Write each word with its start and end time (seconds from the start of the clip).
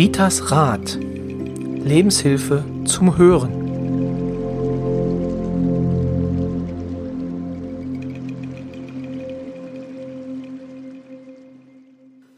Ritas 0.00 0.50
Rat. 0.50 0.96
Lebenshilfe 0.98 2.64
zum 2.86 3.18
Hören. 3.18 3.52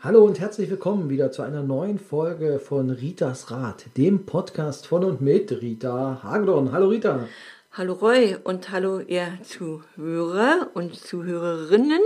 Hallo 0.00 0.24
und 0.24 0.40
herzlich 0.40 0.70
willkommen 0.70 1.08
wieder 1.08 1.30
zu 1.30 1.42
einer 1.42 1.62
neuen 1.62 2.00
Folge 2.00 2.58
von 2.58 2.90
Ritas 2.90 3.52
Rat, 3.52 3.84
dem 3.96 4.26
Podcast 4.26 4.88
von 4.88 5.04
und 5.04 5.20
mit 5.20 5.52
Rita 5.52 6.18
Hagedorn. 6.20 6.72
Hallo 6.72 6.88
Rita. 6.88 7.28
Hallo 7.74 7.92
Roy 7.92 8.36
und 8.42 8.72
hallo 8.72 8.98
ihr 8.98 9.38
Zuhörer 9.44 10.68
und 10.74 10.96
Zuhörerinnen. 10.96 12.02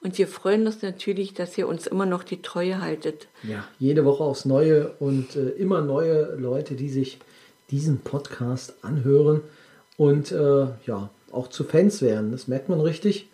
Und 0.00 0.18
wir 0.18 0.28
freuen 0.28 0.66
uns 0.66 0.82
natürlich, 0.82 1.34
dass 1.34 1.56
ihr 1.58 1.68
uns 1.68 1.86
immer 1.86 2.06
noch 2.06 2.22
die 2.22 2.42
Treue 2.42 2.80
haltet. 2.80 3.28
Ja, 3.42 3.66
jede 3.78 4.04
Woche 4.04 4.24
aufs 4.24 4.44
Neue 4.44 4.92
und 5.00 5.36
äh, 5.36 5.50
immer 5.50 5.80
neue 5.80 6.34
Leute, 6.36 6.74
die 6.74 6.88
sich 6.88 7.18
diesen 7.70 7.98
Podcast 7.98 8.74
anhören 8.82 9.40
und 9.96 10.30
äh, 10.32 10.66
ja, 10.86 11.10
auch 11.32 11.48
zu 11.48 11.64
Fans 11.64 12.02
werden. 12.02 12.32
Das 12.32 12.48
merkt 12.48 12.68
man 12.68 12.80
richtig, 12.80 13.28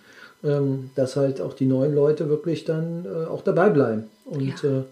ähm, 0.44 0.90
dass 0.94 1.16
halt 1.16 1.40
auch 1.40 1.54
die 1.54 1.66
neuen 1.66 1.94
Leute 1.94 2.28
wirklich 2.28 2.64
dann 2.64 3.04
äh, 3.04 3.26
auch 3.26 3.42
dabei 3.42 3.70
bleiben. 3.70 4.04
Und 4.24 4.62
ja. 4.62 4.78
Äh, 4.78 4.82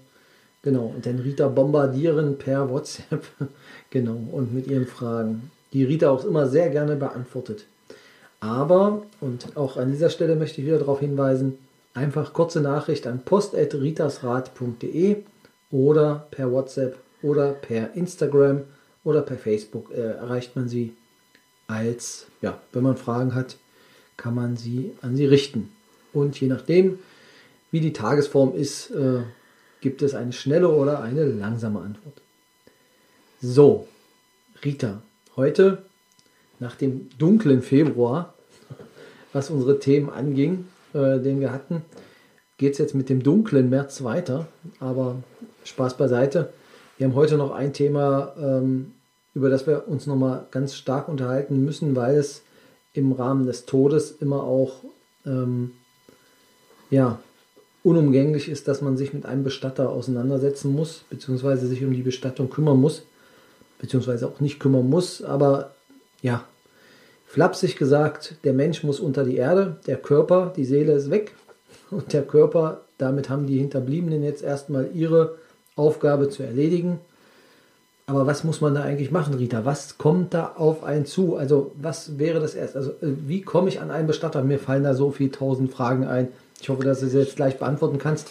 genau, 0.62 0.92
und 0.95 1.06
dann 1.06 1.19
Rita 1.19 1.48
bombardieren 1.48 2.39
per 2.39 2.69
WhatsApp. 2.70 3.25
genau, 3.91 4.19
und 4.33 4.55
mit 4.55 4.66
ihren 4.66 4.87
Fragen 4.87 5.50
die 5.73 5.84
Rita 5.84 6.11
auch 6.11 6.25
immer 6.25 6.47
sehr 6.47 6.69
gerne 6.70 6.97
beantwortet. 6.97 7.64
Aber, 8.41 9.02
und 9.20 9.56
auch 9.56 9.77
an 9.77 9.92
dieser 9.92 10.11
Stelle 10.11 10.34
möchte 10.34 10.61
ich 10.61 10.66
wieder 10.66 10.78
darauf 10.78 11.00
hinweisen, 11.00 11.59
einfach 11.94 12.33
kurze 12.33 12.60
Nachricht 12.60 13.06
an 13.06 13.24
post.ritasrat.de 13.24 15.16
oder 15.70 16.27
per 16.30 16.52
WhatsApp 16.52 16.98
oder 17.22 17.52
per 17.52 17.94
Instagram 17.94 18.62
oder 19.05 19.22
per 19.22 19.38
Facebook 19.38 19.92
äh, 19.92 20.00
erreicht 20.00 20.56
man 20.56 20.69
sie 20.69 20.94
als, 21.66 22.27
ja, 22.42 22.60
wenn 22.72 22.82
man 22.82 22.97
Fragen 22.97 23.34
hat, 23.34 23.56
kann 24.16 24.34
man 24.34 24.56
sie 24.56 24.92
an 25.02 25.16
sie 25.16 25.27
richten. 25.27 25.70
Und 26.12 26.41
je 26.41 26.48
nachdem, 26.48 26.98
wie 27.70 27.80
die 27.80 27.92
Tagesform 27.92 28.54
ist, 28.54 28.91
äh, 28.91 29.22
gibt 29.80 30.02
es 30.02 30.14
eine 30.14 30.32
schnelle 30.32 30.69
oder 30.69 31.02
eine 31.02 31.25
langsame 31.25 31.80
Antwort. 31.80 32.20
So, 33.41 33.88
Rita, 34.64 35.02
heute, 35.36 35.82
nach 36.58 36.77
dem 36.77 37.08
dunklen 37.19 37.62
Februar, 37.62 38.34
was 39.32 39.50
unsere 39.50 39.78
Themen 39.78 40.10
anging, 40.10 40.66
äh, 40.94 41.19
den 41.19 41.41
wir 41.41 41.52
hatten, 41.52 41.83
geht 42.58 42.72
es 42.72 42.78
jetzt 42.78 42.94
mit 42.94 43.08
dem 43.08 43.22
dunklen 43.22 43.70
März 43.70 44.02
weiter. 44.02 44.48
Aber 44.78 45.16
Spaß 45.64 45.97
beiseite. 45.97 46.52
Wir 46.98 47.06
haben 47.06 47.14
heute 47.14 47.36
noch 47.36 47.52
ein 47.52 47.72
Thema, 47.72 48.34
ähm, 48.38 48.92
über 49.34 49.48
das 49.48 49.66
wir 49.66 49.88
uns 49.88 50.06
nochmal 50.06 50.47
ganz 50.50 50.74
stark 50.74 51.08
unterhalten 51.08 51.64
müssen, 51.64 51.97
weil 51.97 52.16
es 52.16 52.42
im 52.92 53.12
Rahmen 53.12 53.47
des 53.47 53.66
Todes 53.66 54.10
immer 54.10 54.42
auch 54.42 54.82
ähm, 55.24 55.72
ja, 56.91 57.20
unumgänglich 57.84 58.48
ist, 58.48 58.69
dass 58.69 58.82
man 58.82 58.97
sich 58.97 59.14
mit 59.14 59.25
einem 59.25 59.44
Bestatter 59.44 59.91
auseinandersetzen 59.91 60.72
muss, 60.72 61.04
beziehungsweise 61.08 61.66
sich 61.66 61.84
um 61.84 61.92
die 61.92 62.02
Bestattung 62.02 62.50
kümmern 62.50 62.80
muss 62.80 63.04
beziehungsweise 63.80 64.28
auch 64.28 64.41
nicht 64.41 64.60
kümmern 64.60 64.88
muss. 64.88 65.22
Aber 65.22 65.75
ja, 66.22 66.44
flapsig 67.31 67.77
gesagt, 67.77 68.34
der 68.42 68.53
Mensch 68.53 68.83
muss 68.83 68.98
unter 68.98 69.25
die 69.25 69.36
Erde, 69.36 69.77
der 69.86 69.97
Körper, 69.97 70.53
die 70.56 70.64
Seele 70.64 70.92
ist 70.92 71.11
weg 71.11 71.33
und 71.91 72.12
der 72.12 72.22
Körper, 72.22 72.81
damit 72.98 73.31
haben 73.31 73.47
die 73.47 73.59
Hinterbliebenen 73.59 74.25
jetzt 74.25 74.42
erstmal 74.42 74.91
ihre 74.95 75.37
Aufgabe 75.77 76.28
zu 76.28 76.43
erledigen. 76.43 76.99
Aber 78.06 78.27
was 78.27 78.43
muss 78.43 78.60
man 78.60 78.75
da 78.75 78.82
eigentlich 78.82 79.12
machen, 79.12 79.34
Rita? 79.34 79.65
Was 79.65 79.97
kommt 79.97 80.34
da 80.34 80.54
auf 80.56 80.82
einen 80.82 81.06
zu? 81.06 81.37
Also 81.37 81.71
was 81.81 82.19
wäre 82.19 82.41
das 82.41 82.56
erst? 82.56 82.75
Also 82.75 82.91
äh, 82.91 83.15
wie 83.27 83.43
komme 83.43 83.69
ich 83.69 83.81
an 83.81 83.93
einen 83.93 84.09
Bestatter? 84.09 84.43
Mir 84.43 84.59
fallen 84.59 84.83
da 84.83 84.94
so 84.94 85.12
viele 85.12 85.31
tausend 85.31 85.71
Fragen 85.72 86.04
ein. 86.09 86.28
Ich 86.60 86.69
hoffe, 86.69 86.83
dass 86.83 86.99
du 86.99 87.06
sie 87.06 87.19
jetzt 87.21 87.37
gleich 87.37 87.60
beantworten 87.60 87.99
kannst. 87.99 88.28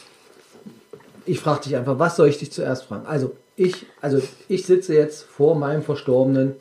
Ich 1.26 1.40
frage 1.40 1.62
dich 1.64 1.78
einfach, 1.78 1.98
was 1.98 2.18
soll 2.18 2.28
ich 2.28 2.38
dich 2.38 2.52
zuerst 2.52 2.84
fragen? 2.84 3.06
Also 3.08 3.32
ich, 3.56 3.86
also 4.02 4.22
ich 4.50 4.66
sitze 4.66 4.94
jetzt 4.94 5.24
vor 5.24 5.56
meinem 5.56 5.84
Verstorbenen. 5.84 6.56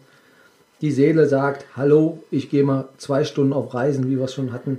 Die 0.81 0.93
Seele 0.93 1.27
sagt, 1.27 1.65
hallo, 1.77 2.23
ich 2.31 2.51
gehe 2.51 2.63
mal 2.63 2.89
zwei 2.99 3.25
Stunden 3.25 3.53
auf 3.53 3.75
Reisen, 3.75 4.09
wie 4.09 4.17
wir 4.17 4.25
es 4.25 4.35
schon 4.35 4.53
hatten. 4.53 4.79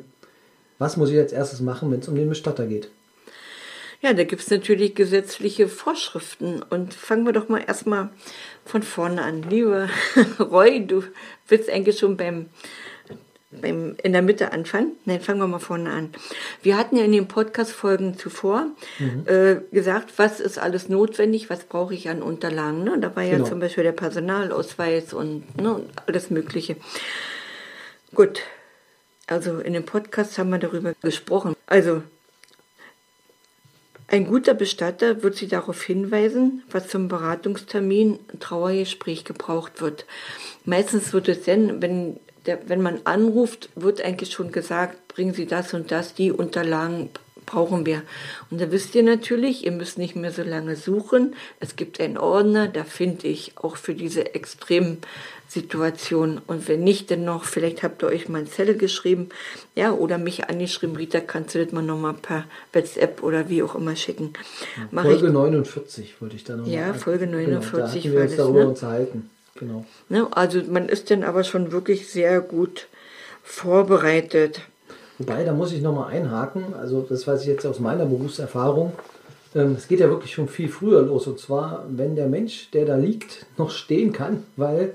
Was 0.78 0.96
muss 0.96 1.10
ich 1.10 1.18
als 1.18 1.34
erstes 1.34 1.60
machen, 1.60 1.92
wenn 1.92 2.00
es 2.00 2.08
um 2.08 2.16
den 2.16 2.30
Bestatter 2.30 2.66
geht? 2.68 2.90
Ja, 4.02 4.14
da 4.14 4.24
gibt 4.24 4.42
es 4.42 4.50
natürlich 4.50 4.96
gesetzliche 4.96 5.68
Vorschriften. 5.68 6.64
Und 6.70 6.94
fangen 6.94 7.26
wir 7.26 7.34
doch 7.34 7.50
mal 7.50 7.62
erstmal 7.68 8.12
von 8.64 8.82
vorne 8.82 9.24
an. 9.24 9.44
Lieber 9.44 9.90
Roy, 10.40 10.88
du 10.88 11.04
bist 11.50 11.70
eigentlich 11.70 12.00
schon 12.00 12.16
beim 12.16 12.46
beim, 13.52 13.96
in 14.04 14.14
der 14.14 14.22
Mitte 14.22 14.52
anfangen? 14.52 14.92
Nein, 15.06 15.22
fangen 15.22 15.40
wir 15.40 15.48
mal 15.48 15.60
vorne 15.60 15.90
an. 15.90 16.12
Wir 16.62 16.78
hatten 16.78 16.96
ja 16.98 17.04
in 17.04 17.12
den 17.12 17.28
Podcast-Folgen 17.28 18.18
zuvor 18.18 18.68
mhm. 19.00 19.26
äh, 19.26 19.56
gesagt, 19.72 20.14
was 20.18 20.40
ist 20.40 20.60
alles 20.60 20.90
notwendig, 20.90 21.50
was 21.50 21.64
brauche 21.64 21.94
ich 21.94 22.10
an 22.10 22.22
Unterlagen. 22.22 22.84
Ne? 22.84 22.98
Da 23.00 23.16
war 23.16 23.24
ja 23.24 23.38
genau. 23.38 23.48
zum 23.48 23.60
Beispiel 23.60 23.84
der 23.84 23.92
Personalausweis 23.92 25.14
und, 25.14 25.58
ne, 25.60 25.74
und 25.74 25.90
alles 26.06 26.30
Mögliche. 26.30 26.76
Gut, 28.14 28.42
also 29.28 29.60
in 29.60 29.74
dem 29.74 29.86
Podcast 29.86 30.38
haben 30.38 30.50
wir 30.50 30.60
darüber 30.60 30.94
gesprochen. 31.02 31.56
Also 31.66 32.04
ein 34.08 34.26
guter 34.26 34.56
Bestatter 34.56 35.22
wird 35.22 35.36
Sie 35.36 35.48
darauf 35.48 35.84
hinweisen, 35.84 36.64
was 36.72 36.88
zum 36.88 37.08
Beratungstermin 37.08 38.20
Trauergespräch 38.40 39.24
gebraucht 39.24 39.82
wird. 39.82 40.06
Meistens 40.66 41.14
wird 41.14 41.28
es 41.28 41.44
dann, 41.44 41.80
wenn 41.82 42.20
der, 42.50 42.68
wenn 42.68 42.82
man 42.82 43.02
anruft, 43.04 43.70
wird 43.76 44.02
eigentlich 44.04 44.32
schon 44.32 44.52
gesagt, 44.52 45.08
bringen 45.08 45.36
Sie 45.36 45.46
das 45.46 45.76
und 45.76 45.92
das, 45.92 46.16
die 46.16 46.32
Unterlagen 46.32 47.12
brauchen 47.46 47.86
wir. 47.86 48.02
Und 48.50 48.60
da 48.60 48.72
wisst 48.72 48.96
ihr 48.96 49.04
natürlich, 49.04 49.66
ihr 49.66 49.72
müsst 49.72 50.00
nicht 50.00 50.16
mehr 50.16 50.32
so 50.32 50.42
lange 50.42 50.76
suchen. 50.76 51.36
Es 51.60 51.76
gibt 51.76 52.00
einen 52.00 52.18
Ordner, 52.18 52.68
da 52.68 52.84
finde 52.84 53.28
ich 53.28 53.54
auch 53.56 53.76
für 53.76 53.94
diese 53.94 54.34
extremen 54.34 54.98
Situationen. 55.48 56.42
Und 56.48 56.68
wenn 56.68 56.84
nicht, 56.84 57.12
dann 57.12 57.24
noch, 57.24 57.44
vielleicht 57.44 57.84
habt 57.84 58.02
ihr 58.02 58.08
euch 58.08 58.30
mal 58.30 58.40
eine 58.40 58.50
Zelle 58.50 58.76
geschrieben, 58.76 59.30
ja, 59.76 59.92
oder 59.92 60.18
mich 60.18 60.50
angeschrieben, 60.50 60.96
Rita, 60.96 61.20
kannst 61.20 61.54
du 61.54 61.64
das 61.64 61.72
mal 61.72 61.84
nochmal 61.84 62.16
per 62.16 62.46
WhatsApp 62.74 63.22
oder 63.22 63.48
wie 63.50 63.62
auch 63.62 63.76
immer 63.76 63.96
schicken. 63.96 64.34
Mach 64.90 65.04
Folge 65.04 65.28
ich, 65.28 65.34
49 65.34 66.20
wollte 66.20 66.36
ich 66.36 66.46
da 66.46 66.56
nochmal. 66.56 66.74
Ja, 66.74 66.94
Folge 66.96 67.28
49 67.28 68.04
genau, 68.04 68.16
da 68.16 68.22
wir 68.22 68.28
uns 68.28 68.36
darüber 68.38 68.60
ne? 68.60 68.68
unterhalten. 68.70 69.30
Genau. 69.60 69.86
Ne, 70.08 70.28
also 70.32 70.62
man 70.68 70.88
ist 70.88 71.12
dann 71.12 71.24
aber 71.24 71.44
schon 71.44 71.72
wirklich 71.72 72.10
sehr 72.10 72.42
gut 72.42 72.88
vorbereitet. 73.44 74.62
Wobei, 75.18 75.44
da 75.44 75.52
muss 75.52 75.74
ich 75.74 75.82
nochmal 75.82 76.14
einhaken, 76.14 76.74
also 76.74 77.06
das 77.08 77.28
weiß 77.28 77.42
ich 77.42 77.48
jetzt 77.48 77.66
aus 77.66 77.80
meiner 77.80 78.06
Berufserfahrung, 78.06 78.94
ähm, 79.54 79.76
es 79.78 79.88
geht 79.88 80.00
ja 80.00 80.10
wirklich 80.10 80.34
schon 80.34 80.48
viel 80.48 80.70
früher 80.70 81.02
los. 81.02 81.28
Und 81.28 81.40
zwar, 81.40 81.86
wenn 81.90 82.16
der 82.16 82.28
Mensch, 82.28 82.70
der 82.72 82.86
da 82.86 82.96
liegt, 82.96 83.46
noch 83.58 83.72
stehen 83.72 84.14
kann, 84.14 84.44
weil 84.56 84.94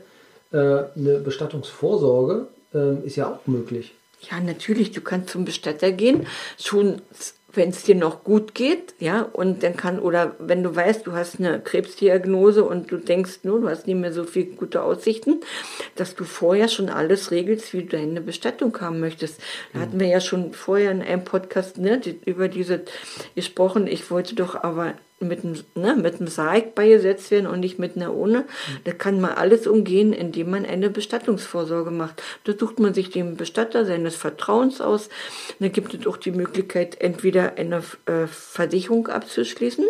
äh, 0.52 0.56
eine 0.56 1.18
Bestattungsvorsorge 1.22 2.46
äh, 2.72 3.06
ist 3.06 3.16
ja 3.16 3.28
auch 3.28 3.46
möglich. 3.46 3.92
Ja, 4.30 4.40
natürlich, 4.40 4.92
du 4.92 5.02
kannst 5.02 5.30
zum 5.30 5.44
Bestatter 5.44 5.92
gehen, 5.92 6.26
schon 6.58 7.02
wenn 7.56 7.70
es 7.70 7.82
dir 7.82 7.94
noch 7.94 8.24
gut 8.24 8.54
geht, 8.54 8.94
ja, 8.98 9.22
und 9.22 9.62
dann 9.62 9.76
kann, 9.76 9.98
oder 9.98 10.34
wenn 10.38 10.62
du 10.62 10.74
weißt, 10.74 11.06
du 11.06 11.12
hast 11.12 11.38
eine 11.38 11.60
Krebsdiagnose 11.60 12.64
und 12.64 12.90
du 12.90 12.96
denkst, 12.96 13.40
nur, 13.42 13.60
du 13.60 13.68
hast 13.68 13.86
nicht 13.86 13.96
mehr 13.96 14.12
so 14.12 14.24
viel 14.24 14.46
gute 14.46 14.82
Aussichten, 14.82 15.40
dass 15.94 16.14
du 16.14 16.24
vorher 16.24 16.68
schon 16.68 16.88
alles 16.88 17.30
regelst, 17.30 17.72
wie 17.72 17.82
du 17.82 17.96
deine 17.96 18.20
Bestattung 18.20 18.78
haben 18.80 19.00
möchtest. 19.00 19.40
Da 19.72 19.80
hatten 19.80 20.00
wir 20.00 20.06
ja 20.06 20.20
schon 20.20 20.52
vorher 20.52 20.90
in 20.90 21.02
einem 21.02 21.24
Podcast 21.24 21.78
ne, 21.78 22.00
über 22.24 22.48
diese 22.48 22.82
gesprochen. 23.34 23.86
Ich 23.86 24.10
wollte 24.10 24.34
doch 24.34 24.54
aber 24.62 24.94
mit 25.20 25.44
einem, 25.44 25.56
ne, 25.74 25.96
mit 25.96 26.16
einem 26.16 26.28
Sarg 26.28 26.74
beigesetzt 26.74 27.30
werden 27.30 27.46
und 27.46 27.60
nicht 27.60 27.78
mit 27.78 27.96
einer 27.96 28.12
Urne. 28.12 28.44
Da 28.84 28.92
kann 28.92 29.20
man 29.20 29.32
alles 29.32 29.66
umgehen, 29.66 30.12
indem 30.12 30.50
man 30.50 30.66
eine 30.66 30.90
Bestattungsvorsorge 30.90 31.90
macht. 31.90 32.22
Da 32.44 32.52
sucht 32.58 32.78
man 32.80 32.94
sich 32.94 33.10
den 33.10 33.36
Bestatter 33.36 33.84
seines 33.84 34.16
Vertrauens 34.16 34.80
aus. 34.80 35.08
Da 35.60 35.68
gibt 35.68 35.94
es 35.94 36.06
auch 36.06 36.16
die 36.16 36.32
Möglichkeit, 36.32 37.00
entweder 37.00 37.56
eine 37.56 37.82
äh, 38.06 38.26
Versicherung 38.26 39.08
abzuschließen 39.08 39.86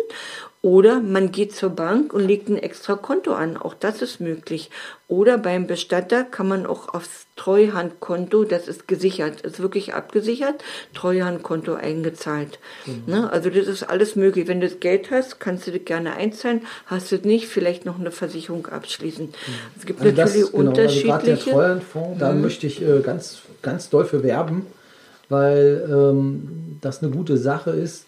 oder 0.65 0.99
man 0.99 1.31
geht 1.31 1.55
zur 1.55 1.69
Bank 1.69 2.11
und 2.11 2.25
legt 2.25 2.49
ein 2.49 2.57
extra 2.57 2.95
Konto 2.95 3.33
an. 3.33 3.55
Auch 3.55 3.75
das 3.75 4.01
ist 4.01 4.19
möglich. 4.19 4.71
Oder 5.07 5.37
beim 5.37 5.67
Bestatter 5.67 6.23
kann 6.23 6.47
man 6.47 6.65
auch 6.65 6.91
aufs 6.91 7.27
Treuhandkonto, 7.35 8.45
das 8.45 8.67
ist 8.67 8.87
gesichert, 8.87 9.41
ist 9.41 9.59
wirklich 9.59 9.93
abgesichert, 9.93 10.63
Treuhandkonto 10.95 11.75
eingezahlt. 11.75 12.57
Mhm. 12.87 13.03
Ne? 13.05 13.31
Also 13.31 13.51
das 13.51 13.67
ist 13.67 13.83
alles 13.83 14.15
möglich. 14.15 14.47
Wenn 14.47 14.59
du 14.59 14.67
das 14.67 14.79
Geld 14.79 15.11
hast, 15.11 15.39
kannst 15.39 15.67
du 15.67 15.71
das 15.71 15.85
gerne 15.85 16.15
einzahlen. 16.15 16.61
Hast 16.87 17.11
du 17.11 17.17
es 17.17 17.23
nicht, 17.23 17.47
vielleicht 17.47 17.85
noch 17.85 17.99
eine 17.99 18.09
Versicherung 18.09 18.65
abschließen. 18.65 19.25
Mhm. 19.27 19.33
Es 19.77 19.85
gibt 19.85 20.01
also 20.01 20.15
natürlich 20.15 20.41
das, 20.41 20.51
genau, 20.51 20.69
unterschiedliche. 20.69 21.13
Also 21.13 21.25
der 21.27 21.37
Treuhandfonds, 21.53 22.19
da 22.19 22.31
mhm. 22.31 22.41
möchte 22.41 22.65
ich 22.65 22.81
äh, 22.81 23.01
ganz, 23.01 23.37
ganz 23.61 23.91
doll 23.91 24.05
für 24.05 24.23
werben, 24.23 24.65
weil 25.29 25.87
ähm, 25.87 26.79
das 26.81 27.03
eine 27.03 27.11
gute 27.11 27.37
Sache 27.37 27.69
ist 27.69 28.07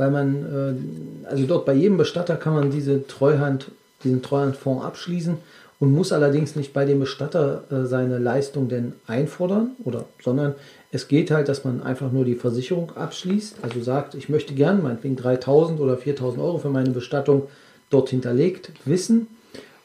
weil 0.00 0.10
man, 0.10 1.26
äh, 1.26 1.28
also 1.30 1.44
dort 1.44 1.66
bei 1.66 1.74
jedem 1.74 1.98
Bestatter 1.98 2.36
kann 2.36 2.54
man 2.54 2.70
diese 2.70 3.06
Treuhand, 3.06 3.66
diesen 4.02 4.22
Treuhandfonds 4.22 4.82
abschließen 4.82 5.36
und 5.78 5.92
muss 5.92 6.10
allerdings 6.10 6.56
nicht 6.56 6.72
bei 6.72 6.86
dem 6.86 7.00
Bestatter 7.00 7.64
äh, 7.70 7.84
seine 7.84 8.18
Leistung 8.18 8.70
denn 8.70 8.94
einfordern, 9.06 9.72
oder, 9.84 10.06
sondern 10.22 10.54
es 10.90 11.06
geht 11.06 11.30
halt, 11.30 11.50
dass 11.50 11.64
man 11.64 11.82
einfach 11.82 12.12
nur 12.12 12.24
die 12.24 12.34
Versicherung 12.34 12.96
abschließt, 12.96 13.56
also 13.60 13.82
sagt, 13.82 14.14
ich 14.14 14.30
möchte 14.30 14.54
gern 14.54 14.82
meinetwegen 14.82 15.16
3000 15.16 15.78
oder 15.80 15.98
4000 15.98 16.42
Euro 16.42 16.56
für 16.56 16.70
meine 16.70 16.90
Bestattung 16.90 17.48
dort 17.90 18.08
hinterlegt 18.08 18.72
wissen. 18.86 19.26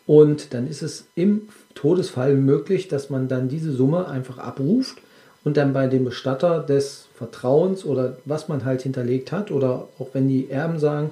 Und 0.08 0.54
dann 0.54 0.66
ist 0.70 0.82
es 0.82 1.08
im 1.16 1.50
Todesfall 1.74 2.36
möglich, 2.36 2.88
dass 2.88 3.10
man 3.10 3.28
dann 3.28 3.50
diese 3.50 3.74
Summe 3.74 4.08
einfach 4.08 4.38
abruft 4.38 4.96
und 5.44 5.58
dann 5.58 5.74
bei 5.74 5.88
dem 5.88 6.06
Bestatter 6.06 6.62
des 6.62 7.05
Vertrauens 7.16 7.86
oder 7.86 8.18
was 8.26 8.48
man 8.48 8.66
halt 8.66 8.82
hinterlegt 8.82 9.32
hat 9.32 9.52
oder 9.52 9.88
auch 10.00 10.10
wenn 10.14 10.28
die 10.28 10.50
Erben 10.50 10.80
sagen, 10.80 11.12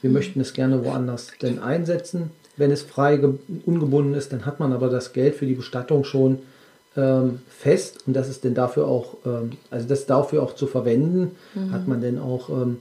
wir 0.00 0.10
mhm. 0.10 0.14
möchten 0.14 0.40
es 0.40 0.52
gerne 0.52 0.84
woanders 0.84 1.32
denn 1.40 1.58
einsetzen, 1.58 2.30
wenn 2.56 2.70
es 2.70 2.82
frei 2.82 3.20
ungebunden 3.66 4.14
ist, 4.14 4.32
dann 4.32 4.46
hat 4.46 4.60
man 4.60 4.72
aber 4.72 4.88
das 4.88 5.12
Geld 5.12 5.34
für 5.34 5.46
die 5.46 5.54
Bestattung 5.54 6.04
schon 6.04 6.40
ähm, 6.96 7.40
fest 7.48 8.06
und 8.06 8.14
das 8.14 8.28
ist 8.28 8.44
denn 8.44 8.54
dafür 8.54 8.86
auch, 8.86 9.16
ähm, 9.26 9.52
also 9.70 9.88
das 9.88 10.06
dafür 10.06 10.42
auch 10.42 10.54
zu 10.54 10.66
verwenden, 10.66 11.32
mhm. 11.54 11.72
hat 11.72 11.88
man 11.88 12.00
denn 12.00 12.18
auch 12.18 12.48
ähm, 12.50 12.78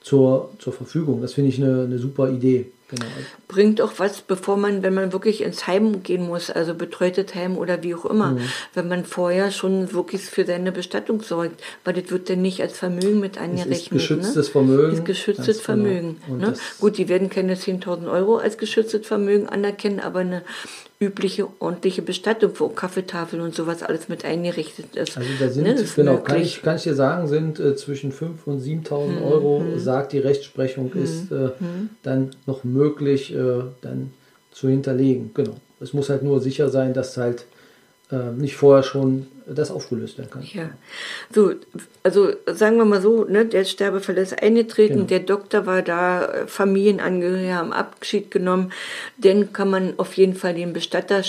zur, 0.00 0.50
zur 0.58 0.72
Verfügung. 0.72 1.20
Das 1.20 1.34
finde 1.34 1.50
ich 1.50 1.62
eine, 1.62 1.82
eine 1.84 1.98
super 1.98 2.30
Idee. 2.30 2.70
Genau. 2.90 3.06
Bringt 3.48 3.80
auch 3.80 3.92
was, 3.98 4.20
bevor 4.20 4.56
man, 4.56 4.82
wenn 4.82 4.94
man 4.94 5.12
wirklich 5.12 5.42
ins 5.42 5.66
Heim 5.66 6.02
gehen 6.02 6.26
muss, 6.26 6.50
also 6.50 6.74
betreutes 6.74 7.34
Heim 7.34 7.56
oder 7.56 7.82
wie 7.82 7.94
auch 7.94 8.04
immer, 8.04 8.32
mhm. 8.32 8.40
wenn 8.74 8.88
man 8.88 9.04
vorher 9.04 9.50
schon 9.50 9.92
wirklich 9.92 10.22
für 10.22 10.44
seine 10.44 10.72
Bestattung 10.72 11.22
sorgt, 11.22 11.62
weil 11.84 11.94
das 11.94 12.10
wird 12.10 12.28
dann 12.28 12.42
nicht 12.42 12.60
als 12.60 12.76
Vermögen 12.76 13.20
mit 13.20 13.38
angerechnet. 13.38 13.70
Das 13.70 13.82
ist 13.82 13.90
geschütztes 13.90 14.46
ne? 14.46 14.52
Vermögen. 14.52 14.92
Ist 14.94 15.04
geschütztes 15.04 15.56
genau. 15.56 15.64
Vermögen. 15.64 16.16
Genau. 16.26 16.50
Ne? 16.50 16.54
Gut, 16.80 16.98
die 16.98 17.08
werden 17.08 17.30
keine 17.30 17.54
10.000 17.54 18.10
Euro 18.10 18.38
als 18.38 18.58
geschütztes 18.58 19.06
Vermögen 19.06 19.48
anerkennen, 19.48 20.00
aber 20.00 20.20
eine 20.20 20.42
übliche, 21.00 21.48
ordentliche 21.60 22.02
Bestattung, 22.02 22.52
wo 22.58 22.68
Kaffeetafeln 22.68 23.40
und 23.40 23.54
sowas 23.54 23.82
alles 23.82 24.10
mit 24.10 24.26
eingerichtet 24.26 24.96
ist. 24.96 25.16
Also 25.16 25.28
da 25.38 25.48
sind, 25.48 25.64
ne, 25.64 25.84
genau, 25.96 26.18
kann 26.18 26.42
ich, 26.42 26.60
kann 26.60 26.76
ich 26.76 26.82
dir 26.82 26.94
sagen, 26.94 27.26
sind 27.26 27.58
äh, 27.58 27.74
zwischen 27.74 28.12
5.000 28.12 28.44
und 28.44 28.62
7.000 28.62 29.16
hm, 29.16 29.22
Euro, 29.22 29.60
hm. 29.60 29.78
sagt 29.78 30.12
die 30.12 30.18
Rechtsprechung, 30.18 30.92
hm, 30.92 31.02
ist 31.02 31.32
äh, 31.32 31.52
hm. 31.58 31.90
dann 32.02 32.30
noch 32.46 32.64
möglich, 32.64 33.34
äh, 33.34 33.62
dann 33.80 34.12
zu 34.52 34.68
hinterlegen. 34.68 35.30
Genau. 35.32 35.56
Es 35.80 35.94
muss 35.94 36.10
halt 36.10 36.22
nur 36.22 36.40
sicher 36.40 36.68
sein, 36.68 36.92
dass 36.92 37.16
halt 37.16 37.46
äh, 38.12 38.32
nicht 38.32 38.56
vorher 38.56 38.82
schon 38.82 39.26
das 39.46 39.70
aufgelöst 39.70 40.18
werden 40.18 40.30
kann. 40.30 40.42
Ja, 40.52 40.70
so, 41.34 41.52
also 42.02 42.32
sagen 42.46 42.76
wir 42.76 42.84
mal 42.84 43.02
so, 43.02 43.24
ne, 43.24 43.46
der 43.46 43.64
Sterbefall 43.64 44.16
ist 44.18 44.40
eingetreten, 44.40 44.94
genau. 44.94 45.06
der 45.06 45.20
Doktor 45.20 45.66
war 45.66 45.82
da, 45.82 46.46
Familienangehörige 46.46 47.54
haben 47.54 47.72
Abschied 47.72 48.30
genommen, 48.30 48.72
dann 49.18 49.52
kann 49.52 49.70
man 49.70 49.94
auf 49.96 50.14
jeden 50.14 50.34
Fall 50.34 50.54
den 50.54 50.72
Bestatter 50.72 51.22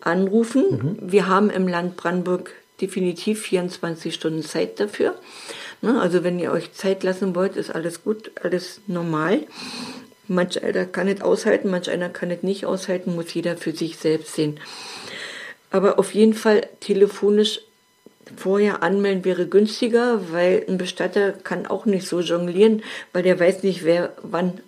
anrufen. 0.00 0.64
Mhm. 0.70 1.12
Wir 1.12 1.28
haben 1.28 1.50
im 1.50 1.66
Land 1.66 1.96
Brandenburg 1.96 2.52
definitiv 2.80 3.42
24 3.42 4.14
Stunden 4.14 4.42
Zeit 4.42 4.78
dafür. 4.78 5.14
Ne, 5.82 6.00
also 6.00 6.24
wenn 6.24 6.38
ihr 6.38 6.52
euch 6.52 6.72
Zeit 6.72 7.02
lassen 7.02 7.34
wollt, 7.34 7.56
ist 7.56 7.74
alles 7.74 8.02
gut, 8.02 8.30
alles 8.42 8.80
normal. 8.86 9.40
Manch 10.28 10.62
einer 10.62 10.86
kann 10.86 11.08
es 11.08 11.20
aushalten, 11.20 11.70
manch 11.70 11.90
einer 11.90 12.08
kann 12.08 12.30
es 12.30 12.42
nicht 12.42 12.66
aushalten, 12.66 13.14
muss 13.14 13.32
jeder 13.32 13.56
für 13.56 13.72
sich 13.72 13.96
selbst 13.96 14.34
sehen. 14.34 14.58
Aber 15.76 15.98
auf 15.98 16.14
jeden 16.14 16.32
Fall 16.32 16.66
telefonisch 16.80 17.60
vorher 18.34 18.82
anmelden 18.82 19.26
wäre 19.26 19.46
günstiger, 19.46 20.32
weil 20.32 20.64
ein 20.66 20.78
Bestatter 20.78 21.32
kann 21.32 21.66
auch 21.66 21.84
nicht 21.84 22.08
so 22.08 22.20
jonglieren, 22.20 22.82
weil 23.12 23.22
der 23.22 23.38
weiß 23.38 23.62
nicht, 23.62 23.84
wer 23.84 24.14
wann 24.22 24.62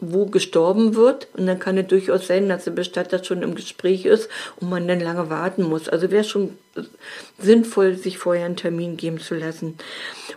wo 0.00 0.24
gestorben 0.24 0.94
wird. 0.94 1.28
Und 1.34 1.46
dann 1.46 1.58
kann 1.58 1.76
es 1.76 1.88
durchaus 1.88 2.26
sein, 2.26 2.48
dass 2.48 2.64
der 2.64 2.70
Bestatter 2.70 3.22
schon 3.22 3.42
im 3.42 3.54
Gespräch 3.54 4.06
ist 4.06 4.30
und 4.56 4.70
man 4.70 4.88
dann 4.88 5.00
lange 5.00 5.28
warten 5.28 5.64
muss. 5.64 5.90
Also 5.90 6.10
wäre 6.10 6.24
schon 6.24 6.56
sinnvoll, 7.38 7.96
sich 7.96 8.16
vorher 8.16 8.46
einen 8.46 8.56
Termin 8.56 8.96
geben 8.96 9.20
zu 9.20 9.34
lassen. 9.34 9.76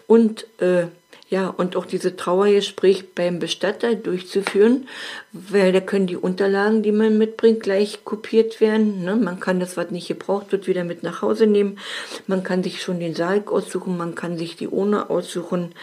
Und 0.05 0.47
äh, 0.59 0.87
ja, 1.29 1.49
und 1.49 1.75
auch 1.75 1.85
diese 1.85 2.15
Trauergespräch 2.15 3.13
beim 3.13 3.39
Bestatter 3.39 3.95
durchzuführen, 3.95 4.87
weil 5.33 5.73
da 5.73 5.81
können 5.81 6.07
die 6.07 6.15
Unterlagen, 6.15 6.83
die 6.83 6.93
man 6.93 7.17
mitbringt, 7.17 7.61
gleich 7.61 8.05
kopiert 8.05 8.61
werden. 8.61 9.03
Ne? 9.03 9.17
Man 9.17 9.41
kann 9.41 9.59
das, 9.59 9.75
was 9.75 9.91
nicht 9.91 10.07
gebraucht 10.07 10.53
wird, 10.53 10.67
wieder 10.67 10.85
mit 10.85 11.03
nach 11.03 11.21
Hause 11.21 11.45
nehmen. 11.45 11.79
Man 12.27 12.43
kann 12.43 12.63
sich 12.63 12.81
schon 12.81 13.01
den 13.01 13.13
Sarg 13.13 13.51
aussuchen, 13.51 13.97
man 13.97 14.15
kann 14.15 14.37
sich 14.37 14.55
die 14.55 14.69
Urne 14.69 15.09
aussuchen. 15.09 15.73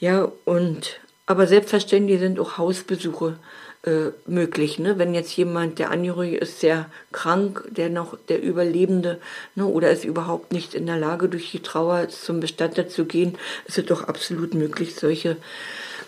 Ja, 0.00 0.32
und 0.44 0.98
aber 1.26 1.46
selbstverständlich 1.46 2.18
sind 2.18 2.40
auch 2.40 2.58
Hausbesuche 2.58 3.38
äh, 3.84 4.12
möglich. 4.26 4.78
Ne? 4.78 4.98
Wenn 4.98 5.14
jetzt 5.14 5.36
jemand, 5.36 5.78
der 5.78 5.90
Angehörige 5.90 6.36
ist, 6.36 6.60
sehr 6.60 6.86
krank, 7.10 7.64
der 7.70 7.88
noch 7.88 8.16
der 8.28 8.40
Überlebende 8.40 9.20
ne, 9.54 9.66
oder 9.66 9.90
ist 9.90 10.04
überhaupt 10.04 10.52
nicht 10.52 10.74
in 10.74 10.86
der 10.86 10.98
Lage, 10.98 11.28
durch 11.28 11.50
die 11.50 11.60
Trauer 11.60 12.08
zum 12.08 12.38
Bestatter 12.40 12.88
zu 12.88 13.06
gehen, 13.06 13.36
ist 13.66 13.78
es 13.78 13.86
doch 13.86 14.04
absolut 14.04 14.54
möglich, 14.54 14.94
solche 14.94 15.36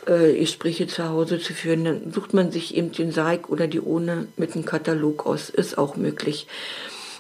äh, 0.07 0.39
Gespräche 0.39 0.87
zu 0.87 1.09
Hause 1.09 1.41
zu 1.41 1.53
führen. 1.53 1.85
Dann 1.85 2.13
sucht 2.13 2.33
man 2.33 2.53
sich 2.53 2.77
eben 2.77 2.93
den 2.93 3.11
Sarg 3.11 3.49
oder 3.49 3.67
die 3.67 3.81
Ohne 3.81 4.29
mit 4.37 4.55
einem 4.55 4.65
Katalog 4.65 5.27
aus, 5.27 5.51
ist 5.51 5.77
auch 5.77 5.97
möglich. 5.97 6.47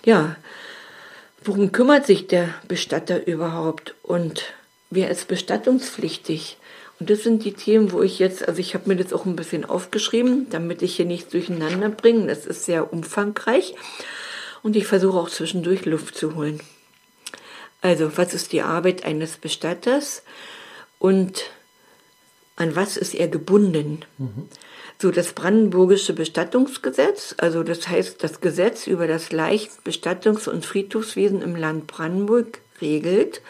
Ja, 0.05 0.37
worum 1.43 1.73
kümmert 1.73 2.07
sich 2.07 2.29
der 2.29 2.49
Bestatter 2.69 3.27
überhaupt 3.27 3.95
und 4.03 4.55
wer 4.91 5.11
ist 5.11 5.27
bestattungspflichtig? 5.27 6.59
Und 7.01 7.11
das 7.11 7.23
sind 7.23 7.45
die 7.45 7.53
Themen, 7.53 7.93
wo 7.93 8.03
ich 8.03 8.19
jetzt, 8.19 8.47
also 8.47 8.61
ich 8.61 8.75
habe 8.75 8.89
mir 8.89 8.97
das 8.97 9.13
auch 9.13 9.27
ein 9.27 9.37
bisschen 9.37 9.65
aufgeschrieben, 9.65 10.47
damit 10.51 10.83
ich 10.83 10.97
hier 10.97 11.07
nichts 11.07 11.31
durcheinander 11.31 11.89
bringe. 11.89 12.29
Das 12.29 12.47
ist 12.47 12.65
sehr 12.65 12.93
umfangreich. 12.93 13.75
Und 14.63 14.77
ich 14.77 14.87
versuche 14.87 15.19
auch 15.19 15.29
zwischendurch 15.29 15.85
Luft 15.85 16.17
zu 16.17 16.37
holen. 16.37 16.61
Also, 17.83 18.17
was 18.17 18.33
ist 18.33 18.53
die 18.53 18.63
Arbeit 18.63 19.05
eines 19.05 19.37
Bestatters 19.37 20.23
und 20.99 21.51
an 22.57 22.75
was 22.75 22.97
ist 22.97 23.15
er 23.15 23.29
gebunden? 23.29 24.05
Mhm. 24.17 24.49
So, 24.99 25.11
das 25.11 25.33
Brandenburgische 25.33 26.15
Bestattungsgesetz, 26.15 27.35
also 27.37 27.63
das 27.63 27.89
heißt 27.89 28.23
das 28.23 28.41
Gesetz 28.41 28.87
über 28.87 29.07
das 29.07 29.33
Leicht-, 29.33 29.85
Bestattungs- 29.85 30.49
und 30.49 30.65
Friedhofswesen 30.65 31.43
im 31.43 31.57
Land 31.57 31.89
Brandenburg, 31.89 32.61
regelt, 32.85 33.41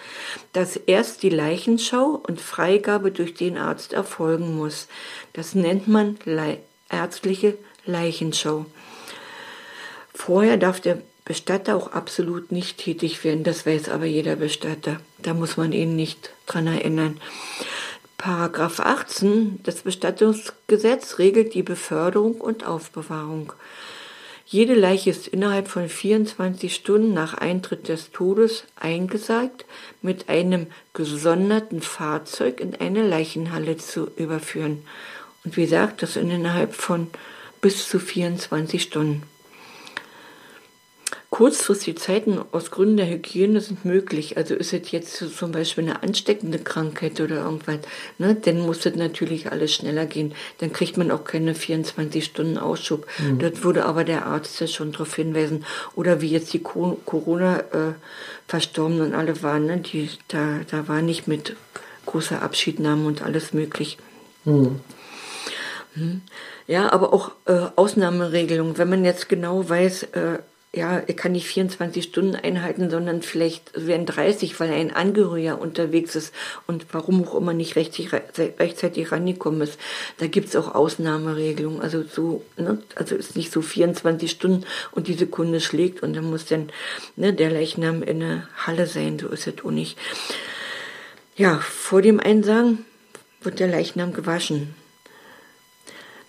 dass 0.53 0.77
erst 0.77 1.23
die 1.23 1.31
Leichenschau 1.31 2.23
und 2.27 2.41
Freigabe 2.41 3.11
durch 3.11 3.35
den 3.35 3.59
Arzt 3.59 3.93
erfolgen 3.93 4.57
muss. 4.57 4.89
Das 5.33 5.55
nennt 5.55 5.89
man 5.89 6.19
Le 6.25 6.59
ärztliche 6.89 7.59
Leichenschau. 7.85 8.67
Vorher 10.15 10.57
darf 10.57 10.81
der 10.81 10.99
Bestatter 11.25 11.75
auch 11.75 11.93
absolut 11.93 12.53
nicht 12.53 12.79
tätig 12.79 13.25
werden, 13.25 13.45
das 13.45 13.67
weiß 13.67 13.89
aber 13.89 14.05
jeder 14.05 14.37
Bestatter. 14.37 15.01
Da 15.19 15.35
muss 15.35 15.57
man 15.57 15.73
ihn 15.73 15.97
nicht 15.97 16.31
dran 16.47 16.67
erinnern. 16.67 17.21
Paragraph 18.19 18.81
18 18.81 19.63
des 19.65 19.83
Bestattungsgesetzes 19.83 21.19
regelt 21.19 21.55
die 21.55 21.63
Beförderung 21.63 22.41
und 22.41 22.65
Aufbewahrung. 22.65 23.53
Jede 24.47 24.75
Leiche 24.75 25.11
ist 25.11 25.27
innerhalb 25.27 25.69
von 25.69 25.89
24 25.89 26.75
Stunden 26.75 27.15
nach 27.15 27.35
Eintritt 27.35 27.89
des 27.89 28.11
Todes 28.11 28.65
eingesagt, 28.77 29.65
mit 30.03 30.29
einem 30.29 30.67
gesonderten 30.93 31.81
Fahrzeug 31.81 32.61
in 32.61 32.75
eine 32.75 33.07
Leichenhalle 33.07 33.79
zu 33.79 34.11
überführen. 34.17 34.85
Und 35.45 35.57
wie 35.57 35.63
gesagt, 35.63 36.03
das 36.03 36.17
innerhalb 36.17 36.75
von 36.75 37.09
bis 37.61 37.89
zu 37.89 37.99
24 37.99 38.83
Stunden. 38.83 39.23
Kurzfristige 41.31 41.97
Zeiten 41.97 42.39
aus 42.53 42.71
Gründen 42.71 42.97
der 42.97 43.09
Hygiene 43.09 43.61
sind 43.61 43.85
möglich. 43.85 44.37
Also 44.37 44.55
ist 44.55 44.73
es 44.73 44.93
jetzt 44.93 45.17
zum 45.17 45.53
Beispiel 45.53 45.85
eine 45.85 46.03
ansteckende 46.03 46.59
Krankheit 46.59 47.21
oder 47.21 47.43
irgendwas, 47.43 47.79
ne, 48.19 48.35
dann 48.37 48.61
muss 48.61 48.87
es 48.87 48.95
natürlich 48.95 49.51
alles 49.51 49.75
schneller 49.75 50.07
gehen. 50.07 50.33
Dann 50.59 50.73
kriegt 50.73 50.97
man 50.97 51.11
auch 51.11 51.25
keine 51.25 51.57
24 51.57 52.25
Stunden 52.25 52.57
Ausschub. 52.57 53.09
Mhm. 53.19 53.41
Das 53.41 53.65
würde 53.65 53.85
aber 53.85 54.05
der 54.05 54.27
Arzt 54.27 54.61
ja 54.61 54.69
schon 54.69 54.93
darauf 54.93 55.17
hinweisen. 55.17 55.65
Oder 55.97 56.21
wie 56.21 56.29
jetzt 56.29 56.53
die 56.53 56.63
Corona-Verstorbenen 56.63 59.13
äh, 59.13 59.17
alle 59.17 59.43
waren, 59.43 59.67
ne, 59.67 59.79
die, 59.79 60.09
da, 60.29 60.61
da 60.71 60.87
war 60.89 61.03
nicht 61.03 61.27
mit 61.27 61.57
großer 62.07 62.43
Abschiednahme 62.43 63.07
und 63.07 63.23
alles 63.23 63.53
möglich. 63.53 63.99
Mhm. 64.45 64.81
Hm. 65.95 66.23
Ja, 66.67 66.93
aber 66.93 67.13
auch 67.13 67.33
äh, 67.47 67.69
Ausnahmeregelungen. 67.77 68.79
Wenn 68.79 68.89
man 68.89 69.05
jetzt 69.05 69.29
genau 69.29 69.69
weiß, 69.69 70.05
äh, 70.15 70.39
ja, 70.75 70.99
er 70.99 71.15
kann 71.15 71.33
nicht 71.33 71.47
24 71.47 72.03
Stunden 72.03 72.35
einhalten, 72.35 72.91
sondern 72.91 73.23
vielleicht 73.23 73.73
werden 73.75 74.07
30, 74.07 74.59
weil 74.59 74.73
ein 74.73 74.93
Angehöriger 74.93 75.61
unterwegs 75.61 76.17
ist 76.17 76.35
und 76.67 76.87
warum 76.93 77.27
auch 77.27 77.37
immer 77.37 77.53
nicht 77.53 77.77
rechtzeitig, 77.77 78.13
rechtzeitig 78.59 79.13
rangekommen 79.13 79.61
ist. 79.61 79.79
Da 80.19 80.27
gibt's 80.27 80.57
auch 80.57 80.75
Ausnahmeregelungen. 80.75 81.81
Also 81.81 82.03
so, 82.03 82.45
ne, 82.57 82.83
also 82.97 83.15
ist 83.15 83.37
nicht 83.37 83.53
so 83.53 83.63
24 83.63 84.31
Stunden 84.31 84.65
und 84.91 85.07
die 85.07 85.15
Sekunde 85.15 85.61
schlägt 85.61 86.03
und 86.03 86.15
dann 86.15 86.29
muss 86.29 86.47
dann 86.47 86.71
ne, 87.15 87.33
der 87.33 87.51
Leichnam 87.51 88.03
in 88.03 88.21
der 88.21 88.49
Halle 88.57 88.87
sein. 88.87 89.19
So 89.19 89.29
ist 89.29 89.47
es 89.47 89.65
auch 89.65 89.71
nicht. 89.71 89.97
Ja, 91.37 91.59
vor 91.59 92.03
dem 92.03 92.19
Einsagen 92.19 92.85
wird 93.43 93.61
der 93.61 93.69
Leichnam 93.69 94.13
gewaschen. 94.13 94.75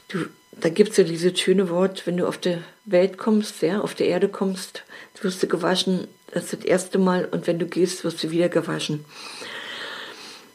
Du, 0.08 0.26
da 0.60 0.70
gibt 0.70 0.92
es 0.92 0.98
ja 0.98 1.04
dieses 1.04 1.40
schöne 1.40 1.70
Wort, 1.70 2.08
wenn 2.08 2.18
du 2.18 2.28
auf 2.28 2.38
der 2.38 2.60
Welt 2.86 3.18
kommst, 3.18 3.62
ja, 3.62 3.82
auf 3.82 3.96
der 3.96 4.08
Erde 4.08 4.30
kommst, 4.30 4.84
wirst 5.22 5.44
du 5.44 5.48
gewaschen, 5.48 6.08
das 6.32 6.46
ist 6.46 6.54
das 6.54 6.66
erste 6.66 7.00
Mal, 7.00 7.26
und 7.26 7.48
wenn 7.48 7.60
du 7.60 7.66
gehst, 7.66 8.04
wirst 8.04 8.24
du 8.24 8.32
wieder 8.32 8.50
gewaschen. 8.50 9.06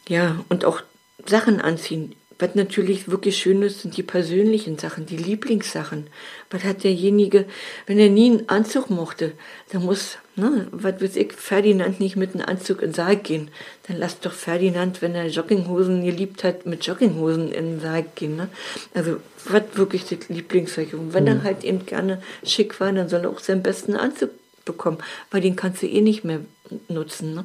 Ja, 0.08 0.44
und 0.48 0.64
auch 0.64 0.82
Sachen 1.26 1.60
anziehen. 1.60 2.14
Was 2.40 2.54
natürlich 2.54 3.10
wirklich 3.10 3.36
schön 3.36 3.60
ist, 3.60 3.82
sind 3.82 3.98
die 3.98 4.02
persönlichen 4.02 4.78
Sachen, 4.78 5.04
die 5.04 5.18
Lieblingssachen. 5.18 6.06
Was 6.50 6.64
hat 6.64 6.84
derjenige, 6.84 7.44
wenn 7.86 7.98
er 7.98 8.08
nie 8.08 8.30
einen 8.30 8.48
Anzug 8.48 8.88
mochte, 8.88 9.32
dann 9.70 9.84
muss, 9.84 10.16
ne, 10.36 10.66
was 10.70 11.02
weiß 11.02 11.16
ich, 11.16 11.34
Ferdinand 11.34 12.00
nicht 12.00 12.16
mit 12.16 12.34
einem 12.34 12.46
Anzug 12.46 12.80
in 12.80 12.88
den 12.88 12.94
Saal 12.94 13.16
gehen. 13.16 13.50
Dann 13.86 13.98
lass 13.98 14.20
doch 14.20 14.32
Ferdinand, 14.32 15.02
wenn 15.02 15.14
er 15.14 15.26
Jogginghosen 15.26 16.02
geliebt 16.02 16.42
hat, 16.42 16.64
mit 16.64 16.86
Jogginghosen 16.86 17.52
in 17.52 17.72
den 17.72 17.80
Saal 17.80 18.06
gehen. 18.14 18.36
Ne? 18.36 18.48
Also, 18.94 19.18
was 19.44 19.64
wirklich 19.74 20.06
das 20.06 20.30
Lieblingszeug. 20.30 20.94
Und 20.94 21.12
wenn 21.12 21.24
mhm. 21.24 21.28
er 21.28 21.42
halt 21.42 21.62
eben 21.62 21.84
gerne 21.84 22.22
schick 22.42 22.80
war, 22.80 22.90
dann 22.90 23.10
soll 23.10 23.24
er 23.24 23.30
auch 23.30 23.40
seinen 23.40 23.62
besten 23.62 23.96
Anzug 23.96 24.30
bekommen, 24.64 24.98
weil 25.30 25.42
den 25.42 25.56
kannst 25.56 25.82
du 25.82 25.86
eh 25.86 26.00
nicht 26.00 26.24
mehr 26.24 26.40
nutzen. 26.88 27.34
Ne? 27.34 27.44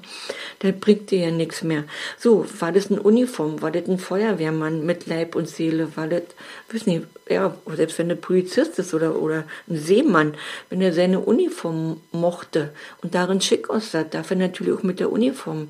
Der 0.62 0.72
bringt 0.72 1.12
dir 1.12 1.20
ja 1.20 1.32
nichts 1.32 1.63
mehr. 1.63 1.84
So, 2.17 2.46
war 2.60 2.72
das 2.72 2.91
eine 2.91 3.01
Uniform? 3.01 3.62
War 3.62 3.72
das 3.72 3.88
ein 3.88 4.00
Feuerwehrmann 4.00 4.86
mit 4.86 5.08
Leib 5.08 5.36
und 5.36 5.50
Seele? 5.50 5.96
War 5.96 6.08
das, 6.08 6.24
weiß 6.72 6.86
nicht, 6.88 7.03
ja, 7.29 7.55
selbst 7.75 7.98
wenn 8.00 8.10
der 8.10 8.15
Polizist 8.15 8.77
ist 8.79 8.94
oder, 8.94 9.22
oder 9.22 9.46
ein 9.67 9.77
Seemann, 9.77 10.36
wenn 10.70 10.82
er 10.82 10.94
seine 10.94 11.20
Uniform 11.20 12.01
mochte 12.12 12.74
und 13.01 13.15
darin 13.15 13.41
schick 13.41 13.70
aussah, 13.70 14.03
darf 14.03 14.29
er 14.32 14.38
natürlich 14.38 14.74
auch 14.74 14.84
mit 14.84 15.00
der 15.00 15.12
Uniform 15.12 15.70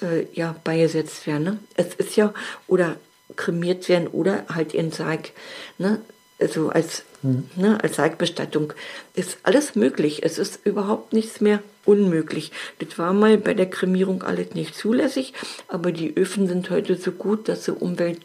äh, 0.00 0.26
ja, 0.32 0.56
beigesetzt 0.64 1.26
werden. 1.26 1.44
Ne? 1.44 1.58
Es 1.76 1.94
ist 1.94 2.16
ja, 2.16 2.32
oder 2.66 2.96
kremiert 3.36 3.88
werden 3.88 4.08
oder 4.08 4.44
halt 4.48 4.74
in 4.74 4.92
Sarg. 4.92 5.30
Ne? 5.78 6.00
Also 6.44 6.68
als 6.68 7.02
Mhm. 7.24 7.48
Ne, 7.56 7.78
als 7.82 7.96
Sargbestattung 7.96 8.74
ist 9.14 9.38
alles 9.44 9.74
möglich. 9.74 10.22
Es 10.22 10.36
ist 10.36 10.60
überhaupt 10.64 11.14
nichts 11.14 11.40
mehr 11.40 11.62
unmöglich. 11.86 12.52
Das 12.80 12.98
war 12.98 13.14
mal 13.14 13.38
bei 13.38 13.54
der 13.54 13.68
Kremierung 13.68 14.22
alles 14.22 14.54
nicht 14.54 14.74
zulässig, 14.74 15.32
aber 15.66 15.90
die 15.90 16.14
Öfen 16.14 16.46
sind 16.48 16.68
heute 16.68 16.96
so 16.96 17.12
gut, 17.12 17.48
dass 17.48 17.64
sie 17.64 17.72
Umwelt, 17.72 18.20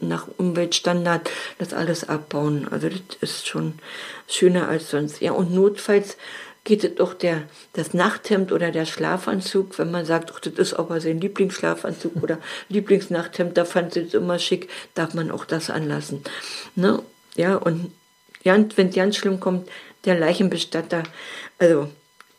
nach 0.00 0.28
Umweltstandard 0.38 1.30
das 1.58 1.74
alles 1.74 2.08
abbauen. 2.08 2.66
Also 2.70 2.88
das 2.88 3.00
ist 3.20 3.48
schon 3.48 3.74
schöner 4.26 4.68
als 4.68 4.90
sonst. 4.90 5.20
Ja, 5.20 5.32
und 5.32 5.52
notfalls 5.52 6.16
geht 6.64 6.84
es 6.84 6.94
doch 6.94 7.12
der, 7.12 7.42
das 7.74 7.92
Nachthemd 7.92 8.50
oder 8.50 8.70
der 8.70 8.86
Schlafanzug, 8.86 9.78
wenn 9.78 9.90
man 9.90 10.06
sagt, 10.06 10.32
ach, 10.34 10.40
das 10.40 10.54
ist 10.54 10.74
aber 10.74 11.02
sein 11.02 11.20
Lieblingsschlafanzug 11.20 12.22
oder 12.22 12.38
Lieblingsnachthemd, 12.70 13.58
da 13.58 13.66
fand 13.66 13.92
sie 13.92 14.00
es 14.00 14.14
immer 14.14 14.38
schick, 14.38 14.70
darf 14.94 15.12
man 15.12 15.30
auch 15.30 15.44
das 15.44 15.68
anlassen. 15.68 16.24
Ne? 16.74 17.02
Ja, 17.38 17.54
und 17.54 17.92
wenn 18.42 18.88
es 18.88 18.94
ganz 18.94 19.16
schlimm 19.16 19.38
kommt, 19.38 19.68
der 20.04 20.18
Leichenbestatter, 20.18 21.04
also 21.58 21.88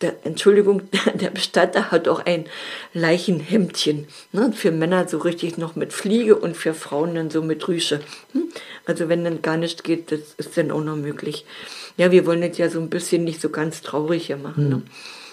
der, 0.02 0.26
Entschuldigung, 0.26 0.84
der 1.14 1.30
Bestatter 1.30 1.90
hat 1.90 2.10
auch 2.10 2.26
ein 2.26 2.46
Leichenhemdchen. 2.94 4.08
Ne? 4.34 4.52
Für 4.54 4.72
Männer 4.72 5.08
so 5.08 5.18
richtig 5.20 5.58
noch 5.58 5.76
mit 5.76 5.94
Fliege 5.94 6.36
und 6.36 6.56
für 6.56 6.74
Frauen 6.74 7.16
dann 7.16 7.30
so 7.30 7.42
mit 7.42 7.66
Rüsche. 7.68 8.02
Hm? 8.34 8.50
Also 8.86 9.08
wenn 9.08 9.24
dann 9.24 9.42
gar 9.42 9.56
nichts 9.56 9.84
geht, 9.84 10.12
das 10.12 10.20
ist 10.38 10.58
dann 10.58 10.72
auch 10.72 10.84
noch 10.84 10.98
möglich. 10.98 11.46
Ja, 11.96 12.12
wir 12.12 12.26
wollen 12.26 12.42
das 12.42 12.58
ja 12.58 12.70
so 12.70 12.80
ein 12.80 12.90
bisschen 12.90 13.24
nicht 13.24 13.40
so 13.40 13.50
ganz 13.50 13.82
traurig 13.82 14.28
hier 14.28 14.38
machen. 14.38 14.72
Hm. 14.72 14.84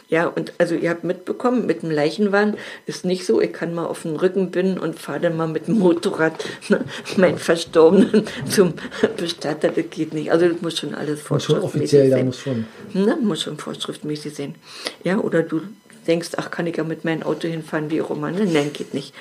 Ja, 0.08 0.28
und 0.28 0.52
also 0.58 0.76
ihr 0.76 0.90
habt 0.90 1.02
mitbekommen, 1.02 1.66
mit 1.66 1.82
dem 1.82 1.90
Leichenwagen 1.90 2.56
ist 2.86 3.04
nicht 3.04 3.26
so, 3.26 3.40
ich 3.40 3.52
kann 3.52 3.74
mal 3.74 3.86
auf 3.86 4.02
den 4.02 4.14
Rücken 4.14 4.52
binden 4.52 4.78
und 4.78 4.98
fahre 4.98 5.20
dann 5.20 5.36
mal 5.36 5.48
mit 5.48 5.66
dem 5.66 5.78
Motorrad 5.78 6.44
ne, 6.68 6.84
meinen 7.16 7.38
Verstorbenen 7.38 8.24
zum 8.48 8.74
Bestatter, 9.16 9.68
das 9.68 9.84
geht 9.90 10.14
nicht. 10.14 10.30
Also 10.30 10.48
das 10.48 10.62
muss 10.62 10.78
schon 10.78 10.94
alles 10.94 11.20
vorschriftmäßig 11.20 12.10
sein. 12.10 12.10
Da 12.10 12.24
muss 12.24 12.40
schon. 12.40 12.66
Ne, 12.92 13.16
muss 13.20 13.42
schon 13.42 13.58
vorschriftmäßig 13.58 14.34
sein. 14.34 14.54
Ja, 15.02 15.18
oder 15.18 15.42
du 15.42 15.62
denkst, 16.06 16.30
ach, 16.36 16.52
kann 16.52 16.68
ich 16.68 16.76
ja 16.76 16.84
mit 16.84 17.04
meinem 17.04 17.24
Auto 17.24 17.48
hinfahren, 17.48 17.90
wie 17.90 18.00
auch 18.00 18.10
immer. 18.10 18.30
Ne? 18.30 18.46
Nein, 18.46 18.72
geht 18.72 18.94
nicht. 18.94 19.12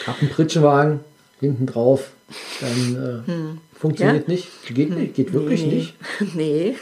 Ich 0.00 0.06
habe 0.06 0.20
einen 0.20 0.30
Pritschenwagen 0.30 1.00
hinten 1.40 1.66
drauf, 1.66 2.10
dann 2.60 3.24
äh, 3.26 3.30
hm. 3.30 3.58
funktioniert 3.78 4.26
ja? 4.26 4.34
nicht. 4.34 4.48
Geht 4.66 4.90
nicht, 4.90 5.14
geht 5.14 5.32
wirklich 5.32 5.66
nee. 5.66 5.74
nicht. 5.74 5.94
Nee. 6.34 6.76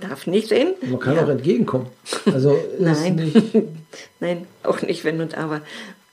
Darf 0.00 0.26
nicht 0.26 0.48
sein. 0.48 0.74
Man 0.82 1.00
kann 1.00 1.16
ja. 1.16 1.24
auch 1.24 1.28
entgegenkommen. 1.28 1.86
Also 2.26 2.56
Nein. 2.78 3.16
Nicht 3.16 3.54
Nein, 4.20 4.46
auch 4.62 4.82
nicht, 4.82 5.04
wenn 5.04 5.20
uns 5.20 5.34
aber 5.34 5.62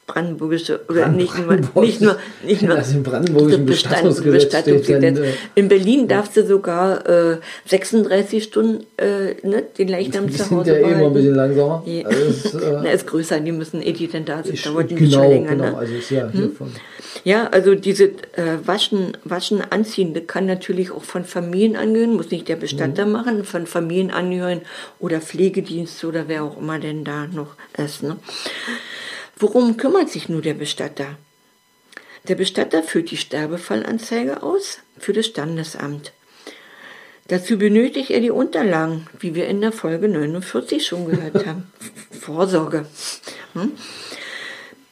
brandenburgische 0.08 0.82
oder 0.88 1.02
Brand 1.02 1.18
nicht 1.18 1.38
nur 1.38 1.56
nicht 1.84 2.02
nur 2.02 2.18
nicht 2.46 2.62
nur 2.62 2.76
das 2.76 2.94
im 2.94 3.04
brandenburgischen 3.04 3.66
Bestattungsgesetz, 3.66 4.44
Bestattungsgesetz. 4.46 5.02
Dann, 5.02 5.24
äh, 5.24 5.32
in 5.56 5.68
Berlin 5.68 6.08
darfst 6.08 6.38
du 6.38 6.46
sogar 6.46 7.08
äh, 7.10 7.38
36 7.66 8.44
Stunden 8.44 8.86
äh, 8.98 9.34
ne, 9.48 9.64
den 9.78 9.88
Leichnam 9.88 10.32
zu 10.32 10.50
Hause 10.52 10.74
sind 10.74 10.82
ja 10.82 10.88
eh 10.88 10.92
immer 10.92 11.08
ein 11.08 11.14
bisschen 11.14 11.36
langsamer. 11.36 11.84
Ja. 11.86 12.06
Also 12.06 12.22
ist, 12.22 12.54
äh, 12.54 12.80
Na, 12.84 12.92
ist 12.92 13.08
größer, 13.08 13.40
die 13.40 13.52
müssen 13.52 13.82
eh 13.82 13.94
die 13.94 14.08
denn 14.08 14.26
da 14.26 14.44
sind, 14.44 14.64
dauert 14.64 14.92
die 14.92 14.96
genau, 14.96 15.22
schon 15.22 15.30
länger. 15.30 15.50
Genau, 15.50 15.64
ne? 15.72 15.78
also 15.78 15.94
ist 15.94 16.12
ja 16.12 16.32
hm? 16.32 16.56
Ja, 17.24 17.48
also 17.48 17.74
diese 17.74 18.06
äh, 18.34 18.58
Waschen, 18.66 19.18
Waschen, 19.24 19.62
Anziehen, 19.68 20.14
das 20.14 20.28
kann 20.28 20.46
natürlich 20.46 20.92
auch 20.92 21.04
von 21.04 21.24
Familienangehörigen, 21.24 22.16
muss 22.16 22.30
nicht 22.30 22.48
der 22.48 22.58
Bestatter 22.58 23.06
mhm. 23.06 23.12
machen, 23.12 23.44
von 23.44 23.66
Familienangehörigen 23.66 24.62
oder 25.00 25.22
Pflegedienst 25.22 26.04
oder 26.04 26.26
wer 26.28 26.44
auch 26.44 26.60
immer 26.60 26.78
denn 26.78 27.04
da 27.04 27.26
noch 27.26 27.56
ist. 27.78 28.04
Ne? 28.04 28.18
Worum 29.38 29.78
kümmert 29.78 30.10
sich 30.10 30.30
nur 30.30 30.42
der 30.42 30.54
Bestatter? 30.54 31.18
Der 32.28 32.36
Bestatter 32.36 32.84
führt 32.84 33.12
die 33.12 33.18
Sterbefallanzeige 33.18 34.42
aus 34.42 34.80
für 34.98 35.14
das 35.14 35.28
Standesamt. 35.28 36.14
Dazu 37.28 37.58
benötigt 37.58 38.12
er 38.12 38.22
die 38.22 38.32
Unterlagen, 38.32 39.08
wie 39.20 39.36
wir 39.36 39.48
in 39.48 39.60
der 39.60 39.72
Folge 39.72 40.08
49 40.08 40.86
schon 40.86 41.10
gehört 41.10 41.46
haben. 41.46 41.72
Vorsorge. 42.12 42.86
Hm? 43.54 43.72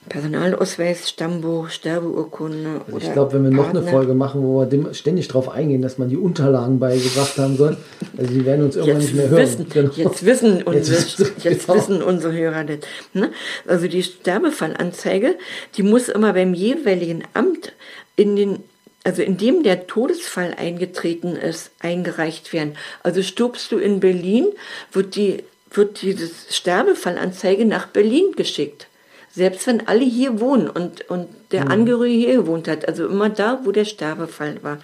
Personalausweis, 0.09 1.09
Stammbuch, 1.09 1.69
Sterbeurkunde. 1.69 2.81
Also 2.85 2.97
ich 2.97 3.13
glaube, 3.13 3.33
wenn 3.33 3.43
wir 3.43 3.51
Partner. 3.51 3.81
noch 3.81 3.87
eine 3.87 3.91
Folge 3.91 4.13
machen, 4.13 4.43
wo 4.43 4.59
wir 4.59 4.93
ständig 4.93 5.27
darauf 5.27 5.49
eingehen, 5.49 5.81
dass 5.81 5.97
man 5.97 6.09
die 6.09 6.17
Unterlagen 6.17 6.79
beigebracht 6.79 7.37
haben 7.37 7.57
soll, 7.57 7.77
also 8.17 8.33
die 8.33 8.45
werden 8.45 8.65
uns 8.65 8.75
irgendwann 8.75 9.01
jetzt 9.01 9.09
nicht 9.09 9.17
mehr 9.17 9.29
hören. 9.29 9.41
Wissen, 9.41 9.69
genau. 9.69 9.91
Jetzt 9.95 10.25
wissen 10.25 10.63
unsere, 10.63 10.97
jetzt, 10.97 11.19
jetzt 11.43 11.67
genau. 11.67 11.77
wissen 11.77 12.03
unsere 12.03 12.33
Hörer 12.33 12.63
das. 12.63 12.79
Ne? 13.13 13.31
Also 13.67 13.87
die 13.87 14.03
Sterbefallanzeige, 14.03 15.35
die 15.75 15.83
muss 15.83 16.09
immer 16.09 16.33
beim 16.33 16.53
jeweiligen 16.53 17.23
Amt 17.33 17.73
in 18.15 18.35
den 18.35 18.59
also 19.05 19.21
in 19.21 19.35
dem 19.35 19.63
der 19.63 19.85
Todesfall 19.85 20.53
eingetreten 20.57 21.35
ist, 21.35 21.71
eingereicht 21.79 22.53
werden. 22.53 22.77
Also 23.03 23.21
stirbst 23.21 23.69
du 23.73 23.77
in 23.77 23.99
Berlin, 23.99 24.47
wird 24.93 25.17
die 25.17 25.43
wird 25.75 26.01
diese 26.01 26.29
Sterbefallanzeige 26.49 27.65
nach 27.65 27.87
Berlin 27.87 28.33
geschickt. 28.35 28.87
Selbst 29.35 29.65
wenn 29.65 29.87
alle 29.87 30.05
hier 30.05 30.39
wohnen 30.39 30.69
und, 30.69 31.09
und 31.09 31.27
der 31.51 31.65
mhm. 31.65 31.71
Angehörige 31.71 32.15
hier 32.15 32.35
gewohnt 32.35 32.67
hat, 32.67 32.87
also 32.87 33.07
immer 33.07 33.29
da, 33.29 33.61
wo 33.63 33.71
der 33.71 33.85
Sterbefall 33.85 34.61
war, 34.61 34.77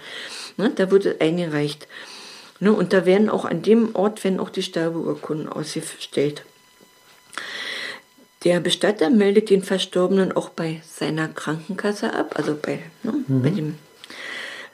ne, 0.58 0.72
da 0.75 0.89
wurde 0.89 1.18
eingereicht. 1.20 1.88
Ne, 2.60 2.74
und 2.74 2.91
da 2.91 3.06
werden 3.06 3.29
auch 3.29 3.46
an 3.46 3.62
dem 3.62 3.96
Ort 3.96 4.24
werden 4.24 4.39
auch 4.39 4.50
die 4.50 4.63
Sterbeurkunden 4.63 5.48
ausgestellt. 5.48 6.44
Der 8.44 8.60
Bestatter 8.60 9.10
meldet 9.10 9.50
den 9.50 9.63
Verstorbenen 9.63 10.32
auch 10.32 10.50
bei 10.50 10.82
seiner 10.84 11.27
Krankenkasse 11.27 12.13
ab, 12.13 12.34
also 12.36 12.58
bei, 12.60 12.79
ne, 13.03 13.13
mhm. 13.27 13.41
bei 13.44 13.50
dem 13.51 13.75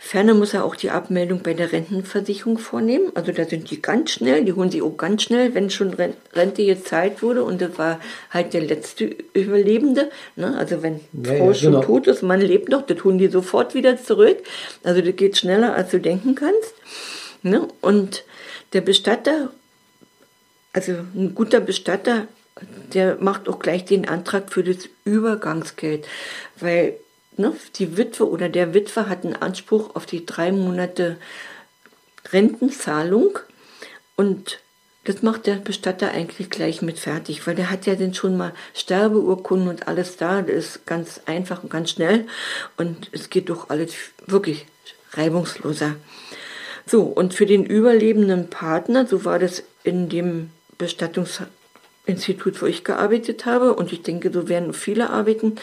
Ferner 0.06 0.36
muss 0.36 0.54
er 0.54 0.64
auch 0.66 0.76
die 0.76 0.92
Abmeldung 0.92 1.42
bei 1.42 1.56
der 1.56 1.72
Rentenversicherung 1.72 2.60
vornehmen. 2.60 3.12
Also 3.16 3.32
da 3.32 3.44
sind 3.44 3.72
die 3.72 3.82
ganz 3.82 4.12
schnell, 4.12 4.46
die 4.46 4.54
holen 4.54 4.70
sie 4.70 4.84
auch 4.84 4.98
ganz 4.98 5.24
schnell, 5.24 5.56
wenn 5.56 5.72
schon 5.72 5.96
Rente 6.32 6.64
gezahlt 6.64 7.24
wurde 7.24 7.44
und 7.44 7.60
das 7.60 7.80
war 7.80 8.00
halt 8.30 8.54
der 8.54 8.62
letzte 8.62 9.06
Überlebende. 9.34 10.12
Ne? 10.36 10.56
Also 10.56 10.84
wenn 10.84 11.00
ja, 11.12 11.34
Frau 11.34 11.48
ja, 11.48 11.54
schon 11.56 11.72
genau. 11.72 11.84
tot 11.84 12.06
ist, 12.06 12.22
Mann 12.22 12.40
lebt 12.40 12.70
noch, 12.70 12.84
das 12.84 13.04
holen 13.04 13.18
die 13.18 13.30
sofort 13.30 13.74
wieder 13.74 13.98
zurück. 13.98 14.38
Also 14.84 15.02
das 15.02 15.16
geht 15.16 15.38
schneller, 15.38 15.74
als 15.74 15.90
du 15.90 16.00
denken 16.00 16.36
kannst. 16.36 16.76
Ne? 17.42 17.68
Und 17.82 18.26
der 18.74 18.82
Bestatter, 18.82 19.50
also 20.72 20.92
ein 21.16 21.34
guter 21.34 21.62
Bestatter, 21.62 22.28
der 22.94 23.18
macht 23.22 23.50
auch 23.50 23.58
gleich 23.58 23.86
den 23.86 24.08
Antrag 24.08 24.54
für 24.54 24.64
das 24.64 24.88
Übergangsgeld, 25.04 26.06
weil 26.60 26.94
ne, 27.38 27.54
die 27.76 27.98
Witwe 27.98 28.30
oder 28.30 28.50
der 28.50 28.74
Witwe 28.74 29.10
hat 29.10 29.24
einen 29.24 29.36
Anspruch 29.36 29.96
auf 29.96 30.06
die 30.06 30.26
drei 30.26 30.52
Monate 30.52 31.18
Rentenzahlung 32.32 33.40
und 34.16 34.60
das 35.06 35.22
macht 35.22 35.46
der 35.46 35.56
Bestatter 35.58 36.12
eigentlich 36.12 36.50
gleich 36.50 36.82
mit 36.82 36.98
fertig, 36.98 37.46
weil 37.46 37.54
der 37.54 37.70
hat 37.70 37.86
ja 37.86 37.96
dann 37.96 38.16
schon 38.16 38.38
mal 38.38 38.54
Sterbeurkunden 38.74 39.70
und 39.70 39.88
alles 39.88 40.18
da. 40.18 40.42
Das 40.42 40.56
ist 40.56 40.88
ganz 40.88 41.22
einfach 41.28 41.62
und 41.62 41.70
ganz 41.70 41.92
schnell 41.92 42.26
und 42.76 43.10
es 43.12 43.30
geht 43.30 43.50
doch 43.50 43.70
alles 43.70 43.94
wirklich 44.26 44.66
reibungsloser. 45.14 45.96
So, 46.88 47.04
und 47.04 47.36
für 47.36 47.46
den 47.46 47.66
überlebenden 47.66 48.50
Partner, 48.50 49.06
so 49.06 49.26
war 49.26 49.38
das 49.38 49.64
in 49.84 50.10
dem 50.10 50.50
Bestattungs 50.78 51.42
Institut, 52.06 52.62
wo 52.62 52.66
ich 52.66 52.84
gearbeitet 52.84 53.46
habe, 53.46 53.74
und 53.74 53.92
ich 53.92 54.02
denke, 54.04 54.32
so 54.32 54.48
werden 54.48 54.74
viele 54.74 55.10
arbeiten, 55.10 55.56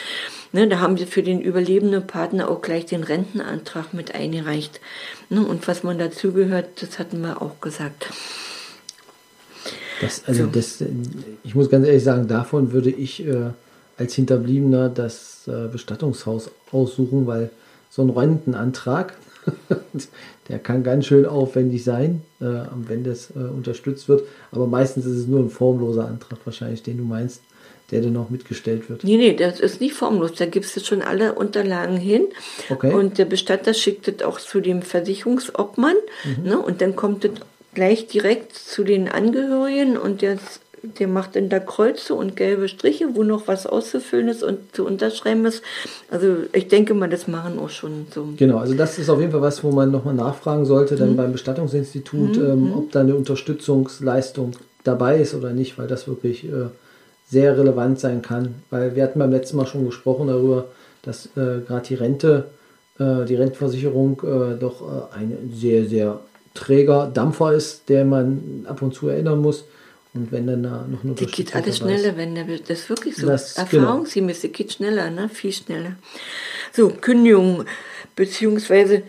ne, 0.52 0.68
da 0.68 0.80
haben 0.80 0.98
wir 0.98 1.06
für 1.06 1.22
den 1.22 1.40
überlebenden 1.40 2.06
Partner 2.06 2.50
auch 2.50 2.60
gleich 2.62 2.86
den 2.86 3.04
Rentenantrag 3.04 3.94
mit 3.94 4.14
eingereicht. 4.14 4.80
Ne, 5.30 5.44
und 5.44 5.66
was 5.68 5.82
man 5.82 5.98
dazugehört, 5.98 6.82
das 6.82 6.98
hatten 6.98 7.20
wir 7.20 7.42
auch 7.42 7.60
gesagt. 7.60 8.10
Das, 10.00 10.24
also 10.26 10.44
so. 10.44 10.50
das, 10.50 10.82
ich 11.44 11.54
muss 11.54 11.70
ganz 11.70 11.86
ehrlich 11.86 12.02
sagen, 12.02 12.26
davon 12.26 12.72
würde 12.72 12.90
ich 12.90 13.24
äh, 13.24 13.50
als 13.96 14.14
Hinterbliebener 14.14 14.88
das 14.88 15.46
äh, 15.46 15.68
Bestattungshaus 15.68 16.50
aussuchen, 16.72 17.26
weil 17.26 17.50
so 17.88 18.02
ein 18.02 18.10
Rentenantrag, 18.10 19.14
der 20.48 20.58
kann 20.58 20.82
ganz 20.82 21.06
schön 21.06 21.26
aufwendig 21.26 21.84
sein, 21.84 22.22
äh, 22.40 22.44
wenn 22.86 23.04
das 23.04 23.30
äh, 23.30 23.38
unterstützt 23.38 24.08
wird. 24.08 24.22
Aber 24.50 24.66
meistens 24.66 25.06
ist 25.06 25.16
es 25.16 25.26
nur 25.26 25.40
ein 25.40 25.50
formloser 25.50 26.06
Antrag 26.06 26.38
wahrscheinlich, 26.44 26.82
den 26.82 26.98
du 26.98 27.04
meinst, 27.04 27.40
der 27.90 28.00
dann 28.00 28.14
noch 28.14 28.30
mitgestellt 28.30 28.88
wird. 28.88 29.04
Nee, 29.04 29.16
nee, 29.16 29.34
das 29.34 29.60
ist 29.60 29.80
nicht 29.80 29.94
formlos. 29.94 30.32
Da 30.34 30.46
gibt 30.46 30.64
es 30.64 30.86
schon 30.86 31.02
alle 31.02 31.34
Unterlagen 31.34 31.96
hin. 31.96 32.26
Okay. 32.70 32.92
Und 32.92 33.18
der 33.18 33.26
Bestatter 33.26 33.74
schickt 33.74 34.08
das 34.08 34.26
auch 34.26 34.40
zu 34.40 34.60
dem 34.60 34.82
Versicherungsobmann. 34.82 35.96
Mhm. 36.24 36.44
Ne, 36.44 36.58
und 36.58 36.80
dann 36.80 36.96
kommt 36.96 37.24
das 37.24 37.32
gleich 37.74 38.06
direkt 38.06 38.54
zu 38.54 38.84
den 38.84 39.08
Angehörigen 39.08 39.96
und 39.96 40.22
der 40.22 40.38
der 40.82 41.06
macht 41.06 41.36
dann 41.36 41.48
da 41.48 41.60
Kreuze 41.60 42.14
und 42.14 42.34
gelbe 42.36 42.68
Striche, 42.68 43.14
wo 43.14 43.22
noch 43.22 43.46
was 43.46 43.66
auszufüllen 43.66 44.28
ist 44.28 44.42
und 44.42 44.74
zu 44.74 44.84
unterschreiben 44.84 45.44
ist. 45.46 45.62
Also 46.10 46.36
ich 46.52 46.68
denke 46.68 46.94
mal, 46.94 47.08
das 47.08 47.28
machen 47.28 47.58
auch 47.58 47.70
schon 47.70 48.06
so. 48.12 48.28
Genau, 48.36 48.58
also 48.58 48.74
das 48.74 48.98
ist 48.98 49.08
auf 49.08 49.20
jeden 49.20 49.32
Fall 49.32 49.42
was, 49.42 49.62
wo 49.62 49.70
man 49.70 49.90
nochmal 49.90 50.14
nachfragen 50.14 50.66
sollte, 50.66 50.96
dann 50.96 51.12
mhm. 51.12 51.16
beim 51.16 51.32
Bestattungsinstitut, 51.32 52.36
mhm. 52.36 52.44
ähm, 52.44 52.72
ob 52.76 52.90
da 52.90 53.00
eine 53.00 53.14
Unterstützungsleistung 53.14 54.56
dabei 54.84 55.18
ist 55.18 55.34
oder 55.34 55.52
nicht, 55.52 55.78
weil 55.78 55.86
das 55.86 56.08
wirklich 56.08 56.44
äh, 56.44 56.66
sehr 57.28 57.56
relevant 57.56 58.00
sein 58.00 58.20
kann. 58.20 58.56
Weil 58.70 58.96
wir 58.96 59.04
hatten 59.04 59.20
beim 59.20 59.30
letzten 59.30 59.56
Mal 59.56 59.66
schon 59.66 59.86
gesprochen 59.86 60.26
darüber, 60.26 60.66
dass 61.02 61.26
äh, 61.36 61.60
gerade 61.66 61.86
die 61.88 61.94
Rente, 61.94 62.46
äh, 62.98 63.24
die 63.24 63.36
Rentenversicherung 63.36 64.20
äh, 64.24 64.58
doch 64.58 64.82
äh, 64.82 65.16
ein 65.16 65.52
sehr, 65.54 65.84
sehr 65.86 66.20
träger 66.54 67.10
Dampfer 67.12 67.52
ist, 67.52 67.88
der 67.88 68.04
man 68.04 68.66
ab 68.68 68.82
und 68.82 68.94
zu 68.94 69.08
erinnern 69.08 69.40
muss. 69.40 69.64
Und 70.14 70.30
wenn 70.30 70.46
dann 70.46 70.62
da 70.62 70.86
noch 70.88 71.04
eine 71.04 71.14
Die 71.14 71.26
geht 71.26 71.54
alles 71.56 71.78
schneller, 71.78 72.16
wenn 72.16 72.34
der 72.34 72.44
Das 72.44 72.80
ist 72.80 72.88
wirklich 72.90 73.16
so. 73.16 73.26
Das, 73.26 73.56
Erfahrungsgemäß, 73.56 74.42
genau. 74.42 74.52
geht 74.52 74.72
schneller, 74.72 75.10
ne? 75.10 75.28
viel 75.28 75.52
schneller. 75.52 75.96
So, 76.72 76.90
Kündigung 76.90 77.64
beziehungsweise 78.14 79.02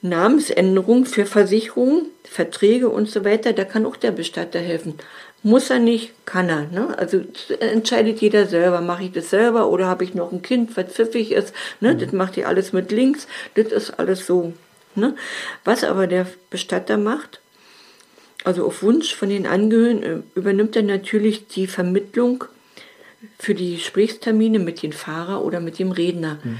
Namensänderung 0.00 1.06
für 1.06 1.26
Versicherungen, 1.26 2.06
Verträge 2.24 2.88
und 2.88 3.10
so 3.10 3.24
weiter, 3.24 3.52
da 3.52 3.64
kann 3.64 3.86
auch 3.86 3.96
der 3.96 4.10
Bestatter 4.12 4.60
helfen. 4.60 4.94
Muss 5.42 5.68
er 5.68 5.78
nicht, 5.78 6.12
kann 6.24 6.48
er. 6.48 6.68
Ne? 6.68 6.96
Also 6.98 7.20
entscheidet 7.60 8.20
jeder 8.20 8.46
selber. 8.46 8.80
Mache 8.80 9.04
ich 9.04 9.12
das 9.12 9.28
selber 9.28 9.68
oder 9.68 9.86
habe 9.86 10.04
ich 10.04 10.14
noch 10.14 10.32
ein 10.32 10.40
Kind, 10.40 10.74
was 10.76 10.86
pfiffig 10.86 11.32
ist? 11.32 11.52
Ne? 11.80 11.94
Mhm. 11.94 11.98
Das 11.98 12.12
macht 12.12 12.36
ihr 12.38 12.48
alles 12.48 12.72
mit 12.72 12.90
links. 12.92 13.26
Das 13.54 13.66
ist 13.66 13.98
alles 13.98 14.26
so. 14.26 14.54
Ne? 14.94 15.14
Was 15.64 15.84
aber 15.84 16.06
der 16.06 16.26
Bestatter 16.48 16.96
macht, 16.96 17.40
also 18.44 18.66
auf 18.66 18.82
Wunsch 18.82 19.14
von 19.14 19.30
den 19.30 19.46
Angehörigen 19.46 20.02
äh, 20.02 20.16
übernimmt 20.34 20.76
er 20.76 20.82
natürlich 20.82 21.48
die 21.48 21.66
Vermittlung 21.66 22.44
für 23.38 23.54
die 23.54 23.76
Gesprächstermine 23.76 24.58
mit 24.58 24.82
dem 24.82 24.92
Fahrer 24.92 25.44
oder 25.44 25.60
mit 25.60 25.78
dem 25.78 25.90
Redner. 25.90 26.38
Mhm. 26.44 26.58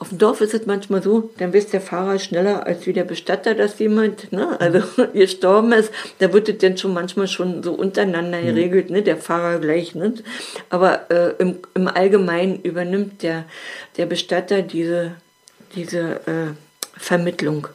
Auf 0.00 0.08
dem 0.08 0.18
Dorf 0.18 0.40
ist 0.40 0.54
es 0.54 0.64
manchmal 0.64 1.02
so, 1.02 1.30
dann 1.36 1.52
weiß 1.52 1.66
der 1.68 1.82
Fahrer 1.82 2.18
schneller 2.18 2.66
als 2.66 2.86
wie 2.86 2.94
der 2.94 3.04
Bestatter, 3.04 3.54
dass 3.54 3.78
jemand 3.78 4.32
ne, 4.32 4.58
also 4.58 4.82
gestorben 5.12 5.72
ist. 5.72 5.92
Da 6.18 6.32
wird 6.32 6.48
es 6.48 6.56
dann 6.58 6.78
schon 6.78 6.94
manchmal 6.94 7.28
schon 7.28 7.62
so 7.62 7.74
untereinander 7.74 8.40
mhm. 8.40 8.46
geregelt, 8.46 8.90
ne, 8.90 9.02
der 9.02 9.18
Fahrer 9.18 9.58
gleich. 9.58 9.94
Ne. 9.94 10.14
Aber 10.70 11.10
äh, 11.10 11.34
im, 11.38 11.58
im 11.74 11.86
Allgemeinen 11.86 12.62
übernimmt 12.62 13.22
der, 13.22 13.44
der 13.98 14.06
Bestatter 14.06 14.62
diese, 14.62 15.12
diese 15.74 16.26
äh, 16.26 16.54
Vermittlung. 16.98 17.68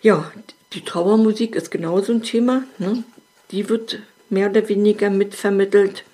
Ja, 0.00 0.32
die 0.72 0.84
Trauermusik 0.84 1.54
ist 1.56 1.70
genauso 1.70 2.12
ein 2.12 2.22
Thema. 2.22 2.64
Ne? 2.78 3.04
Die 3.50 3.68
wird 3.68 4.00
mehr 4.28 4.50
oder 4.50 4.68
weniger 4.68 5.10
mitvermittelt. 5.10 6.04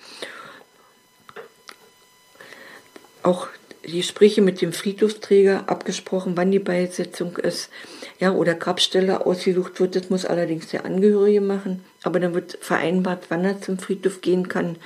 Auch 3.22 3.48
die 3.86 3.98
Gespräche 3.98 4.40
mit 4.40 4.60
dem 4.60 4.72
Friedhofsträger 4.72 5.64
abgesprochen, 5.68 6.36
wann 6.36 6.50
die 6.50 6.58
Beisetzung 6.58 7.36
ist. 7.36 7.70
Ja, 8.18 8.32
oder 8.32 8.54
Grabstelle 8.54 9.26
ausgesucht 9.26 9.80
wird, 9.80 9.96
das 9.96 10.10
muss 10.10 10.24
allerdings 10.24 10.68
der 10.68 10.84
Angehörige 10.84 11.40
machen. 11.40 11.84
Aber 12.02 12.20
dann 12.20 12.34
wird 12.34 12.58
vereinbart, 12.60 13.26
wann 13.28 13.44
er 13.44 13.60
zum 13.60 13.78
Friedhof 13.78 14.20
gehen 14.20 14.48
kann. 14.48 14.76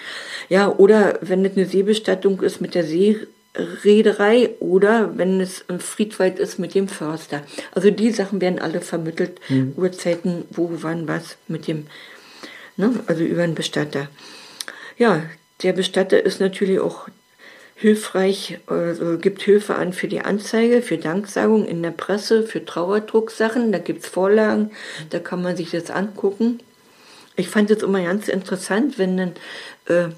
Ja, 0.49 0.69
oder 0.69 1.19
wenn 1.21 1.45
es 1.45 1.57
eine 1.57 1.67
Seebestattung 1.67 2.41
ist 2.43 2.61
mit 2.61 2.75
der 2.75 2.85
See 2.85 3.27
Reederei 3.85 4.51
oder 4.61 5.17
wenn 5.19 5.41
es 5.41 5.65
im 5.69 5.81
Friedwald 5.81 6.39
ist 6.39 6.59
mit 6.59 6.75
dem 6.75 6.89
Förster. 6.89 7.43
Also 7.75 7.91
die 7.91 8.11
Sachen 8.11 8.41
werden 8.41 8.59
alle 8.59 8.81
vermittelt, 8.81 9.41
mhm. 9.49 9.73
Uhrzeiten, 9.77 10.45
wo, 10.51 10.71
wann, 10.83 11.09
was 11.09 11.37
mit 11.49 11.67
dem, 11.67 11.87
ne, 12.77 12.93
also 13.07 13.23
über 13.25 13.43
einen 13.43 13.55
Bestatter. 13.55 14.09
Ja, 14.97 15.23
der 15.63 15.73
Bestatter 15.73 16.25
ist 16.25 16.41
natürlich 16.41 16.81
auch 16.81 17.09
hilfreich, 17.75 18.59
also 18.67 19.19
gibt 19.19 19.43
Hilfe 19.43 19.77
an 19.77 19.93
für 19.93 20.09
die 20.09 20.21
Anzeige, 20.21 20.83
für 20.83 20.99
Danksagung 20.99 21.65
in 21.67 21.83
der 21.83 21.93
Presse, 21.93 22.43
für 22.43 22.65
Trauerdrucksachen, 22.65 23.71
da 23.71 23.79
gibt 23.79 24.03
es 24.03 24.09
Vorlagen, 24.09 24.73
da 25.11 25.21
kann 25.21 25.43
man 25.43 25.57
sich 25.57 25.71
das 25.71 25.91
angucken. 25.91 26.59
Ich 27.37 27.49
fand 27.49 27.71
es 27.71 27.85
immer 27.85 28.03
ganz 28.03 28.27
interessant, 28.27 28.99
wenn 28.99 29.17
dann 29.17 29.33
äh, 29.87 30.13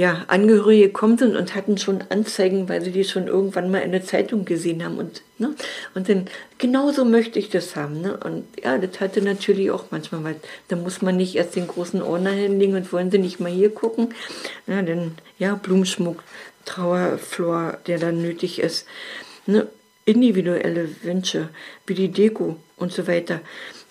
ja, 0.00 0.24
Angehörige 0.28 0.86
gekommen 0.86 1.18
sind 1.18 1.36
und 1.36 1.54
hatten 1.54 1.76
schon 1.76 2.02
Anzeigen, 2.08 2.70
weil 2.70 2.80
sie 2.80 2.90
die 2.90 3.04
schon 3.04 3.26
irgendwann 3.26 3.70
mal 3.70 3.80
in 3.80 3.92
der 3.92 4.02
Zeitung 4.02 4.46
gesehen 4.46 4.82
haben. 4.82 4.96
Und, 4.96 5.20
ne, 5.36 5.54
und 5.94 6.08
dann, 6.08 6.26
genauso 6.56 7.04
möchte 7.04 7.38
ich 7.38 7.50
das 7.50 7.76
haben. 7.76 8.00
Ne? 8.00 8.16
Und 8.16 8.46
ja, 8.64 8.78
das 8.78 8.98
hatte 8.98 9.20
natürlich 9.20 9.70
auch 9.70 9.84
manchmal, 9.90 10.24
weil 10.24 10.36
da 10.68 10.76
muss 10.76 11.02
man 11.02 11.18
nicht 11.18 11.36
erst 11.36 11.54
den 11.54 11.66
großen 11.66 12.00
Ordner 12.00 12.30
hinlegen 12.30 12.76
und 12.76 12.90
wollen 12.94 13.10
sie 13.10 13.18
nicht 13.18 13.40
mal 13.40 13.50
hier 13.50 13.68
gucken. 13.74 14.14
Ja, 14.66 14.80
denn, 14.80 15.12
ja, 15.38 15.54
Blumenschmuck, 15.54 16.22
Trauerflor, 16.64 17.76
der 17.86 17.98
dann 17.98 18.22
nötig 18.22 18.58
ist. 18.58 18.86
Ne? 19.44 19.66
Individuelle 20.06 20.88
Wünsche, 21.02 21.50
wie 21.86 21.94
die 21.94 22.10
Deko 22.10 22.56
und 22.78 22.90
so 22.90 23.06
weiter 23.06 23.42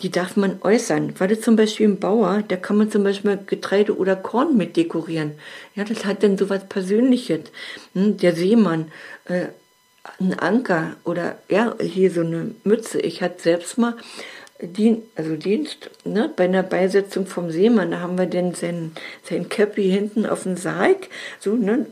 die 0.01 0.11
darf 0.11 0.35
man 0.35 0.59
äußern. 0.61 1.15
Weil 1.17 1.29
das 1.29 1.41
zum 1.41 1.55
Beispiel 1.55 1.85
im 1.85 1.99
Bauer, 1.99 2.43
da 2.47 2.55
kann 2.55 2.77
man 2.77 2.91
zum 2.91 3.03
Beispiel 3.03 3.39
Getreide 3.45 3.97
oder 3.97 4.15
Korn 4.15 4.57
mit 4.57 4.77
dekorieren. 4.77 5.33
Ja, 5.75 5.83
das 5.83 6.05
hat 6.05 6.23
dann 6.23 6.37
so 6.37 6.49
was 6.49 6.67
Persönliches. 6.67 7.51
Hm, 7.93 8.17
der 8.17 8.35
Seemann, 8.35 8.91
äh, 9.25 9.47
ein 10.19 10.33
Anker 10.39 10.95
oder 11.03 11.37
ja, 11.49 11.75
hier 11.79 12.11
so 12.11 12.21
eine 12.21 12.55
Mütze. 12.63 12.99
Ich 12.99 13.21
hatte 13.21 13.41
selbst 13.41 13.77
mal 13.77 13.95
Dien, 14.61 15.03
also 15.15 15.37
Dienst, 15.37 15.89
ne, 16.03 16.29
bei 16.35 16.43
einer 16.43 16.63
Beisetzung 16.63 17.25
vom 17.25 17.49
Seemann, 17.49 17.91
da 17.91 18.01
haben 18.01 18.17
wir 18.17 18.25
dann 18.25 18.53
sein, 18.53 18.91
sein 19.23 19.47
Käppi 19.47 19.89
hinten 19.89 20.25
auf 20.25 20.43
dem 20.43 20.57
Sarg, 20.57 21.07
so, 21.39 21.55
ne, 21.55 21.85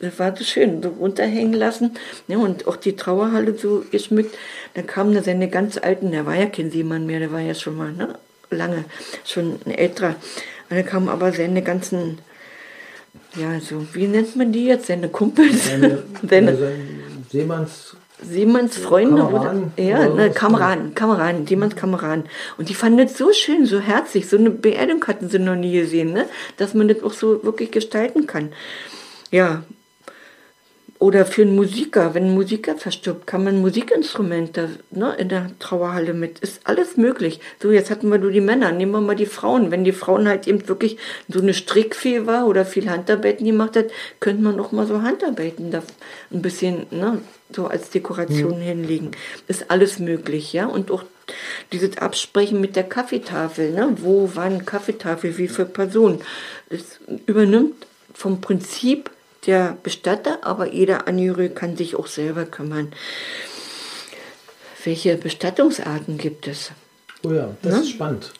das 0.00 0.16
war 0.20 0.36
so 0.36 0.44
schön, 0.44 0.80
so 0.80 0.90
runterhängen 0.90 1.54
lassen, 1.54 1.94
ne, 2.28 2.38
und 2.38 2.68
auch 2.68 2.76
die 2.76 2.94
Trauerhalle 2.94 3.58
so 3.58 3.84
geschmückt. 3.90 4.36
Dann 4.74 4.86
kamen 4.86 5.12
da 5.12 5.24
seine 5.24 5.48
ganz 5.48 5.76
alten, 5.76 6.12
der 6.12 6.24
war 6.24 6.36
ja 6.36 6.46
kein 6.46 6.70
Seemann 6.70 7.04
mehr, 7.04 7.18
der 7.18 7.32
war 7.32 7.40
ja 7.40 7.54
schon 7.54 7.76
mal, 7.76 7.92
ne, 7.92 8.16
lange, 8.50 8.84
schon 9.24 9.58
ein 9.66 9.72
älterer. 9.72 10.14
Und 10.70 10.76
dann 10.76 10.86
kamen 10.86 11.08
aber 11.08 11.32
seine 11.32 11.62
ganzen, 11.62 12.18
ja, 13.34 13.58
so, 13.58 13.84
wie 13.94 14.06
nennt 14.06 14.36
man 14.36 14.52
die 14.52 14.66
jetzt, 14.66 14.86
seine 14.86 15.08
Kumpels? 15.08 15.66
Seine, 15.66 16.04
seine, 16.28 16.50
also 16.50 16.66
Seemanns 17.28 17.96
Siemens 18.22 18.76
Freunde 18.76 19.22
Kameraden, 19.22 19.72
oder 19.76 19.84
ja, 19.84 20.08
ne, 20.08 20.30
Kameraden, 20.30 20.94
Kameraden, 20.94 21.46
Siemens 21.46 21.76
Kameraden. 21.76 22.24
Und 22.56 22.68
die 22.68 22.74
fanden 22.74 22.98
das 22.98 23.16
so 23.16 23.32
schön, 23.32 23.66
so 23.66 23.78
herzlich. 23.80 24.28
So 24.28 24.36
eine 24.36 24.50
Beerdigung 24.50 25.04
hatten 25.06 25.28
sie 25.28 25.38
noch 25.38 25.54
nie 25.54 25.72
gesehen, 25.72 26.12
ne? 26.12 26.26
dass 26.56 26.74
man 26.74 26.88
das 26.88 27.02
auch 27.02 27.12
so 27.12 27.44
wirklich 27.44 27.70
gestalten 27.70 28.26
kann. 28.26 28.50
Ja. 29.30 29.62
Oder 31.00 31.26
für 31.26 31.42
einen 31.42 31.54
Musiker, 31.54 32.14
wenn 32.14 32.24
ein 32.24 32.34
Musiker 32.34 32.76
verstirbt, 32.76 33.26
kann 33.26 33.44
man 33.44 33.60
Musikinstrumente 33.60 34.80
ne, 34.90 35.14
in 35.16 35.28
der 35.28 35.50
Trauerhalle 35.60 36.12
mit. 36.12 36.40
Ist 36.40 36.62
alles 36.64 36.96
möglich. 36.96 37.38
So, 37.62 37.70
jetzt 37.70 37.90
hatten 37.90 38.10
wir 38.10 38.18
nur 38.18 38.32
die 38.32 38.40
Männer, 38.40 38.72
nehmen 38.72 38.90
wir 38.90 39.00
mal 39.00 39.14
die 39.14 39.26
Frauen. 39.26 39.70
Wenn 39.70 39.84
die 39.84 39.92
Frauen 39.92 40.26
halt 40.26 40.48
eben 40.48 40.66
wirklich 40.66 40.98
so 41.28 41.40
eine 41.40 41.54
Strickfee 41.54 42.26
war 42.26 42.48
oder 42.48 42.64
viel 42.64 42.90
Handarbeiten 42.90 43.46
gemacht 43.46 43.76
hat, 43.76 43.86
könnte 44.18 44.42
man 44.42 44.58
auch 44.58 44.72
mal 44.72 44.88
so 44.88 45.02
Handarbeiten 45.02 45.70
da 45.70 45.84
ein 46.32 46.42
bisschen 46.42 46.86
ne, 46.90 47.20
so 47.52 47.68
als 47.68 47.90
Dekoration 47.90 48.58
mhm. 48.58 48.62
hinlegen. 48.62 49.10
Ist 49.46 49.70
alles 49.70 50.00
möglich, 50.00 50.52
ja. 50.52 50.66
Und 50.66 50.90
auch 50.90 51.04
dieses 51.70 51.96
Absprechen 51.98 52.60
mit 52.60 52.74
der 52.74 52.84
Kaffeetafel, 52.84 53.70
ne? 53.70 53.94
Wo, 53.98 54.32
wann 54.34 54.64
Kaffeetafel, 54.64 55.38
wie 55.38 55.46
viele 55.46 55.68
Personen. 55.68 56.22
Es 56.70 56.98
übernimmt 57.26 57.86
vom 58.14 58.40
Prinzip 58.40 59.10
der 59.46 59.76
Bestatter, 59.82 60.38
aber 60.42 60.72
jeder 60.72 61.06
Angehörige 61.08 61.54
kann 61.54 61.76
sich 61.76 61.94
auch 61.96 62.06
selber 62.06 62.44
kümmern. 62.44 62.92
Welche 64.84 65.16
Bestattungsarten 65.16 66.18
gibt 66.18 66.46
es? 66.46 66.70
Oh 67.24 67.30
ja, 67.32 67.50
das 67.62 67.74
ne? 67.74 67.80
ist 67.80 67.90
spannend. 67.90 68.32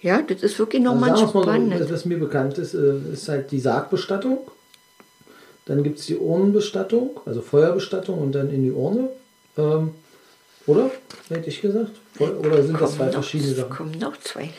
Ja, 0.00 0.20
das 0.22 0.42
ist 0.42 0.58
wirklich 0.58 0.82
Also 0.84 0.94
nochmal 0.94 1.10
mal 1.10 1.28
spannend. 1.28 1.78
so, 1.78 1.90
was 1.90 2.04
mir 2.04 2.18
bekannt 2.18 2.58
ist, 2.58 2.74
äh, 2.74 2.98
ist 3.12 3.28
halt 3.28 3.50
die 3.52 3.60
Sargbestattung. 3.60 4.38
Dann 5.66 5.84
gibt 5.84 6.00
es 6.00 6.06
die 6.06 6.16
Urnenbestattung, 6.16 7.20
also 7.24 7.40
Feuerbestattung 7.40 8.18
und 8.18 8.32
dann 8.32 8.50
in 8.50 8.64
die 8.64 8.72
Urne. 8.72 9.10
Ähm, 9.56 9.92
oder? 10.66 10.90
Hätte 11.28 11.48
ich 11.48 11.60
gesagt? 11.60 11.92
Oder 12.18 12.62
sind 12.64 12.80
das 12.80 12.96
zwei 12.96 13.06
noch- 13.06 13.12
verschiedene 13.12 13.54
Sachen? 13.54 13.70
kommen 13.70 13.98
noch 13.98 14.16
zwei. 14.18 14.50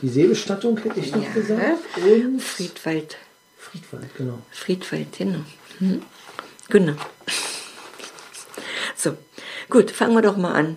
Die 0.00 0.08
Seebestattung 0.08 0.76
hätte 0.78 1.00
ich 1.00 1.12
noch 1.14 1.22
Ja. 1.24 1.32
gesagt. 1.32 1.78
Und 2.04 2.40
Friedwald. 2.40 3.16
Friedwald, 3.74 4.16
genau. 4.16 4.38
Friedwald, 4.52 5.18
genau. 5.18 5.40
Mhm. 5.80 6.02
Genau. 6.68 6.94
So, 8.94 9.16
gut, 9.68 9.90
fangen 9.90 10.14
wir 10.14 10.22
doch 10.22 10.36
mal 10.36 10.52
an. 10.52 10.76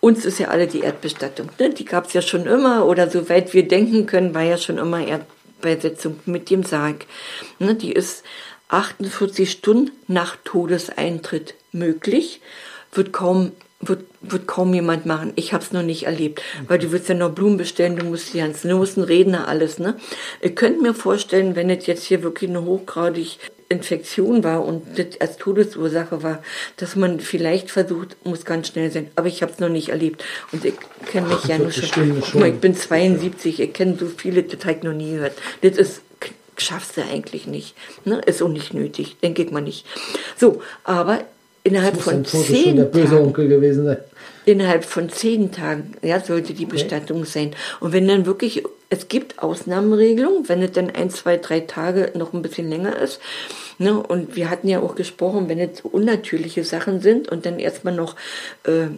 Uns 0.00 0.26
ist 0.26 0.38
ja 0.38 0.48
alle 0.48 0.66
die 0.66 0.80
Erdbestattung. 0.80 1.48
Ne? 1.58 1.70
Die 1.70 1.86
gab 1.86 2.06
es 2.06 2.12
ja 2.12 2.20
schon 2.20 2.46
immer 2.46 2.84
oder 2.84 3.10
soweit 3.10 3.54
wir 3.54 3.66
denken 3.66 4.06
können, 4.06 4.34
war 4.34 4.42
ja 4.42 4.58
schon 4.58 4.76
immer 4.76 5.04
Erdbeisetzung 5.04 6.20
mit 6.26 6.50
dem 6.50 6.62
Sarg. 6.62 7.06
Ne? 7.58 7.74
Die 7.74 7.92
ist 7.92 8.22
48 8.68 9.50
Stunden 9.50 9.90
nach 10.06 10.36
Todeseintritt 10.44 11.54
möglich, 11.72 12.42
wird 12.92 13.12
kaum 13.12 13.52
wird, 13.80 14.04
wird 14.20 14.46
kaum 14.46 14.74
jemand 14.74 15.06
machen. 15.06 15.32
Ich 15.36 15.52
habe 15.52 15.62
es 15.62 15.72
noch 15.72 15.82
nicht 15.82 16.04
erlebt, 16.04 16.42
weil 16.66 16.78
du 16.78 16.90
willst 16.90 17.08
ja 17.08 17.14
noch 17.14 17.30
Blumen 17.30 17.56
bestellen, 17.56 17.96
du 17.96 18.04
musst 18.04 18.34
die 18.34 18.38
ganzen, 18.38 18.70
du 18.70 18.76
musst 18.76 18.96
einen 18.96 19.06
Redner, 19.06 19.48
alles. 19.48 19.78
Ne? 19.78 19.96
Ihr 20.42 20.54
könnt 20.54 20.82
mir 20.82 20.94
vorstellen, 20.94 21.54
wenn 21.54 21.70
es 21.70 21.86
jetzt 21.86 22.04
hier 22.04 22.22
wirklich 22.22 22.50
eine 22.50 22.64
hochgradig 22.64 23.38
Infektion 23.68 24.42
war 24.42 24.64
und 24.64 24.98
das 24.98 25.20
als 25.20 25.36
Todesursache 25.36 26.22
war, 26.22 26.42
dass 26.76 26.96
man 26.96 27.20
vielleicht 27.20 27.70
versucht, 27.70 28.16
muss 28.24 28.44
ganz 28.44 28.68
schnell 28.68 28.90
sein. 28.90 29.10
Aber 29.14 29.28
ich 29.28 29.42
habe 29.42 29.52
es 29.52 29.58
noch 29.58 29.68
nicht 29.68 29.90
erlebt. 29.90 30.24
Und 30.52 30.64
ich 30.64 30.74
kenne 31.06 31.28
mich 31.28 31.44
ja 31.44 31.58
nur 31.58 31.68
48 31.68 31.92
schon. 31.92 32.20
Guck 32.20 32.34
mal, 32.34 32.40
schon. 32.40 32.54
ich 32.54 32.60
bin 32.60 32.74
72, 32.74 33.60
ich 33.60 33.72
kenne 33.74 33.96
so 34.00 34.06
viele, 34.06 34.42
das 34.42 34.64
habe 34.64 34.78
ich 34.78 34.82
noch 34.82 34.94
nie 34.94 35.12
gehört. 35.12 35.34
Das 35.60 35.76
ist 35.76 36.02
schaffst 36.60 36.96
du 36.96 37.02
eigentlich 37.02 37.46
nicht. 37.46 37.76
Ne? 38.04 38.20
Ist 38.26 38.42
auch 38.42 38.48
nicht 38.48 38.74
nötig, 38.74 39.16
denke 39.22 39.42
ich 39.42 39.50
mal 39.52 39.60
nicht. 39.60 39.86
So, 40.36 40.60
aber 40.82 41.24
innerhalb 41.64 42.00
von 42.00 42.24
zehn 42.24 42.76
Tagen, 42.76 42.90
innerhalb 44.48 44.84
von 44.84 45.10
zehn 45.10 45.52
Tagen, 45.52 45.92
ja, 46.02 46.20
sollte 46.20 46.54
die 46.54 46.64
Bestattung 46.64 47.24
sein. 47.24 47.54
Und 47.80 47.92
wenn 47.92 48.08
dann 48.08 48.24
wirklich, 48.24 48.62
es 48.88 49.08
gibt 49.08 49.42
Ausnahmeregelungen, 49.42 50.48
wenn 50.48 50.62
es 50.62 50.72
dann 50.72 50.90
ein, 50.90 51.10
zwei, 51.10 51.36
drei 51.36 51.60
Tage 51.60 52.12
noch 52.14 52.32
ein 52.32 52.42
bisschen 52.42 52.68
länger 52.70 52.98
ist. 52.98 53.20
Ne, 53.80 53.94
und 54.02 54.34
wir 54.34 54.50
hatten 54.50 54.66
ja 54.66 54.80
auch 54.80 54.96
gesprochen, 54.96 55.48
wenn 55.48 55.60
es 55.60 55.82
unnatürliche 55.82 56.64
Sachen 56.64 57.00
sind 57.00 57.28
und 57.28 57.46
dann 57.46 57.60
erstmal 57.60 57.94
noch 57.94 58.16
äh, 58.64 58.88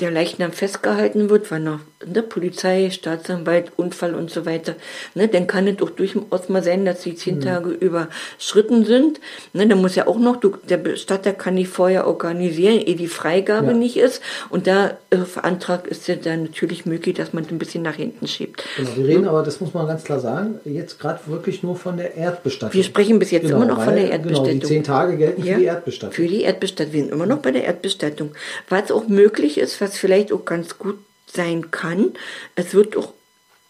der 0.00 0.12
Leichnam 0.12 0.52
festgehalten 0.52 1.28
wird, 1.28 1.50
weil 1.50 1.60
noch 1.60 1.80
ne, 2.06 2.22
Polizei, 2.22 2.90
Staatsanwalt, 2.90 3.72
Unfall 3.76 4.14
und 4.14 4.30
so 4.30 4.46
weiter, 4.46 4.76
ne, 5.14 5.26
dann 5.26 5.48
kann 5.48 5.66
es 5.66 5.82
auch 5.82 5.90
durchaus 5.90 6.48
mal 6.48 6.62
sein, 6.62 6.84
dass 6.84 7.00
die 7.00 7.16
zehn 7.16 7.40
Tage 7.40 7.70
überschritten 7.70 8.84
sind. 8.84 9.20
Ne, 9.52 9.66
dann 9.66 9.80
muss 9.80 9.96
ja 9.96 10.06
auch 10.06 10.18
noch, 10.20 10.36
du, 10.36 10.54
der 10.68 10.76
Bestatter 10.76 11.32
kann 11.32 11.56
die 11.56 11.64
vorher 11.64 12.06
organisieren, 12.06 12.78
ehe 12.78 12.94
die 12.94 13.08
Freigabe 13.08 13.68
Ja. 13.68 13.72
nicht 13.72 13.96
ist. 13.96 14.22
Und 14.50 14.68
da 14.68 14.96
äh, 15.10 15.18
Antrag 15.42 15.88
ist 15.88 16.06
ja 16.06 16.14
dann 16.14 16.44
natürlich 16.44 16.86
möglich, 16.86 17.16
dass 17.16 17.32
man 17.32 17.46
ein 17.50 17.58
bisschen 17.58 17.82
nach 17.82 17.96
hinten 17.96 18.28
schiebt. 18.28 18.62
Genau, 18.76 18.90
wir 18.96 19.06
reden 19.06 19.26
aber, 19.26 19.42
das 19.42 19.60
muss 19.60 19.74
man 19.74 19.86
ganz 19.88 20.04
klar 20.04 20.20
sagen, 20.20 20.60
jetzt 20.64 21.00
gerade 21.00 21.20
wirklich 21.26 21.64
nur 21.64 21.74
von 21.74 21.96
der 21.96 22.14
Erdbestattung. 22.14 22.74
Wir 22.74 22.84
sprechen 22.84 23.18
bis 23.18 23.32
jetzt 23.32 23.42
Genau, 23.48 23.56
immer 23.56 23.66
noch 23.66 23.78
von 23.82 23.94
weil, 23.94 24.02
der 24.02 24.10
Erdbestattung. 24.12 24.46
Genau, 24.50 24.60
die 24.60 24.66
zehn 24.66 24.84
Tage 24.84 25.16
gelten 25.16 25.44
Ja, 25.44 25.54
für 25.54 25.58
die 25.60 25.64
Erdbestattung. 25.66 26.14
Für 26.14 26.26
die 26.28 26.42
Erdbestattung. 26.42 26.92
Wir 26.92 27.00
sind 27.02 27.12
immer 27.12 27.26
noch 27.26 27.38
bei 27.38 27.50
der 27.50 27.64
Erdbestattung. 27.64 28.32
Was 28.68 28.92
auch 28.92 29.08
möglich 29.08 29.58
ist, 29.58 29.80
was 29.80 29.87
vielleicht 29.96 30.32
auch 30.32 30.44
ganz 30.44 30.78
gut 30.78 30.98
sein 31.26 31.70
kann, 31.70 32.12
es 32.56 32.74
wird 32.74 32.96
auch, 32.96 33.12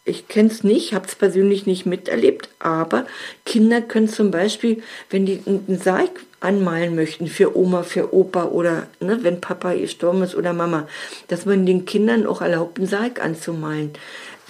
ich 0.04 0.28
kenne 0.28 0.48
es 0.48 0.64
nicht, 0.64 0.94
habe 0.94 1.06
es 1.06 1.14
persönlich 1.14 1.66
nicht 1.66 1.86
miterlebt, 1.86 2.48
aber 2.58 3.06
Kinder 3.44 3.80
können 3.82 4.08
zum 4.08 4.30
Beispiel, 4.30 4.82
wenn 5.10 5.26
die 5.26 5.42
einen 5.46 5.78
Sarg 5.78 6.10
anmalen 6.40 6.94
möchten 6.94 7.26
für 7.26 7.56
Oma, 7.56 7.82
für 7.82 8.14
Opa 8.14 8.44
oder 8.46 8.86
ne, 9.00 9.18
wenn 9.22 9.40
Papa 9.40 9.74
gestorben 9.74 10.22
ist 10.22 10.34
oder 10.34 10.52
Mama, 10.52 10.88
dass 11.26 11.46
man 11.46 11.66
den 11.66 11.84
Kindern 11.84 12.26
auch 12.26 12.40
erlaubt, 12.40 12.78
einen 12.78 12.86
Sarg 12.86 13.22
anzumalen. 13.22 13.92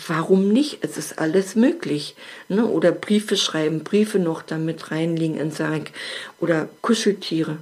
Warum 0.07 0.53
nicht? 0.53 0.79
Es 0.83 0.97
ist 0.97 1.19
alles 1.19 1.57
möglich. 1.57 2.15
Ne? 2.49 2.67
Oder 2.67 2.93
Briefe 2.93 3.37
schreiben, 3.37 3.83
Briefe 3.83 4.21
noch 4.21 4.43
damit 4.43 4.93
reinlegen 4.93 5.37
in 5.37 5.51
Sarg. 5.51 5.91
Oder 6.39 6.69
Kuscheltiere. 6.83 7.59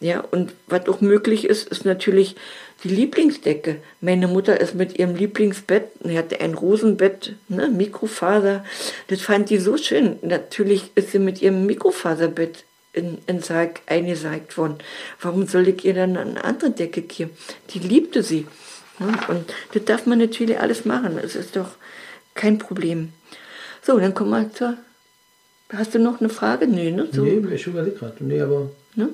Ja, 0.00 0.20
und 0.20 0.54
was 0.66 0.88
auch 0.88 1.00
möglich 1.00 1.44
ist, 1.44 1.68
ist 1.68 1.84
natürlich 1.84 2.36
die 2.84 2.88
Lieblingsdecke. 2.88 3.76
Meine 4.00 4.28
Mutter 4.28 4.60
ist 4.60 4.74
mit 4.74 4.98
ihrem 4.98 5.14
Lieblingsbett, 5.16 5.88
sie 6.04 6.18
hatte 6.18 6.40
ein 6.40 6.54
Rosenbett, 6.54 7.34
ne, 7.48 7.68
Mikrofaser. 7.68 8.64
Das 9.08 9.22
fand 9.22 9.50
die 9.50 9.58
so 9.58 9.76
schön. 9.76 10.18
Natürlich 10.22 10.90
ist 10.94 11.12
sie 11.12 11.18
mit 11.18 11.42
ihrem 11.42 11.66
Mikrofaserbett 11.66 12.64
in, 12.92 13.18
in 13.26 13.40
Sarg 13.40 13.80
eingesagt 13.86 14.56
worden. 14.56 14.78
Warum 15.20 15.46
soll 15.46 15.68
ich 15.68 15.84
ihr 15.84 15.94
dann 15.94 16.16
eine 16.16 16.44
andere 16.44 16.70
Decke 16.70 17.02
geben? 17.02 17.30
Die 17.70 17.80
liebte 17.80 18.22
sie. 18.22 18.46
Ja, 19.00 19.28
und 19.28 19.52
das 19.72 19.84
darf 19.84 20.06
man 20.06 20.18
natürlich 20.18 20.60
alles 20.60 20.84
machen. 20.84 21.18
Es 21.18 21.34
ist 21.34 21.56
doch 21.56 21.70
kein 22.34 22.58
Problem. 22.58 23.12
So, 23.82 23.98
dann 23.98 24.14
kommen 24.14 24.30
wir 24.30 24.52
zur. 24.52 24.76
Hast 25.72 25.94
du 25.94 25.98
noch 25.98 26.20
eine 26.20 26.28
Frage? 26.28 26.68
Nee, 26.68 26.92
ne? 26.92 27.08
So, 27.10 27.24
Nee, 27.24 27.42
ich 27.54 27.66
überlege 27.66 27.96
gerade. 27.96 28.22
Nee, 28.22 28.40
aber 28.40 28.70
ne? 28.94 29.08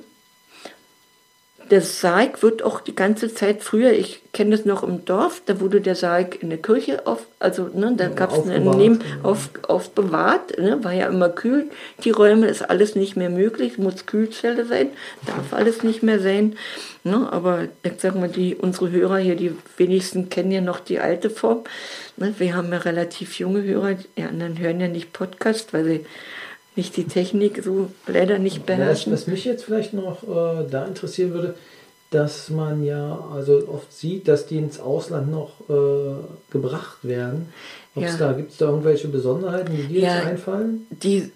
Der 1.70 1.82
Sarg 1.82 2.42
wird 2.42 2.64
auch 2.64 2.80
die 2.80 2.96
ganze 2.96 3.32
Zeit 3.32 3.62
früher, 3.62 3.92
ich 3.92 4.22
kenne 4.32 4.50
das 4.50 4.64
noch 4.64 4.82
im 4.82 5.04
Dorf, 5.04 5.42
da 5.46 5.60
wurde 5.60 5.80
der 5.80 5.94
Sarg 5.94 6.42
in 6.42 6.50
der 6.50 6.58
Kirche 6.58 7.06
auf, 7.06 7.26
also 7.38 7.70
ne, 7.72 7.94
da 7.96 8.08
gab 8.08 8.32
es 8.32 8.40
eine 8.40 8.56
aufbewahrt, 8.56 8.76
Neben, 8.76 8.98
auf, 9.22 9.50
aufbewahrt, 9.68 10.58
ne, 10.58 10.82
war 10.82 10.92
ja 10.92 11.06
immer 11.06 11.28
kühl. 11.28 11.70
Die 12.02 12.10
Räume 12.10 12.48
ist 12.48 12.68
alles 12.68 12.96
nicht 12.96 13.16
mehr 13.16 13.30
möglich, 13.30 13.78
muss 13.78 14.06
Kühlzelle 14.06 14.64
sein, 14.66 14.88
darf 15.26 15.52
alles 15.52 15.84
nicht 15.84 16.02
mehr 16.02 16.18
sein. 16.18 16.56
Ne, 17.04 17.32
aber 17.32 17.68
ich 17.82 17.92
sag 17.98 18.16
mal, 18.16 18.28
die, 18.28 18.56
unsere 18.56 18.90
Hörer 18.90 19.18
hier, 19.18 19.36
die 19.36 19.56
wenigsten 19.76 20.28
kennen 20.28 20.50
ja 20.50 20.60
noch 20.60 20.80
die 20.80 20.98
alte 20.98 21.30
Form. 21.30 21.62
Ne, 22.16 22.34
wir 22.38 22.54
haben 22.56 22.72
ja 22.72 22.78
relativ 22.78 23.38
junge 23.38 23.62
Hörer, 23.62 23.94
die 23.94 24.22
anderen 24.22 24.58
hören 24.58 24.80
ja 24.80 24.88
nicht 24.88 25.12
Podcast, 25.12 25.72
weil 25.72 25.84
sie 25.84 26.06
nicht 26.80 26.96
die 26.96 27.04
Technik 27.04 27.62
so 27.62 27.90
leider 28.06 28.38
nicht 28.38 28.56
Ja, 28.56 28.62
was, 28.62 28.66
beherrschen. 28.66 29.12
was 29.12 29.26
mich 29.26 29.44
jetzt 29.44 29.64
vielleicht 29.64 29.92
noch 29.94 30.22
äh, 30.24 30.66
da 30.70 30.84
interessieren 30.86 31.32
würde, 31.34 31.54
dass 32.10 32.50
man 32.50 32.82
ja 32.84 33.24
also 33.32 33.68
oft 33.68 33.92
sieht, 33.92 34.26
dass 34.26 34.46
die 34.46 34.56
ins 34.58 34.80
Ausland 34.80 35.30
noch 35.30 35.52
äh, 35.68 36.14
gebracht 36.50 36.98
werden. 37.02 37.52
Ob's 37.94 38.12
Ja. 38.12 38.16
da, 38.28 38.32
Gibt 38.32 38.52
es 38.52 38.58
da 38.58 38.66
irgendwelche 38.66 39.08
Besonderheiten, 39.08 39.76
die 39.76 39.82
dir 39.84 40.00
Ja. 40.02 40.16
jetzt 40.18 40.26
einfallen? 40.26 40.86
Die, 40.90 41.30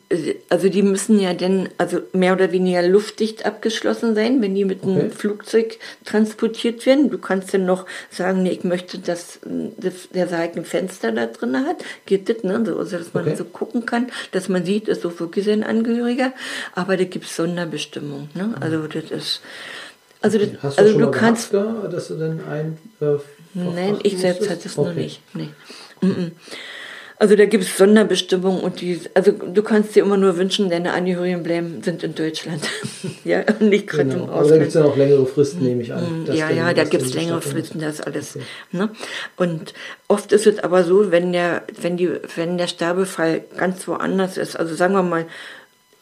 also 0.48 0.68
die 0.68 0.82
müssen 0.82 1.18
ja 1.20 1.32
dann, 1.34 1.68
also 1.78 1.98
mehr 2.12 2.32
oder 2.32 2.52
weniger 2.52 2.82
luftdicht 2.86 3.44
abgeschlossen 3.44 4.14
sein, 4.14 4.40
wenn 4.40 4.54
die 4.54 4.64
mit 4.64 4.82
Okay. 4.84 4.92
einem 5.00 5.10
Flugzeug 5.10 5.78
transportiert 6.04 6.86
werden. 6.86 7.10
Du 7.10 7.18
kannst 7.18 7.54
dann 7.54 7.66
noch 7.66 7.86
sagen, 8.10 8.42
nee, 8.44 8.50
ich 8.50 8.62
möchte, 8.64 8.98
dass 8.98 9.40
das- 9.78 10.08
der 10.14 10.28
Sarg 10.28 10.56
ein 10.56 10.64
Fenster 10.64 11.10
da 11.12 11.26
drin 11.26 11.56
hat. 11.66 11.84
Geht 12.06 12.28
das, 12.28 12.42
ne? 12.44 12.62
So, 12.64 12.78
also, 12.78 12.98
dass 12.98 13.14
man 13.14 13.24
Okay. 13.26 13.36
so 13.36 13.44
gucken 13.44 13.84
kann, 13.84 14.08
dass 14.30 14.48
man 14.48 14.64
sieht, 14.64 14.86
ist 14.88 15.02
so 15.02 15.18
wirklich 15.20 15.44
sein 15.46 15.64
Angehöriger. 15.64 16.32
Aber 16.74 16.96
da 16.96 17.02
gibt 17.04 17.24
es 17.26 17.34
Sonderbestimmungen, 17.36 18.30
ne? 18.34 18.54
Also 18.60 18.86
das 18.86 19.10
ist, 19.10 19.40
also, 20.24 20.38
das, 20.38 20.48
Hast 20.62 20.78
du 20.78 20.82
also 20.82 20.98
du 20.98 21.10
kannst, 21.10 21.50
gehabt, 21.50 21.82
da, 21.84 21.88
dass 21.88 22.08
du 22.08 22.14
dann 22.14 22.40
ein 22.50 22.78
äh, 23.00 23.16
Nein, 23.54 23.98
ich 24.02 24.18
selbst 24.18 24.40
musstest? 24.40 24.50
hatte 24.50 24.68
es 24.68 24.76
noch 24.76 24.86
Okay. 24.90 25.00
nicht. 25.00 25.20
Nee. 25.34 25.48
Also 27.16 27.36
da 27.36 27.44
gibt 27.46 27.62
es 27.62 27.78
Sonderbestimmungen 27.78 28.60
und 28.60 28.80
die, 28.80 29.00
also 29.14 29.30
du 29.30 29.62
kannst 29.62 29.94
dir 29.94 30.02
immer 30.02 30.16
nur 30.16 30.36
wünschen, 30.36 30.68
deine 30.68 30.92
Angehörigen 30.92 31.44
bleiben, 31.44 31.80
sind 31.82 32.02
in 32.02 32.14
Deutschland. 32.16 32.60
ja, 33.24 33.44
und 33.60 33.68
nicht 33.68 33.86
gerade 33.86 34.10
Genau. 34.10 34.24
im 34.24 34.30
Aber 34.30 34.48
da 34.48 34.58
gibt 34.58 34.70
es 34.70 34.76
Ausland. 34.76 34.84
ja 34.84 34.90
noch 34.90 34.96
längere 34.96 35.26
Fristen, 35.26 35.62
nehme 35.64 35.82
ich 35.82 35.92
an. 35.92 36.24
dass 36.26 36.36
Ja, 36.36 36.48
dann- 36.48 36.56
ja, 36.56 36.74
da 36.74 36.84
gibt 36.84 37.04
es 37.04 37.14
längere 37.14 37.40
Fristen, 37.40 37.78
das 37.78 38.00
alles. 38.00 38.36
Ne? 38.72 38.90
Und 39.36 39.74
oft 40.08 40.32
ist 40.32 40.46
es 40.48 40.58
aber 40.58 40.82
so, 40.82 41.12
wenn 41.12 41.32
der, 41.32 41.62
wenn 41.80 41.96
die, 41.96 42.10
wenn 42.34 42.58
der 42.58 42.66
Sterbefall 42.66 43.42
ganz 43.56 43.86
woanders 43.86 44.36
ist, 44.36 44.56
also 44.58 44.74
sagen 44.74 44.94
wir 44.94 45.02
mal 45.04 45.26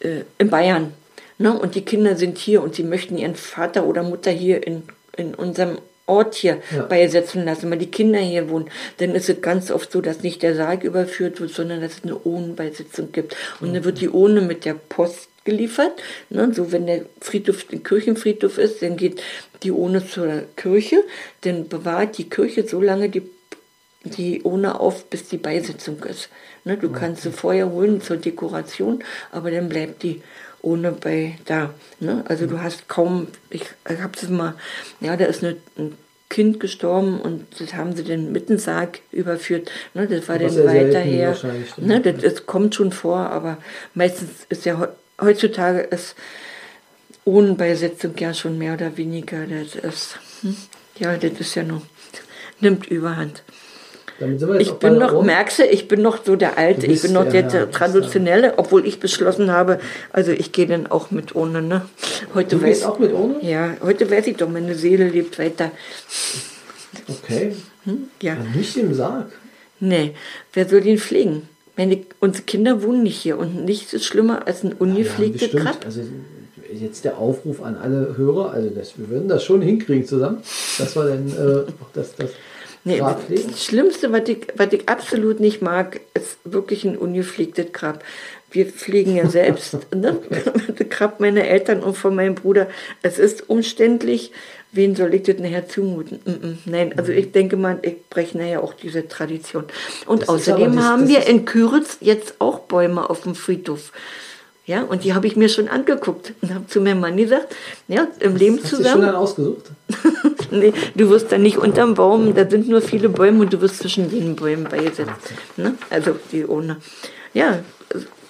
äh, 0.01 0.23
in 0.39 0.49
Bayern, 0.49 0.95
ne? 1.43 1.59
und 1.59 1.75
die 1.75 1.85
Kinder 1.85 2.17
sind 2.17 2.39
hier 2.39 2.63
und 2.63 2.75
sie 2.75 2.85
möchten 2.85 3.19
ihren 3.19 3.35
Vater 3.35 3.87
oder 3.87 4.03
Mutter 4.03 4.31
hier 4.31 4.67
in, 4.67 4.83
in 5.17 5.35
unserem 5.35 5.79
Ort 6.07 6.35
hier 6.35 6.59
Ja. 6.75 6.83
beisetzen 6.83 7.45
lassen, 7.45 7.71
weil 7.71 7.79
die 7.79 7.91
Kinder 7.91 8.19
hier 8.19 8.49
wohnen, 8.51 8.69
dann 8.99 9.15
ist 9.15 9.29
es 9.29 9.41
ganz 9.41 9.71
oft 9.71 9.93
so, 9.93 10.01
dass 10.01 10.23
nicht 10.23 10.43
der 10.43 10.55
Sarg 10.57 10.83
überführt 10.83 11.41
wird, 11.41 11.53
sondern 11.53 11.81
dass 11.81 11.99
es 11.99 12.05
eine 12.05 12.19
Ohnenbeisitzung 12.25 13.13
gibt. 13.13 13.37
Und 13.61 13.73
dann 13.75 13.85
wird 13.85 14.01
die 14.01 14.11
Ohne 14.11 14.41
mit 14.41 14.65
der 14.65 14.75
Post 14.75 15.29
geliefert. 15.45 15.93
Ne? 16.29 16.53
So 16.53 16.73
wenn 16.73 16.87
der 16.87 17.07
Friedhof, 17.21 17.65
der 17.65 17.79
Kirchenfriedhof 17.81 18.59
ist, 18.59 18.83
dann 18.83 18.97
geht 18.97 19.23
die 19.63 19.73
Ohne 19.73 20.07
zur 20.07 20.43
Kirche, 20.57 21.05
dann 21.43 21.69
bewahrt 21.69 22.19
die 22.19 22.29
Kirche 22.29 22.67
so 22.67 22.81
lange 22.81 23.09
die 23.09 23.23
die 24.05 24.43
ohne 24.43 24.81
auf, 24.81 25.05
bis 25.05 25.29
die 25.29 25.37
Beisitzung 25.37 26.03
ist. 26.03 26.29
Ne, 26.65 26.77
du 26.77 26.91
kannst 26.91 27.23
sie 27.23 27.31
vorher 27.31 27.71
holen 27.71 28.01
zur 28.01 28.17
Dekoration, 28.17 29.05
aber 29.31 29.53
dann 29.53 29.69
bleibt 29.69 30.03
die 30.03 30.23
ohne 30.63 30.93
bei 30.93 31.39
da. 31.45 31.75
Ne? 32.01 32.25
Also 32.29 32.47
du 32.47 32.61
hast 32.63 32.89
kaum, 32.89 33.29
ich, 33.51 33.65
ich 33.89 34.01
habe 34.01 34.13
es 34.21 34.29
mal, 34.29 34.55
ja, 35.01 35.17
da 35.17 35.25
ist 35.27 35.43
eine, 35.45 35.57
ein 35.77 35.97
Kind 36.29 36.61
gestorben 36.61 37.21
und 37.21 37.45
das 37.61 37.75
haben 37.75 37.95
sie 37.95 38.05
den 38.05 38.33
Mittensarg 38.33 39.01
überführt. 39.11 39.71
Ne, 39.93 40.07
das 40.07 40.29
war 40.29 40.41
Was 40.41 40.55
dann 40.57 40.67
weiter 40.67 41.01
her. 41.01 41.37
Ne, 41.77 42.01
das, 42.01 42.23
das 42.23 42.47
kommt 42.47 42.75
schon 42.75 42.91
vor, 42.93 43.19
aber 43.19 43.59
meistens 43.93 44.31
ist 44.49 44.65
ja 44.65 44.79
heu- 44.79 44.89
heutzutage 45.21 45.81
ist 45.81 46.15
Ohnenbeisetzung 47.25 48.15
ja 48.19 48.35
schon 48.35 48.59
mehr 48.59 48.75
oder 48.75 48.97
weniger. 48.97 49.47
Das 49.47 49.75
ist, 49.77 50.19
hm, 50.41 50.57
ja, 50.99 51.17
das 51.17 51.33
ist 51.39 51.55
ja 51.55 51.63
nur, 51.63 51.83
nimmt 52.61 52.87
überhand. 52.87 53.43
Damit 53.51 53.51
sind 53.51 53.51
wir 53.51 54.12
jetzt 54.12 54.12
Ich 54.59 54.73
bin 54.73 54.99
der 54.99 55.01
noch, 55.09 55.13
Ohren. 55.15 55.27
merkst 55.27 55.59
du, 55.59 55.65
ich 55.65 55.89
bin 55.89 56.01
noch 56.03 56.25
so 56.25 56.37
der 56.37 56.57
Alte, 56.59 56.87
ich 56.87 57.03
bin 57.03 57.13
noch 57.13 57.29
der- 57.29 57.43
der, 57.43 57.61
ja, 57.61 57.67
Traditionelle, 57.67 58.55
obwohl 58.59 58.87
ich 58.87 59.01
beschlossen 59.01 59.51
habe, 59.51 59.79
also 60.13 60.31
ich 60.33 60.53
gehe 60.53 60.67
dann 60.67 60.87
auch 60.87 61.11
mit 61.11 61.35
ohne, 61.35 61.61
ne? 61.63 61.83
Heute 62.35 62.57
Du 62.57 62.63
gehst 62.65 62.83
weiß, 62.83 62.89
auch 62.89 62.99
mit 62.99 63.13
ohne? 63.13 63.37
ja, 63.43 63.75
heute 63.83 64.11
weiß 64.11 64.27
ich 64.29 64.37
doch, 64.37 64.49
meine 64.49 64.75
Seele 64.75 65.09
lebt 65.09 65.39
weiter. 65.39 65.71
Okay. 67.09 67.53
Ja, 68.21 68.35
Ja, 68.35 68.37
nicht 68.57 68.77
im 68.77 68.95
Sarg. 68.95 69.27
nee, 69.81 70.13
wer 70.53 70.69
soll 70.69 70.87
ihn 70.87 70.99
pflegen? 70.99 71.49
Meine, 71.77 71.99
unsere 72.21 72.45
Kinder 72.45 72.83
wohnen 72.83 73.03
nicht 73.03 73.17
hier 73.19 73.39
und 73.39 73.65
nichts 73.65 73.93
ist 73.95 74.05
schlimmer 74.05 74.47
als 74.47 74.63
ein 74.63 74.71
Ja, 74.71 74.77
ungepflegter 74.79 75.39
bestimmt. 75.47 75.63
Grab. 75.65 75.85
Also 75.85 76.03
jetzt 76.73 77.05
der 77.05 77.19
Aufruf 77.19 77.63
an 77.63 77.77
alle 77.77 78.15
Hörer, 78.17 78.53
also 78.53 78.69
das, 78.71 78.99
wir 78.99 79.09
würden 79.09 79.29
das 79.29 79.43
schon 79.45 79.63
hinkriegen 79.63 80.07
zusammen, 80.07 80.39
dass 80.79 80.95
wir 80.95 81.05
dann 81.05 81.29
äh, 81.29 81.71
das, 81.95 82.15
das 82.17 82.31
Nee, 82.85 82.99
das 83.01 83.65
Schlimmste, 83.65 84.11
was 84.13 84.29
ich, 84.29 84.39
was 84.57 84.73
ich 84.73 84.89
absolut 84.89 85.39
nicht 85.41 85.63
mag, 85.63 86.01
ist 86.15 86.39
wirklich 86.45 86.85
ein 86.85 86.97
ungepflegtes 86.99 87.67
Grab. 87.73 88.03
Wir 88.51 88.67
pflegen 88.67 89.17
ja 89.17 89.29
selbst 89.29 89.77
ne? 89.95 90.19
das 90.77 90.89
Grab 90.89 91.21
meiner 91.21 91.45
Eltern 91.45 91.81
und 91.83 91.97
von 91.97 92.15
meinem 92.15 92.35
Bruder. 92.35 92.69
Es 93.03 93.19
ist 93.19 93.49
umständlich. 93.49 94.33
Wen 94.75 94.97
soll 94.97 95.13
ich 95.15 95.23
das 95.25 95.37
nachher 95.39 95.69
zumuten? 95.69 96.21
Mm 96.25 96.31
-mm. 96.31 96.57
Nein, 96.65 96.95
also 96.97 97.13
ich 97.13 97.31
denke 97.33 97.57
mal, 97.59 97.79
ich 97.83 98.09
breche 98.09 98.39
nachher 98.39 98.65
auch 98.65 98.73
diese 98.73 99.07
Tradition. 99.07 99.65
Und 100.07 100.23
Das 100.23 100.29
außerdem 100.31 100.75
das- 100.77 100.85
haben 100.85 101.09
wir 101.09 101.27
in 101.27 101.45
Küritz 101.45 101.99
jetzt 102.01 102.37
auch 102.41 102.61
Bäume 102.61 103.09
auf 103.11 103.21
dem 103.23 103.35
Friedhof. 103.35 103.93
Ja, 104.65 104.83
und 104.83 105.03
die 105.03 105.13
habe 105.13 105.27
ich 105.27 105.35
mir 105.35 105.49
schon 105.49 105.69
angeguckt 105.69 106.35
und 106.41 106.55
habe 106.55 106.67
zu 106.69 106.81
meinem 106.81 107.01
Mann 107.01 107.17
gesagt, 107.17 107.55
ja, 107.89 108.07
im 108.21 108.37
Leben 108.37 108.59
Hast 108.63 108.73
du 108.73 108.77
zusammen. 108.77 108.93
schon 108.93 109.05
einen 109.05 109.17
ausgesucht? 109.17 109.71
Nee, 110.51 110.75
du 110.95 111.09
wirst 111.09 111.33
da 111.33 111.39
nicht 111.39 111.57
unterm 111.57 111.95
Baum, 111.95 112.35
da 112.35 112.49
sind 112.49 112.69
nur 112.69 112.83
viele 112.83 113.09
Bäume 113.09 113.41
und 113.41 113.55
du 113.55 113.63
wirst 113.63 113.79
zwischen 113.79 114.11
den 114.11 114.37
Bäumen 114.37 114.65
beigesetzt. 114.65 115.33
Ne? 115.57 115.77
Also 115.89 116.17
die 116.31 116.45
ohne. 116.45 116.77
Ja, 117.33 117.61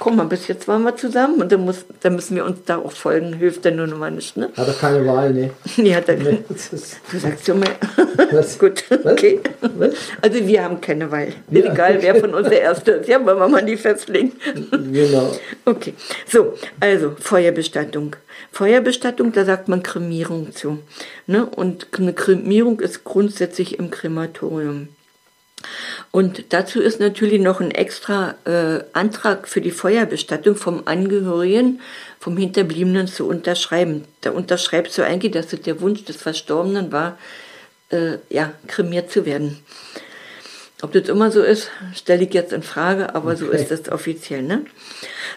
komm 0.02 0.16
mal, 0.16 0.24
bis 0.26 0.48
jetzt 0.48 0.66
waren 0.66 0.82
wir 0.82 0.96
zusammen 0.96 1.40
und 1.40 1.52
dann, 1.52 1.60
muss, 1.64 1.84
dann 2.00 2.16
müssen 2.16 2.34
wir 2.34 2.44
uns 2.44 2.58
da 2.66 2.78
auch 2.78 2.90
folgen, 2.90 3.34
hilft 3.34 3.64
dann 3.64 3.76
nur 3.76 3.86
noch 3.86 3.98
mal 3.98 4.10
nicht. 4.10 4.36
Ne? 4.36 4.50
Hat 4.56 4.66
er 4.66 4.74
keine 4.74 5.06
Wahl, 5.06 5.32
ne? 5.32 5.50
Ja, 5.76 6.00
Nee, 6.08 6.42
das 6.48 6.72
ist- 6.72 6.96
Du 7.12 7.18
sagst 7.20 7.46
schon 7.46 7.60
mal. 7.60 7.68
Was? 8.32 8.58
Gut, 8.62 8.82
Was? 8.90 9.12
okay. 9.12 9.38
Was? 9.60 9.94
Also 10.20 10.44
wir 10.44 10.64
haben 10.64 10.80
keine 10.80 11.08
Wahl. 11.12 11.28
Ja. 11.52 11.72
egal, 11.72 11.98
wer 12.00 12.16
von 12.16 12.34
uns 12.34 12.48
der 12.48 12.62
Erste 12.68 12.90
ist. 12.92 13.08
Ja, 13.08 13.24
wollen 13.24 13.38
wir 13.38 13.46
mal 13.48 13.62
nicht 13.62 13.80
festlegen. 13.80 14.32
Genau. 14.92 15.32
Okay, 15.66 15.94
so, 16.28 16.54
also 16.80 17.12
Feuerbestattung. 17.20 18.16
Feuerbestattung, 18.50 19.30
da 19.30 19.44
sagt 19.44 19.68
man 19.68 19.84
Kremierung 19.84 20.52
zu. 20.52 20.78
Ne? 21.28 21.46
Und 21.46 21.86
eine 21.96 22.12
Kremierung 22.12 22.80
ist 22.80 23.04
grundsätzlich 23.04 23.78
im 23.78 23.92
Krematorium. 23.92 24.88
Und 26.10 26.52
dazu 26.52 26.80
ist 26.80 27.00
natürlich 27.00 27.40
noch 27.40 27.60
ein 27.60 27.70
extra 27.70 28.34
äh, 28.44 28.84
Antrag 28.92 29.48
für 29.48 29.60
die 29.60 29.70
Feuerbestattung 29.70 30.56
vom 30.56 30.82
Angehörigen, 30.86 31.80
vom 32.18 32.36
Hinterbliebenen 32.36 33.06
zu 33.06 33.26
unterschreiben. 33.26 34.04
Da 34.20 34.30
unterschreibst 34.30 34.98
du 34.98 35.04
eigentlich, 35.04 35.32
dass 35.32 35.52
es 35.52 35.62
der 35.62 35.80
Wunsch 35.80 36.04
des 36.04 36.16
Verstorbenen 36.16 36.92
war, 36.92 37.18
äh, 37.90 38.18
ja, 38.30 38.52
kremiert 38.66 39.10
zu 39.10 39.26
werden. 39.26 39.58
Ob 40.82 40.92
das 40.92 41.08
immer 41.08 41.30
so 41.30 41.42
ist, 41.42 41.70
stelle 41.94 42.24
ich 42.24 42.34
jetzt 42.34 42.52
in 42.52 42.62
Frage, 42.62 43.14
aber 43.14 43.36
so 43.36 43.46
Okay. 43.46 43.56
ist 43.56 43.70
das 43.70 43.90
offiziell, 43.90 44.42
ne? 44.42 44.64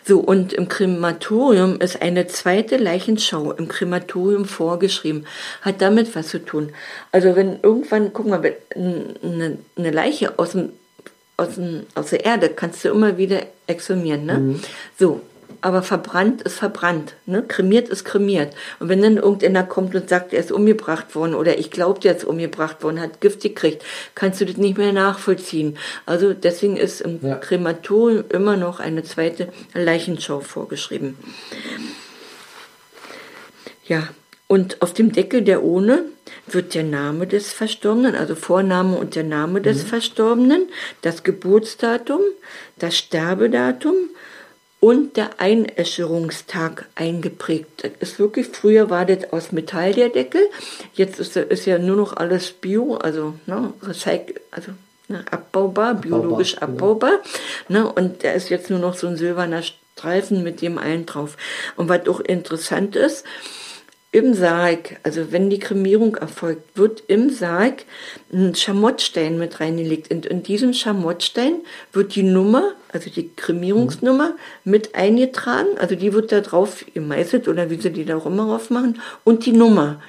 So, 0.04 0.20
und 0.20 0.54
im 0.54 0.68
Krematorium 0.68 1.80
ist 1.80 2.02
eine 2.02 2.28
zweite 2.28 2.78
Leichenschau 2.78 3.52
im 3.52 3.68
Krematorium 3.68 4.46
vorgeschrieben. 4.46 5.26
Hat 5.62 5.82
damit 5.82 6.16
was 6.16 6.28
zu 6.30 6.40
tun. 6.44 6.74
Also 7.12 7.36
wenn 7.36 7.60
irgendwann, 7.62 8.12
guck 8.12 8.28
mal, 8.28 8.42
eine, 8.76 9.58
eine 9.78 9.92
Leiche 9.92 10.38
aus 10.38 10.52
dem 10.52 10.74
aus, 11.38 11.56
dem, 11.56 11.86
aus 11.96 12.12
der 12.12 12.24
Erde 12.26 12.50
kannst 12.50 12.84
du 12.86 12.90
immer 12.90 13.18
wieder 13.18 13.42
exhumieren, 13.68 14.26
ne? 14.26 14.56
So, 14.98 15.22
aber 15.66 15.82
verbrannt 15.82 16.44
ist 16.44 16.60
verbrannt, 16.60 17.16
ne? 17.26 17.42
Kremiert 17.42 17.90
ist 17.90 18.06
kremiert. 18.06 18.54
Und 18.80 18.88
wenn 18.88 19.02
dann 19.02 19.18
irgendeiner 19.18 19.64
kommt 19.64 19.96
und 19.96 20.08
sagt, 20.08 20.32
er 20.32 20.40
ist 20.40 20.52
umgebracht 20.52 21.16
worden 21.16 21.34
oder 21.34 21.58
ich 21.58 21.72
glaube, 21.72 22.00
der 22.00 22.16
ist 22.16 22.24
umgebracht 22.24 22.84
worden, 22.84 23.02
hat 23.02 23.20
Gift 23.20 23.42
gekriegt, 23.42 23.84
kannst 24.14 24.40
du 24.40 24.46
das 24.46 24.58
nicht 24.58 24.78
mehr 24.78 24.94
nachvollziehen. 24.94 25.80
Also 26.06 26.36
deswegen 26.36 26.78
ist 26.78 27.02
im 27.02 27.18
Ja. 27.24 27.38
Krematorium 27.38 28.26
immer 28.30 28.58
noch 28.58 28.80
eine 28.80 29.02
zweite 29.02 29.52
Leichenschau 29.74 30.40
vorgeschrieben. 30.40 31.18
Ja, 33.88 34.08
und 34.46 34.84
auf 34.84 34.94
dem 34.94 35.14
Deckel 35.14 35.42
der 35.42 35.64
Urne 35.64 36.06
wird 36.46 36.76
der 36.76 36.84
Name 36.84 37.26
des 37.26 37.52
Verstorbenen, 37.54 38.14
also 38.14 38.36
Vorname 38.36 38.98
und 38.98 39.16
der 39.16 39.24
Name 39.24 39.62
des 39.62 39.82
Verstorbenen, 39.82 40.68
das 41.02 41.24
Geburtsdatum, 41.24 42.22
das 42.78 42.96
Sterbedatum 42.96 43.96
und 44.86 45.18
der 45.18 45.40
Einäscherungstag 45.40 46.86
eingeprägt. 46.94 47.86
Das 47.86 47.92
ist 48.12 48.20
wirklich, 48.20 48.50
früher 48.50 48.92
war 48.92 49.04
das 49.04 49.34
aus 49.34 49.52
Metall 49.52 49.96
der 49.96 50.10
Deckel, 50.10 50.48
jetzt 50.94 51.20
ist, 51.20 51.36
ist 51.36 51.66
ja 51.66 51.80
nur 51.80 51.96
noch 51.96 52.16
alles 52.16 52.52
Bio, 52.52 52.94
also 52.98 53.34
ne, 53.48 53.74
recyc 53.82 54.40
also 54.52 54.74
ne, 55.08 55.26
abbaubar, 55.32 55.96
biologisch 55.96 56.60
abbaubar. 56.60 57.14
Ne, 57.68 57.92
und 57.92 58.24
da 58.24 58.34
ist 58.34 58.50
jetzt 58.50 58.70
nur 58.70 58.78
noch 58.78 58.94
so 58.94 59.08
ein 59.08 59.18
silberner 59.18 59.64
Streifen 59.64 60.44
mit 60.44 60.62
dem 60.62 60.78
einen 60.78 61.08
drauf. 61.08 61.36
Und 61.78 61.90
was 61.90 62.08
auch 62.08 62.20
interessant 62.20 62.96
ist, 62.96 63.26
im 64.16 64.34
Sarg, 64.34 64.96
also 65.04 65.34
wenn 65.34 65.50
die 65.50 65.60
Kremierung 65.60 66.16
erfolgt, 66.16 66.78
wird 66.78 67.04
im 67.08 67.30
Sarg 67.30 67.84
ein 68.32 68.56
Schamottstein 68.56 69.38
mit 69.38 69.60
reingelegt. 69.60 70.10
Und 70.10 70.26
in 70.26 70.42
diesem 70.42 70.74
Schamottstein 70.74 71.56
wird 71.92 72.16
die 72.16 72.24
Nummer, 72.24 72.72
also 72.94 73.10
die 73.10 73.30
Kremierungsnummer, 73.36 74.36
mit 74.64 74.96
eingetragen. 74.96 75.78
Also 75.80 75.96
die 75.96 76.14
wird 76.14 76.32
da 76.32 76.40
drauf 76.40 76.86
gemeißelt 76.94 77.50
oder 77.50 77.70
wie 77.70 77.76
sie 77.76 77.92
die 77.92 78.06
da 78.06 78.16
auch 78.16 78.26
immer 78.26 78.46
drauf 78.46 78.70
machen. 78.70 79.02
Und 79.26 79.46
die 79.46 79.52
Nummer. 79.52 80.02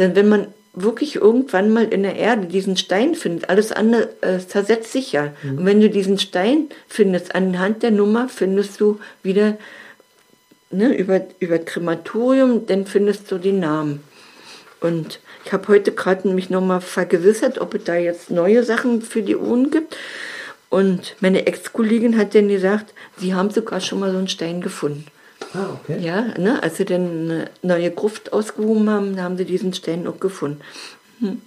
Denn 0.00 0.16
wenn 0.16 0.28
man 0.28 0.48
wirklich 0.72 1.14
irgendwann 1.14 1.72
mal 1.72 1.84
in 1.84 2.02
der 2.02 2.16
Erde 2.16 2.46
diesen 2.46 2.76
Stein 2.76 3.14
findet, 3.14 3.50
alles 3.50 3.70
andere 3.70 4.08
äh, 4.20 4.40
zersetzt 4.40 4.90
sich 4.90 5.12
ja. 5.12 5.32
Und 5.44 5.64
wenn 5.64 5.80
du 5.80 5.88
diesen 5.88 6.18
Stein 6.18 6.70
findest, 6.88 7.36
anhand 7.36 7.84
der 7.84 7.92
Nummer 7.92 8.28
findest 8.28 8.80
du 8.80 8.98
wieder 9.22 9.58
ne, 10.76 10.96
über, 10.96 11.22
über 11.40 11.58
Krematorium, 11.58 12.66
dann 12.66 12.86
findest 12.86 13.30
du 13.30 13.38
den 13.38 13.60
Namen. 13.60 14.02
Und 14.80 15.20
ich 15.44 15.52
habe 15.52 15.68
heute 15.68 15.92
gerade 15.92 16.28
mich 16.28 16.50
nochmal 16.50 16.80
vergewissert, 16.80 17.58
ob 17.60 17.74
es 17.74 17.84
da 17.84 17.96
jetzt 17.96 18.30
neue 18.30 18.64
Sachen 18.64 19.02
für 19.02 19.22
die 19.22 19.36
Urnen 19.36 19.70
gibt. 19.70 19.96
Und 20.68 21.16
meine 21.20 21.46
Ex-Kollegin 21.46 22.18
hat 22.18 22.34
dann 22.34 22.48
gesagt, 22.48 22.94
sie 23.16 23.34
haben 23.34 23.50
sogar 23.50 23.80
schon 23.80 24.00
mal 24.00 24.10
so 24.10 24.18
einen 24.18 24.28
Stein 24.28 24.60
gefunden. 24.60 25.06
Ah, 25.52 25.68
okay. 25.74 25.98
Ja, 26.00 26.36
ne, 26.38 26.62
als 26.62 26.78
sie 26.78 26.84
dann 26.84 27.30
eine 27.30 27.50
neue 27.62 27.90
Gruft 27.90 28.32
ausgehoben 28.32 28.90
haben, 28.90 29.16
da 29.16 29.22
haben 29.22 29.36
sie 29.36 29.44
diesen 29.44 29.72
Stein 29.72 30.06
auch 30.06 30.18
gefunden. 30.18 30.60
Hm. 31.20 31.40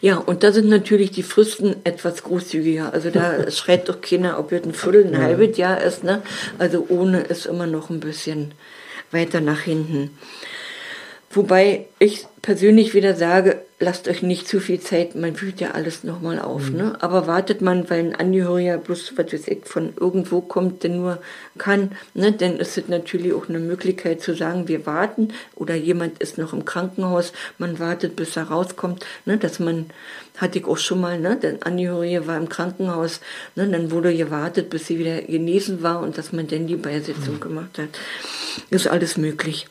Ja, 0.00 0.16
und 0.16 0.42
da 0.42 0.52
sind 0.52 0.68
natürlich 0.68 1.10
die 1.10 1.22
Fristen 1.22 1.76
etwas 1.84 2.22
großzügiger. 2.22 2.92
Also 2.92 3.10
da 3.10 3.50
schreit 3.50 3.88
doch 3.88 4.00
keiner, 4.00 4.38
ob 4.38 4.52
jetzt 4.52 4.66
ein 4.66 4.74
Viertel, 4.74 5.06
ein 5.06 5.18
halbes 5.18 5.56
Jahr 5.56 5.80
ist. 5.80 6.04
Ne? 6.04 6.22
Also 6.58 6.86
ohne 6.88 7.20
ist 7.20 7.46
immer 7.46 7.66
noch 7.66 7.90
ein 7.90 8.00
bisschen 8.00 8.52
weiter 9.10 9.40
nach 9.40 9.60
hinten. 9.60 10.16
Wobei 11.30 11.86
ich 11.98 12.26
persönlich 12.40 12.94
wieder 12.94 13.14
sage, 13.14 13.60
lasst 13.80 14.08
euch 14.08 14.22
nicht 14.22 14.48
zu 14.48 14.60
viel 14.60 14.80
Zeit, 14.80 15.14
man 15.14 15.38
wühlt 15.40 15.60
ja 15.60 15.72
alles 15.72 16.02
nochmal 16.02 16.38
auf. 16.40 16.70
Ne? 16.70 16.96
Aber 17.00 17.26
wartet 17.26 17.60
man, 17.60 17.90
weil 17.90 18.00
ein 18.00 18.16
Angehöriger 18.16 18.78
bloß, 18.78 19.12
was 19.16 19.32
weiß 19.32 19.48
ich, 19.48 19.66
von 19.66 19.92
irgendwo 20.00 20.40
kommt, 20.40 20.82
der 20.82 20.90
nur 20.90 21.18
kann, 21.58 21.92
ne? 22.14 22.32
dann 22.32 22.56
ist 22.56 22.78
es 22.78 22.88
natürlich 22.88 23.34
auch 23.34 23.48
eine 23.48 23.58
Möglichkeit 23.58 24.22
zu 24.22 24.34
sagen, 24.34 24.68
wir 24.68 24.86
warten 24.86 25.28
oder 25.54 25.74
jemand 25.74 26.18
ist 26.18 26.38
noch 26.38 26.54
im 26.54 26.64
Krankenhaus, 26.64 27.32
man 27.58 27.78
wartet, 27.78 28.16
bis 28.16 28.36
er 28.36 28.44
rauskommt, 28.44 29.04
ne? 29.26 29.36
dass 29.36 29.58
man, 29.58 29.90
hatte 30.38 30.60
ich 30.60 30.64
auch 30.64 30.78
schon 30.78 31.00
mal, 31.00 31.20
ne? 31.20 31.36
der 31.36 31.58
Angehörige 31.60 32.26
war 32.26 32.38
im 32.38 32.48
Krankenhaus, 32.48 33.20
ne? 33.54 33.68
dann 33.68 33.90
wurde 33.90 34.16
gewartet, 34.16 34.70
bis 34.70 34.86
sie 34.86 34.98
wieder 34.98 35.20
genesen 35.20 35.82
war 35.82 36.00
und 36.00 36.16
dass 36.16 36.32
man 36.32 36.48
dann 36.48 36.66
die 36.66 36.76
Beisetzung 36.76 37.38
gemacht 37.38 37.78
hat. 37.78 37.90
Ist 38.70 38.88
alles 38.88 39.18
möglich. 39.18 39.66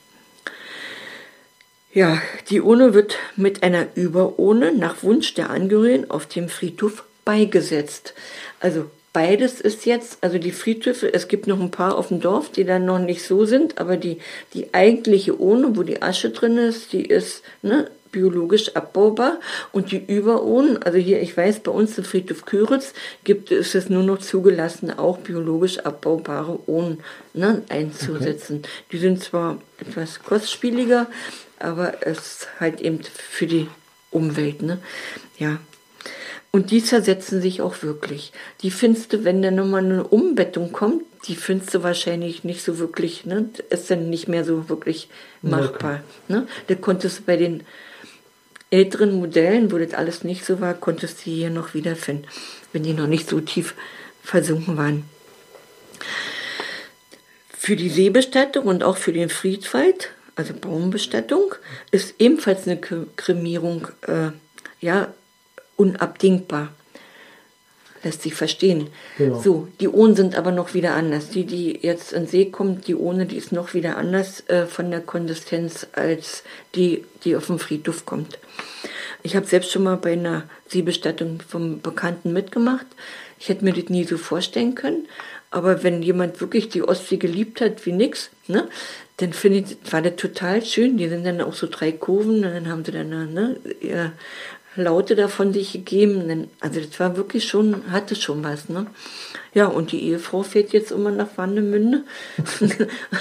Ja, 1.98 2.22
die 2.52 2.62
Urne 2.62 2.94
wird 2.94 3.18
mit 3.38 3.64
einer 3.64 3.88
Überurne 3.96 4.72
nach 4.72 5.02
Wunsch 5.02 5.34
der 5.34 5.50
Angehörigen 5.50 6.12
auf 6.12 6.28
dem 6.28 6.48
Friedhof 6.48 7.04
beigesetzt. 7.26 8.14
Also 8.60 8.86
beides 9.14 9.60
ist 9.60 9.88
jetzt, 9.88 10.20
also 10.22 10.38
die 10.38 10.52
Friedhöfe, 10.52 11.12
es 11.12 11.28
gibt 11.28 11.48
noch 11.48 11.60
ein 11.60 11.72
paar 11.72 11.98
auf 11.98 12.10
dem 12.10 12.22
Dorf, 12.22 12.52
die 12.52 12.66
dann 12.66 12.86
noch 12.86 13.00
nicht 13.00 13.24
so 13.24 13.46
sind, 13.46 13.80
aber 13.80 13.98
die, 13.98 14.20
die 14.54 14.76
eigentliche 14.76 15.38
Urne, 15.38 15.76
wo 15.76 15.82
die 15.82 16.04
Asche 16.04 16.30
drin 16.30 16.60
ist, 16.60 16.94
die 16.94 17.04
ist 17.04 17.42
ne, 17.64 17.90
biologisch 18.12 18.76
abbaubar 18.76 19.40
und 19.72 19.92
die 19.92 20.06
Überohren, 20.06 20.78
also 20.84 21.00
hier, 21.00 21.20
ich 21.20 21.36
weiß, 21.36 21.62
bei 21.62 21.72
uns 21.72 21.98
im 21.98 22.04
Friedhof 22.04 22.46
Küritz 22.46 22.94
gibt 23.24 23.52
es 23.52 23.74
es 23.74 23.90
nur 23.90 24.04
noch 24.04 24.20
zugelassen, 24.20 24.92
auch 24.92 25.18
biologisch 25.18 25.80
abbaubare 25.80 26.60
Ohnen 26.68 27.00
ne, 27.34 27.64
einzusetzen. 27.70 28.60
Okay. 28.60 28.70
Die 28.92 28.98
sind 29.00 29.24
zwar 29.24 29.58
etwas 29.80 30.22
kostspieliger, 30.22 31.08
aber 31.60 32.06
es 32.06 32.48
halt 32.60 32.82
eben 32.82 33.02
für 33.04 33.48
die 33.48 33.68
Umwelt, 34.12 34.62
ne? 34.62 34.80
Ja. 35.38 35.60
Und 36.52 36.72
die 36.72 36.84
zersetzen 36.84 37.42
sich 37.42 37.62
auch 37.62 37.84
wirklich. 37.84 38.32
Die 38.62 38.72
findest 38.72 39.14
du, 39.14 39.24
wenn 39.24 39.42
da 39.42 39.52
nochmal 39.52 39.84
eine 39.84 40.08
Umbettung 40.08 40.72
kommt, 40.72 41.04
die 41.28 41.36
findest 41.36 41.74
du 41.74 41.84
wahrscheinlich 41.84 42.44
nicht 42.44 42.64
so 42.64 42.80
wirklich, 42.80 43.26
ne? 43.26 43.50
Ist 43.70 43.92
dann 43.92 44.10
nicht 44.10 44.28
mehr 44.28 44.44
so 44.44 44.70
wirklich 44.70 45.10
machbar. 45.42 45.96
Okay. 45.96 46.34
Ne? 46.34 46.48
Da 46.68 46.76
konntest 46.76 47.20
du 47.20 47.24
bei 47.24 47.38
den 47.38 47.64
älteren 48.70 49.14
Modellen, 49.14 49.72
wo 49.72 49.78
das 49.78 49.94
alles 49.94 50.24
nicht 50.24 50.46
so 50.46 50.60
war, 50.60 50.74
konntest 50.74 51.20
du 51.20 51.32
hier 51.32 51.50
noch 51.50 51.74
wiederfinden, 51.74 52.28
wenn 52.74 52.84
die 52.84 52.94
noch 52.94 53.08
nicht 53.08 53.30
so 53.30 53.40
tief 53.40 53.76
versunken 54.24 54.78
waren. 54.78 55.04
Für 57.50 57.76
die 57.76 57.90
Seebestattung 57.90 58.66
und 58.66 58.84
auch 58.84 58.98
für 58.98 59.14
den 59.14 59.30
Friedwald, 59.30 60.12
also 60.38 60.54
Baumbestattung, 60.54 61.56
ist 61.92 62.16
ebenfalls 62.20 62.68
eine 62.68 62.78
Kremierung 62.78 63.88
äh, 64.08 64.30
ja, 64.80 65.14
unabdingbar 65.76 66.70
lässt 68.04 68.22
sich 68.22 68.36
verstehen. 68.36 68.90
Genau. 69.18 69.42
So, 69.42 69.68
die 69.80 69.88
Ohnen 69.88 70.16
sind 70.16 70.36
aber 70.36 70.52
noch 70.52 70.74
wieder 70.74 70.94
anders. 70.94 71.30
Die, 71.30 71.46
die 71.46 71.80
jetzt 71.82 72.14
in 72.14 72.28
See 72.28 72.46
kommt, 72.46 72.88
die 72.88 72.96
Ohne, 72.96 73.26
die 73.26 73.38
ist 73.38 73.52
noch 73.52 73.74
wieder 73.74 73.98
anders 73.98 74.48
äh, 74.50 74.66
von 74.66 74.92
der 74.92 75.02
Konsistenz 75.02 75.88
als 75.94 76.44
die, 76.76 77.04
die 77.24 77.36
auf 77.36 77.48
dem 77.48 77.60
Friedhof 77.60 78.06
kommt. 78.06 78.40
Ich 79.24 79.36
habe 79.36 79.46
selbst 79.46 79.72
schon 79.72 79.84
mal 79.84 79.98
bei 79.98 80.14
einer 80.14 80.44
Seebestattung 80.68 81.42
vom 81.48 81.82
Bekannten 81.82 82.34
mitgemacht. 82.34 82.86
Ich 83.40 83.50
hätte 83.50 83.66
mir 83.66 83.74
das 83.74 83.90
nie 83.90 84.04
so 84.04 84.18
vorstellen 84.18 84.76
können. 84.76 85.08
Aber 85.50 85.84
wenn 85.84 86.02
jemand 86.02 86.42
wirklich 86.42 86.70
die 86.70 86.84
Ostsee 86.84 87.18
geliebt 87.18 87.62
hat 87.62 87.86
wie 87.86 87.94
nix, 87.94 88.30
ne, 88.48 88.68
dann 89.18 89.34
finde 89.34 89.60
ich, 89.60 89.92
war 89.92 90.02
das 90.02 90.16
total 90.18 90.64
schön. 90.64 90.98
Die 90.98 91.10
sind 91.10 91.26
dann 91.26 91.42
auch 91.42 91.54
so 91.54 91.68
drei 91.70 91.92
Kurven 91.92 92.46
und 92.46 92.54
dann 92.54 92.70
haben 92.70 92.86
sie 92.86 92.92
dann 92.92 93.10
ne, 93.10 93.58
Laute 94.78 95.16
davon 95.16 95.54
sich 95.54 95.74
gegeben. 95.74 96.50
Also 96.60 96.80
das 96.80 97.00
war 97.00 97.18
wirklich 97.18 97.46
schon, 97.46 97.92
hatte 97.92 98.16
schon 98.16 98.44
was. 98.44 98.70
Ne? 98.70 98.88
Ja, 99.54 99.66
und 99.68 99.92
die 99.92 100.04
Ehefrau 100.04 100.44
fährt 100.44 100.72
jetzt 100.72 100.92
immer 100.92 101.12
nach 101.12 101.30
Warnemünde 101.36 102.04
und 102.60 102.78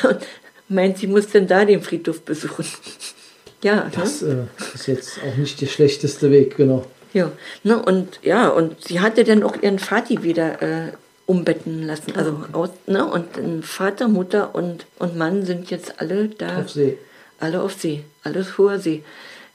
meint, 0.68 0.98
sie 0.98 1.06
muss 1.06 1.28
denn 1.28 1.46
da 1.46 1.64
den 1.64 1.82
Friedhof 1.82 2.22
besuchen. 2.22 2.66
ja. 3.62 3.84
Ne? 3.84 3.90
Das 3.94 4.22
ne? 4.22 4.48
äh, 4.58 4.74
ist 4.74 4.86
jetzt 4.86 5.18
auch 5.22 5.36
nicht 5.36 5.60
der 5.60 5.66
schlechteste 5.66 6.30
Weg, 6.30 6.56
genau. 6.56 6.84
Ja, 7.12 7.32
ne, 7.62 7.80
und 7.80 8.20
ja, 8.22 8.48
und 8.48 8.84
sie 8.84 9.00
hatte 9.00 9.24
dann 9.24 9.42
auch 9.42 9.56
ihren 9.62 9.78
Vati 9.78 10.22
wieder 10.22 10.60
äh, 10.60 10.92
umbetten 11.26 11.82
lassen. 11.82 12.14
Also 12.16 12.30
okay. 12.30 12.52
aus, 12.52 12.70
ne, 12.86 13.04
und 13.04 13.64
Vater, 13.64 14.08
Mutter 14.08 14.54
und, 14.54 14.86
und 14.98 15.16
Mann 15.16 15.44
sind 15.44 15.70
jetzt 15.70 16.00
alle 16.00 16.28
da. 16.28 16.60
Auf 16.60 16.70
See. 16.70 16.98
Alle 17.38 17.60
auf 17.60 17.74
See, 17.74 18.04
alles 18.22 18.56
hoher 18.56 18.78
See. 18.78 19.04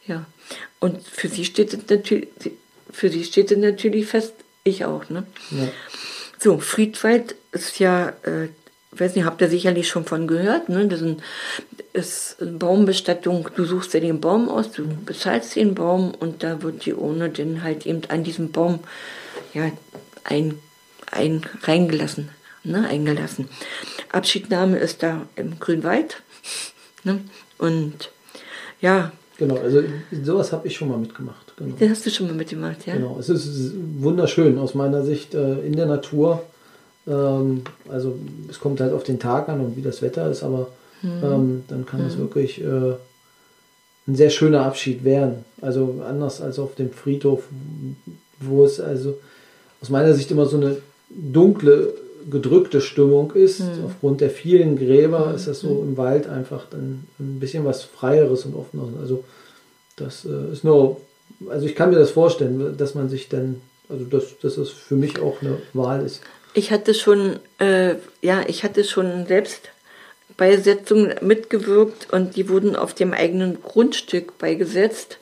Ja. 0.06 0.26
Und 0.80 1.08
für 1.08 1.30
sie 1.30 1.46
steht 1.46 1.74
es 1.74 1.80
natürlich, 1.90 2.28
für 2.92 3.10
sie 3.10 3.24
steht 3.24 3.52
es 3.52 3.58
natürlich 3.58 4.08
fest, 4.08 4.34
ich 4.64 4.86
auch, 4.86 5.10
ne? 5.10 5.24
Ja. 5.52 5.68
So, 6.38 6.60
Friedwald 6.60 7.36
ist 7.52 7.80
ja, 7.80 8.10
äh, 8.24 8.50
weiß 8.92 9.16
nicht, 9.16 9.26
habt 9.26 9.42
ihr 9.42 9.50
sicherlich 9.50 9.88
schon 9.88 10.06
von 10.06 10.28
gehört, 10.28 10.70
ne? 10.70 10.88
Das 10.88 11.02
ist 11.94 12.42
eine 12.42 12.52
Baumbestattung, 12.52 13.50
du 13.56 13.66
suchst 13.66 13.94
dir 13.94 14.02
den 14.02 14.20
Baum 14.22 14.50
aus, 14.50 14.72
du 14.72 14.86
bezahlst 15.06 15.56
den 15.56 15.74
Baum 15.74 16.14
und 16.14 16.44
da 16.44 16.62
wird 16.62 16.86
die 16.86 16.94
Urne 16.94 17.30
dann 17.30 17.64
halt 17.64 17.86
eben 17.86 18.02
an 18.10 18.24
diesem 18.24 18.52
Baum 18.52 18.80
ja, 19.54 19.72
ein, 20.24 20.60
ein 21.12 21.46
reingelassen, 21.64 22.30
ne? 22.64 22.88
eingelassen. 22.88 23.50
Abschiednahme 24.12 24.78
ist 24.78 25.04
da 25.04 25.28
im 25.36 25.60
Grünwald. 25.60 26.22
Ne? 27.04 27.22
Und 27.58 28.10
ja, 28.82 29.12
Genau, 29.38 29.56
also 29.56 29.82
sowas 30.24 30.52
habe 30.52 30.68
ich 30.68 30.76
schon 30.76 30.90
mal 30.90 31.00
mitgemacht. 31.00 31.58
Genau. 31.58 31.76
Den 31.76 31.90
hast 31.90 32.06
du 32.06 32.12
schon 32.12 32.28
mal 32.28 32.36
mitgemacht, 32.36 32.86
ja? 32.86 32.94
Genau, 32.94 33.18
es 33.20 33.28
ist 33.28 33.74
wunderschön 33.98 34.60
aus 34.60 34.76
meiner 34.76 35.04
Sicht 35.04 35.34
äh, 35.34 35.60
in 35.62 35.76
der 35.76 35.88
Natur. 35.88 36.44
Ähm, 37.08 37.64
also 37.90 38.20
es 38.52 38.60
kommt 38.60 38.82
halt 38.82 38.94
auf 38.94 39.04
den 39.04 39.18
Tag 39.18 39.50
an 39.50 39.62
und 39.62 39.76
wie 39.76 39.82
das 39.82 40.04
Wetter 40.04 40.30
ist, 40.30 40.44
aber 40.44 40.68
mhm. 41.02 41.24
ähm, 41.24 41.64
dann 41.70 41.88
kann 41.88 42.02
es 42.02 42.18
mhm. 42.18 42.20
wirklich 42.20 42.62
äh, 42.62 42.94
ein 44.08 44.16
sehr 44.16 44.30
schöner 44.30 44.64
Abschied 44.64 45.04
werden. 45.04 45.44
Also 45.60 46.04
anders 46.08 46.40
als 46.40 46.60
auf 46.60 46.76
dem 46.76 46.92
Friedhof, 46.92 47.46
wo 48.40 48.64
es 48.64 48.80
also 48.80 49.18
aus 49.82 49.90
meiner 49.90 50.14
Sicht 50.14 50.30
immer 50.30 50.46
so 50.46 50.58
eine 50.58 50.78
dunkle 51.16 51.94
gedrückte 52.30 52.82
Stimmung 52.82 53.32
ist. 53.32 53.62
Mhm. 53.62 53.86
Aufgrund 53.86 54.22
der 54.22 54.30
vielen 54.30 54.78
Gräber 54.78 55.28
mhm. 55.28 55.36
ist 55.36 55.48
das 55.48 55.60
so 55.60 55.70
hm. 55.70 55.90
im 55.90 55.98
Wald 55.98 56.28
einfach 56.28 56.66
dann 56.70 57.06
ein 57.20 57.40
bisschen 57.40 57.66
was 57.66 57.84
Freieres 57.84 58.46
und 58.46 58.56
Offeneres. 58.56 58.94
Also 59.00 59.24
das 59.96 60.26
äh, 60.26 60.52
ist 60.52 60.64
nur, 60.64 61.02
also 61.50 61.66
ich 61.66 61.76
kann 61.76 61.90
mir 61.90 61.98
das 61.98 62.12
vorstellen, 62.12 62.78
dass 62.78 62.96
man 62.96 63.10
sich 63.10 63.30
dann, 63.30 63.62
also 63.90 64.06
dass, 64.06 64.38
dass 64.40 64.56
das 64.56 64.70
für 64.70 64.96
mich 64.96 65.20
auch 65.20 65.42
eine 65.42 65.58
Wahl 65.74 66.06
ist. 66.06 66.22
Ich 66.54 66.72
hatte 66.72 66.94
schon, 66.94 67.40
äh, 67.60 67.96
ja, 68.22 68.44
ich 68.48 68.64
hatte 68.64 68.84
schon 68.84 69.26
selbst 69.26 69.70
Beisetzungen 70.38 71.16
mitgewirkt 71.22 72.12
und 72.12 72.36
die 72.36 72.50
wurden 72.50 72.76
auf 72.76 72.94
dem 72.94 73.14
eigenen 73.14 73.62
Grundstück 73.62 74.38
beigesetzt. 74.38 75.18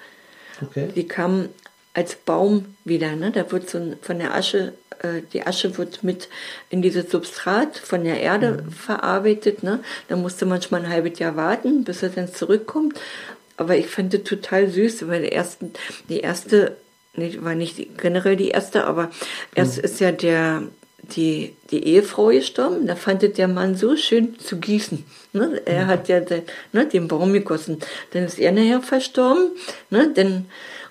Okay. 0.62 0.90
Die 0.96 1.08
kamen 1.08 1.50
als 1.94 2.16
Baum 2.16 2.76
wieder, 2.86 3.16
ne? 3.16 3.32
Da 3.32 3.52
wird 3.52 3.70
so 3.70 3.80
von 4.02 4.20
der 4.20 4.34
Asche 4.34 4.74
äh, 5.02 5.22
die 5.34 5.46
Asche 5.46 5.78
wird 5.78 6.04
mit 6.04 6.30
in 6.70 6.82
dieses 6.82 7.10
Substrat 7.10 7.78
von 7.78 8.04
der 8.04 8.20
Erde 8.22 8.64
mhm. 8.64 8.72
verarbeitet. 8.72 9.64
Ne? 9.64 9.80
Da 10.08 10.16
musste 10.16 10.46
manchmal 10.46 10.82
ein 10.82 10.90
halbes 10.90 11.20
Jahr 11.20 11.36
warten, 11.36 11.84
bis 11.84 12.04
er 12.04 12.10
dann 12.10 12.34
zurückkommt. 12.34 13.00
Aber 13.58 13.76
ich 13.76 13.88
fand 13.88 14.14
es 14.14 14.24
total 14.24 14.70
süß, 14.70 15.08
weil 15.08 15.24
die, 15.24 15.32
ersten, 15.32 15.74
die 16.08 16.20
erste, 16.20 16.78
nee, 17.16 17.38
war 17.42 17.56
nicht 17.56 17.98
generell 17.98 18.38
die 18.38 18.50
erste, 18.50 18.86
aber 18.86 19.12
erst 19.54 19.78
mhm. 19.78 19.84
ist 19.84 20.00
ja 20.00 20.12
der, 20.12 20.64
die, 21.16 21.56
die 21.72 21.84
Ehefrau 21.86 22.28
gestorben. 22.28 22.88
Da 22.88 22.96
fand 22.96 23.38
der 23.38 23.48
Mann 23.48 23.76
so 23.76 23.96
schön 23.96 24.40
zu 24.40 24.58
gießen. 24.58 25.04
Ne? 25.34 25.62
Er 25.66 25.86
mhm. 25.86 25.88
hat 25.88 26.08
ja 26.08 26.20
den, 26.20 26.44
ne, 26.72 26.86
den 26.86 27.08
Baum 27.08 27.34
gegossen. 27.34 27.80
Dann 28.12 28.24
ist 28.24 28.40
er 28.40 28.52
nachher 28.52 28.82
verstorben. 28.82 29.52
Ne? 29.90 30.12
Dann 30.14 30.46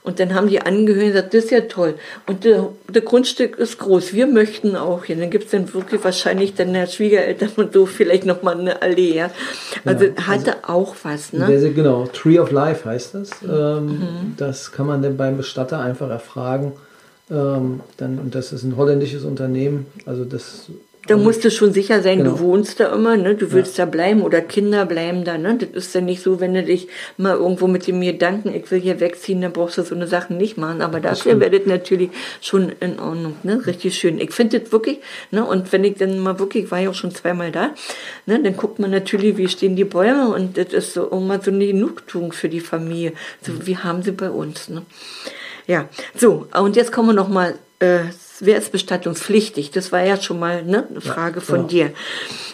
und 0.08 0.18
dann 0.20 0.32
haben 0.32 0.48
die 0.48 0.62
Angehörigen 0.62 1.12
gesagt, 1.12 1.34
das 1.34 1.44
ist 1.44 1.50
ja 1.50 1.60
toll. 1.60 1.94
Und 2.26 2.44
der, 2.44 2.70
der 2.88 3.02
Grundstück 3.02 3.58
ist 3.58 3.76
groß, 3.76 4.14
wir 4.14 4.26
möchten 4.26 4.74
auch 4.74 5.04
hier. 5.04 5.16
Dann 5.16 5.28
gibt 5.28 5.44
es 5.44 5.50
dann 5.50 5.74
wirklich 5.74 6.02
wahrscheinlich 6.02 6.54
dann 6.54 6.72
der 6.72 6.86
Schwiegereltern 6.86 7.50
und 7.56 7.74
so 7.74 7.84
vielleicht 7.84 8.24
nochmal 8.24 8.58
eine 8.58 8.80
Allee. 8.80 9.16
Ja. 9.16 9.30
Also 9.84 10.06
ja, 10.06 10.26
hatte 10.26 10.64
also, 10.64 10.72
auch 10.80 10.96
was. 11.02 11.34
Ne? 11.34 11.46
Der, 11.46 11.60
genau, 11.72 12.06
Tree 12.06 12.38
of 12.38 12.50
Life 12.50 12.88
heißt 12.88 13.16
das. 13.16 13.32
Ähm, 13.42 13.86
mhm. 13.86 14.34
Das 14.38 14.72
kann 14.72 14.86
man 14.86 15.02
dann 15.02 15.18
beim 15.18 15.36
Bestatter 15.36 15.78
einfach 15.78 16.08
erfragen. 16.08 16.72
Ähm, 17.30 17.80
dann, 17.98 18.18
und 18.18 18.34
das 18.34 18.54
ist 18.54 18.62
ein 18.62 18.78
holländisches 18.78 19.24
Unternehmen. 19.24 19.84
Also 20.06 20.24
das 20.24 20.70
da 21.08 21.16
musst 21.16 21.44
du 21.44 21.50
schon 21.50 21.72
sicher 21.72 22.02
sein, 22.02 22.18
genau. 22.18 22.32
du 22.32 22.40
wohnst 22.40 22.80
da 22.80 22.94
immer, 22.94 23.16
ne? 23.16 23.34
du 23.34 23.50
willst 23.52 23.78
ja. 23.78 23.86
da 23.86 23.90
bleiben 23.90 24.22
oder 24.22 24.42
Kinder 24.42 24.84
bleiben 24.84 25.24
da. 25.24 25.38
Ne? 25.38 25.58
Das 25.58 25.70
ist 25.86 25.94
ja 25.94 26.02
nicht 26.02 26.22
so, 26.22 26.38
wenn 26.38 26.54
du 26.54 26.62
dich 26.62 26.88
mal 27.16 27.34
irgendwo 27.34 27.66
mit 27.66 27.86
dem 27.86 28.00
Gedanken, 28.00 28.54
ich 28.54 28.70
will 28.70 28.80
hier 28.80 29.00
wegziehen, 29.00 29.40
dann 29.40 29.52
brauchst 29.52 29.78
du 29.78 29.82
so 29.82 29.94
eine 29.94 30.06
Sachen 30.06 30.36
nicht 30.36 30.58
machen. 30.58 30.82
Aber 30.82 31.00
dafür 31.00 31.40
wäre 31.40 31.58
das 31.58 31.66
natürlich 31.66 32.10
schon 32.42 32.72
in 32.80 33.00
Ordnung. 33.00 33.36
Ne? 33.42 33.66
Richtig 33.66 33.96
schön. 33.96 34.20
Ich 34.20 34.32
finde 34.32 34.60
das 34.60 34.70
wirklich, 34.70 34.98
ne? 35.30 35.44
und 35.44 35.72
wenn 35.72 35.84
ich 35.84 35.94
dann 35.94 36.18
mal 36.18 36.38
wirklich, 36.38 36.64
ich 36.64 36.70
war 36.70 36.80
ja 36.80 36.90
auch 36.90 36.94
schon 36.94 37.14
zweimal 37.14 37.50
da, 37.50 37.70
ne? 38.26 38.42
dann 38.42 38.56
guckt 38.56 38.78
man 38.78 38.90
natürlich, 38.90 39.38
wie 39.38 39.48
stehen 39.48 39.76
die 39.76 39.84
Bäume 39.84 40.28
und 40.28 40.58
das 40.58 40.74
ist 40.74 40.92
so 40.92 41.08
immer 41.08 41.40
so 41.40 41.50
eine 41.50 41.66
Genugtuung 41.66 42.32
für 42.32 42.50
die 42.50 42.60
Familie. 42.60 43.12
So, 43.40 43.52
mhm. 43.52 43.66
wie 43.66 43.76
haben 43.78 44.02
sie 44.02 44.12
bei 44.12 44.30
uns. 44.30 44.68
Ne? 44.68 44.82
Ja, 45.66 45.88
so, 46.14 46.46
und 46.58 46.76
jetzt 46.76 46.92
kommen 46.92 47.08
wir 47.08 47.14
noch 47.14 47.28
mal 47.28 47.54
äh, 47.80 48.00
wer 48.40 48.58
ist 48.58 48.72
bestattungspflichtig? 48.72 49.70
Das 49.70 49.92
war 49.92 50.04
ja 50.04 50.20
schon 50.20 50.38
mal 50.38 50.64
ne, 50.64 50.86
eine 50.88 51.00
Frage 51.00 51.40
ja, 51.40 51.44
von 51.44 51.62
ja. 51.62 51.66
dir. 51.66 51.92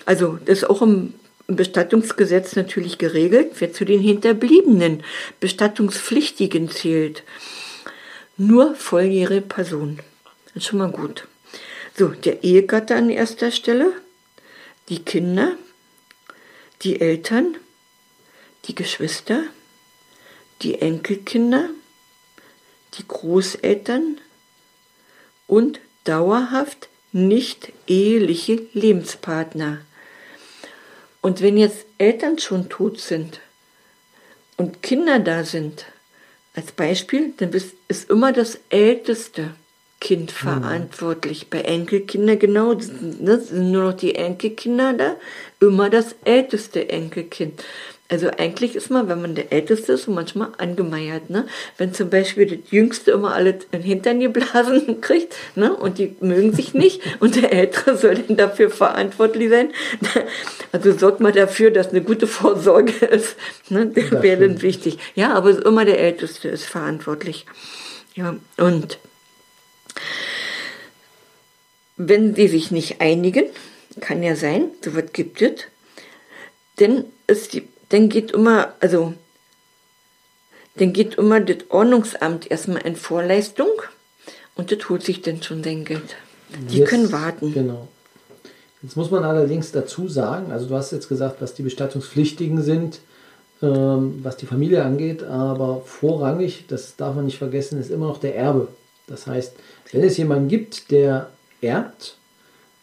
Also 0.05 0.39
das 0.45 0.59
ist 0.59 0.71
auch 0.71 0.83
im 0.83 1.15
Bestattungsgesetz 1.47 2.57
natürlich 2.57 2.99
geregelt, 2.99 3.53
wer 3.59 3.73
zu 3.73 3.85
den 3.85 4.01
Hinterbliebenen 4.01 5.03
Bestattungspflichtigen 5.41 6.71
zählt. 6.71 7.23
Nur 8.37 8.75
volljährige 8.75 9.43
Personen. 9.43 10.01
Das 10.47 10.57
ist 10.57 10.67
schon 10.67 10.79
mal 10.79 10.91
gut. 10.91 11.27
So, 11.97 12.09
der 12.09 12.43
Ehegatte 12.43 12.97
an 12.97 13.11
erster 13.11 13.51
Stelle, 13.51 13.93
die 14.89 15.05
Kinder, 15.05 15.53
die 16.83 17.01
Eltern, 17.01 17.57
die 18.65 18.75
Geschwister, 18.75 19.45
die 20.63 20.81
Enkelkinder, 20.81 21.69
die 22.99 23.07
Großeltern, 23.07 24.19
und 25.47 25.81
dauerhaft 26.05 26.89
nicht 27.13 27.73
eheliche 27.87 28.63
Lebenspartner. 28.73 29.79
Und 31.21 31.41
wenn 31.41 31.57
jetzt 31.57 31.87
Eltern 31.99 32.39
schon 32.39 32.69
tot 32.69 33.01
sind 33.01 33.41
und 34.57 34.83
Kinder 34.83 35.19
da 35.19 35.45
sind, 35.45 35.87
als 36.55 36.73
Beispiel, 36.73 37.33
dann 37.37 37.51
ist 37.53 38.11
immer 38.11 38.33
das 38.33 38.59
älteste 38.69 39.55
Kind 40.01 40.31
verantwortlich. 40.31 41.49
Bei 41.49 41.63
Enkelkindern 41.63 42.39
genau, 42.39 42.75
ne, 42.75 43.39
das 43.39 43.49
sind 43.49 43.73
nur 43.73 43.85
noch 43.85 43.97
die 43.97 44.15
Enkelkinder 44.15 44.93
da, 44.93 45.17
immer 45.61 45.89
das 45.89 46.15
älteste 46.25 46.89
Enkelkind. 46.91 47.65
Also 48.11 48.29
eigentlich 48.29 48.77
ist 48.77 48.91
man, 48.91 49.09
wenn 49.09 49.23
man 49.23 49.35
der 49.35 49.51
Älteste 49.51 49.93
ist, 49.93 50.09
manchmal 50.09 50.49
angemeiert. 50.59 51.31
Ne? 51.31 51.47
Wenn 51.79 51.95
zum 51.95 52.11
Beispiel 52.11 52.45
das 52.47 52.71
Jüngste 52.71 53.13
immer 53.13 53.35
alle 53.35 53.51
in 53.51 53.81
den 53.81 53.83
Hintern 53.83 54.21
geblasen 54.21 55.01
kriegt 55.01 55.35
ne? 55.55 55.75
und 55.75 55.99
die 55.99 56.15
mögen 56.21 56.53
sich 56.53 56.75
nicht 56.75 57.01
und 57.21 57.37
der 57.37 57.53
Ältere 57.53 57.97
soll 57.97 58.17
dann 58.17 58.37
dafür 58.37 58.71
verantwortlich 58.71 59.51
sein. 59.51 59.71
Also 60.73 60.93
sorgt 60.93 61.21
man 61.21 61.33
dafür, 61.33 61.71
dass 61.71 61.91
eine 61.91 62.03
gute 62.03 62.27
Vorsorge 62.27 63.07
ist. 63.07 63.37
Ne? 63.69 63.87
Das 63.95 64.11
wäre 64.23 64.41
dann 64.41 64.61
wichtig. 64.61 64.99
Ja, 65.15 65.33
aber 65.33 65.65
immer 65.65 65.85
der 65.85 66.01
Älteste 66.01 66.49
ist 66.49 66.65
verantwortlich. 66.65 67.47
Ja, 68.17 68.35
und 68.57 68.99
wenn 71.97 72.35
sie 72.35 72.49
sich 72.49 72.73
nicht 72.73 73.01
einigen, 73.01 73.45
kann 74.01 74.25
ja 74.25 74.35
sein, 74.35 74.71
so 74.85 74.97
was 74.97 75.13
gibt 75.13 75.41
es, 75.43 75.65
dann 76.77 77.05
ist 77.29 77.53
die, 77.53 77.69
dann 77.95 78.09
geht 78.09 78.33
immer, 78.33 78.75
also, 78.81 79.15
dann 80.77 80.93
geht 80.93 81.15
immer 81.15 81.41
das 81.41 81.59
Ordnungsamt 81.69 82.51
erstmal 82.51 82.83
in 82.83 82.97
Vorleistung 82.97 83.69
und 84.57 84.73
das 84.73 84.89
holt 84.89 85.05
sich 85.05 85.23
dann 85.23 85.41
schon 85.45 85.63
sein 85.63 85.85
Geld. 85.85 86.17
Die 86.71 86.79
Jetzt- 86.79 86.89
können 86.89 87.13
warten. 87.13 87.53
Genau. 87.53 87.87
Jetzt 88.83 88.97
muss 88.97 89.13
man 89.13 89.23
allerdings 89.23 89.71
dazu 89.71 90.09
sagen, 90.09 90.51
also 90.51 90.67
du 90.67 90.75
hast 90.75 90.91
jetzt 90.91 91.09
gesagt, 91.09 91.41
was 91.41 91.55
die 91.55 91.63
Bestattungspflichtigen 91.63 92.63
sind, 92.63 92.99
ähm, 93.63 94.19
was 94.25 94.37
die 94.37 94.47
Familie 94.47 94.83
angeht, 94.83 95.23
aber 95.23 95.83
vorrangig, 95.87 96.65
das 96.67 96.97
darf 96.97 97.15
man 97.15 97.27
nicht 97.27 97.39
vergessen, 97.39 97.81
ist 97.81 97.91
immer 97.93 98.09
noch 98.09 98.19
der 98.19 98.35
Erbe. 98.37 98.69
Das 99.07 99.29
heißt, 99.29 99.55
wenn 99.93 100.03
es 100.03 100.17
jemanden 100.17 100.49
gibt, 100.49 100.91
der 100.91 101.31
erbt, 101.61 102.17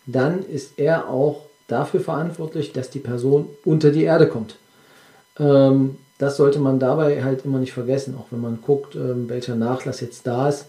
dann 0.05 0.43
ist 0.47 0.79
er 0.79 1.09
auch 1.09 1.47
dafür 1.67 1.99
verantwortlich, 1.99 2.71
dass 2.71 2.89
die 2.89 2.99
Person 2.99 3.49
unter 3.65 3.91
die 3.91 4.03
Erde 4.03 4.27
kommt. 4.27 4.55
Ähm, 5.39 5.97
das 6.17 6.37
sollte 6.37 6.59
man 6.59 6.79
dabei 6.79 7.23
halt 7.23 7.45
immer 7.45 7.59
nicht 7.59 7.73
vergessen, 7.73 8.15
auch 8.17 8.27
wenn 8.31 8.41
man 8.41 8.59
guckt, 8.61 8.95
ähm, 8.95 9.27
welcher 9.27 9.55
Nachlass 9.55 10.01
jetzt 10.01 10.27
da 10.27 10.49
ist. 10.49 10.65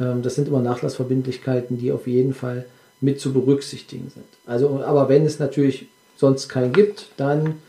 Ähm, 0.00 0.22
das 0.22 0.34
sind 0.34 0.48
immer 0.48 0.60
Nachlassverbindlichkeiten, 0.60 1.78
die 1.78 1.92
auf 1.92 2.06
jeden 2.06 2.34
Fall 2.34 2.64
mit 3.00 3.20
zu 3.20 3.32
berücksichtigen 3.32 4.10
sind. 4.10 4.26
Also, 4.46 4.82
aber 4.84 5.08
wenn 5.08 5.26
es 5.26 5.38
natürlich 5.38 5.88
sonst 6.16 6.48
keinen 6.48 6.72
gibt, 6.72 7.08
dann 7.16 7.60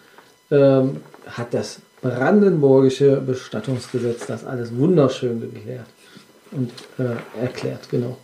ähm, 0.52 0.98
hat 1.28 1.54
das 1.54 1.80
brandenburgische 2.02 3.18
Bestattungsgesetz 3.18 4.28
das 4.28 4.46
alles 4.46 4.76
wunderschön 4.78 5.42
geklärt 5.42 5.88
und 6.52 6.72
äh, 7.00 7.42
erklärt, 7.42 7.90
genau. 7.90 8.18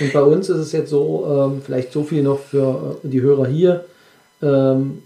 Und 0.00 0.12
bei 0.12 0.22
uns 0.22 0.48
ist 0.48 0.58
es 0.58 0.72
jetzt 0.72 0.90
so, 0.90 1.50
ähm, 1.52 1.62
vielleicht 1.62 1.92
so 1.92 2.02
viel 2.02 2.22
noch 2.22 2.38
für 2.38 2.98
äh, 3.04 3.08
die 3.08 3.20
Hörer 3.20 3.46
hier, 3.46 3.84
ähm, 4.40 5.02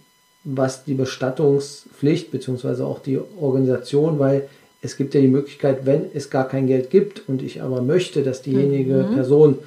was 0.47 0.84
die 0.84 0.94
Bestattungspflicht 0.94 2.30
bzw. 2.30 2.82
auch 2.82 3.01
die 3.01 3.18
Organisation, 3.40 4.18
weil 4.18 4.49
es 4.80 4.97
gibt 4.97 5.14
ja 5.14 5.20
die 5.20 5.28
Möglichkeit, 5.28 5.84
wenn 5.84 6.05
es 6.14 6.30
gar 6.30 6.47
kein 6.49 6.66
Geld 6.68 6.90
gibt 6.90 7.28
und 7.28 7.42
ich 7.42 7.62
aber 7.62 7.82
möchte, 7.82 8.22
dass 8.22 8.42
diejenige 8.42 9.09
Person 9.12 9.59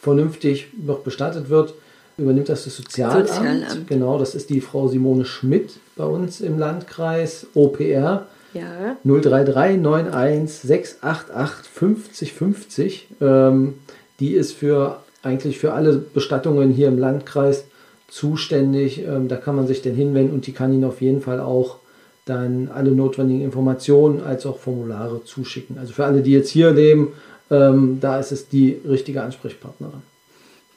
vernünftig 0.00 0.68
noch 0.80 1.00
bestattet 1.00 1.50
wird, 1.50 1.74
übernimmt 2.16 2.48
das 2.48 2.64
das 2.64 2.76
Sozialamt. 2.76 3.28
Sozialamt. 3.28 3.88
Genau, 3.88 4.18
das 4.18 4.34
ist 4.36 4.48
die 4.50 4.60
Frau 4.60 4.86
Simone 4.86 5.24
Schmidt 5.24 5.80
bei 5.96 6.04
uns 6.04 6.40
im 6.40 6.58
Landkreis 6.58 7.46
OPR. 7.54 8.26
Ja, 8.54 8.96
033 9.04 9.56
91 9.56 10.60
688 10.60 11.70
50 11.70 12.32
50. 12.32 13.08
Ähm, 13.20 13.74
die 14.20 14.32
ist 14.34 14.52
für 14.52 15.00
eigentlich 15.22 15.58
für 15.58 15.72
alle 15.72 15.94
Bestattungen 15.94 16.70
hier 16.70 16.88
im 16.88 16.98
Landkreis 16.98 17.64
zuständig. 18.08 19.04
Ähm, 19.06 19.28
da 19.28 19.36
kann 19.36 19.54
man 19.56 19.66
sich 19.66 19.82
dann 19.82 19.94
hinwenden 19.94 20.34
und 20.34 20.46
die 20.46 20.52
kann 20.52 20.72
Ihnen 20.72 20.84
auf 20.84 21.00
jeden 21.00 21.20
Fall 21.22 21.40
auch 21.40 21.76
dann 22.24 22.68
alle 22.74 22.90
notwendigen 22.90 23.42
Informationen 23.42 24.22
als 24.22 24.44
auch 24.44 24.58
Formulare 24.58 25.24
zuschicken. 25.24 25.78
Also 25.78 25.92
für 25.94 26.04
alle, 26.04 26.20
die 26.22 26.32
jetzt 26.32 26.50
hier 26.50 26.72
leben, 26.72 27.12
ähm, 27.50 27.98
da 28.00 28.18
ist 28.18 28.32
es 28.32 28.48
die 28.48 28.78
richtige 28.86 29.22
Ansprechpartnerin. 29.22 30.02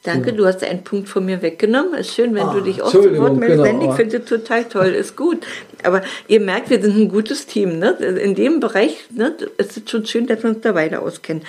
danke, 0.04 0.32
du 0.32 0.46
hast 0.46 0.64
einen 0.64 0.82
Punkt 0.82 1.08
von 1.10 1.24
mir 1.26 1.42
weggenommen. 1.42 1.94
Ist 1.94 2.14
schön, 2.14 2.34
wenn 2.34 2.46
Ah, 2.46 2.54
du 2.54 2.62
dich 2.62 2.80
auch 2.82 2.90
zu 2.90 2.98
Wort 3.18 3.36
meldest. 3.36 3.62
genau, 3.64 3.90
Ich 3.90 3.96
finde 3.96 4.16
es 4.16 4.24
total 4.24 4.64
toll, 4.64 4.86
ist 4.88 5.14
gut. 5.16 5.38
Aber 5.82 6.02
ihr 6.28 6.40
merkt, 6.40 6.70
wir 6.70 6.80
sind 6.80 6.96
ein 6.96 7.08
gutes 7.08 7.46
Team. 7.46 7.78
Ne? 7.78 7.90
In 7.90 8.34
dem 8.34 8.60
Bereich 8.60 9.04
ne, 9.10 9.34
ist 9.58 9.76
es 9.76 9.90
schon 9.90 10.06
schön, 10.06 10.26
dass 10.26 10.42
wir 10.42 10.50
uns 10.50 10.60
da 10.60 10.74
weiter 10.74 11.02
auskennen. 11.02 11.42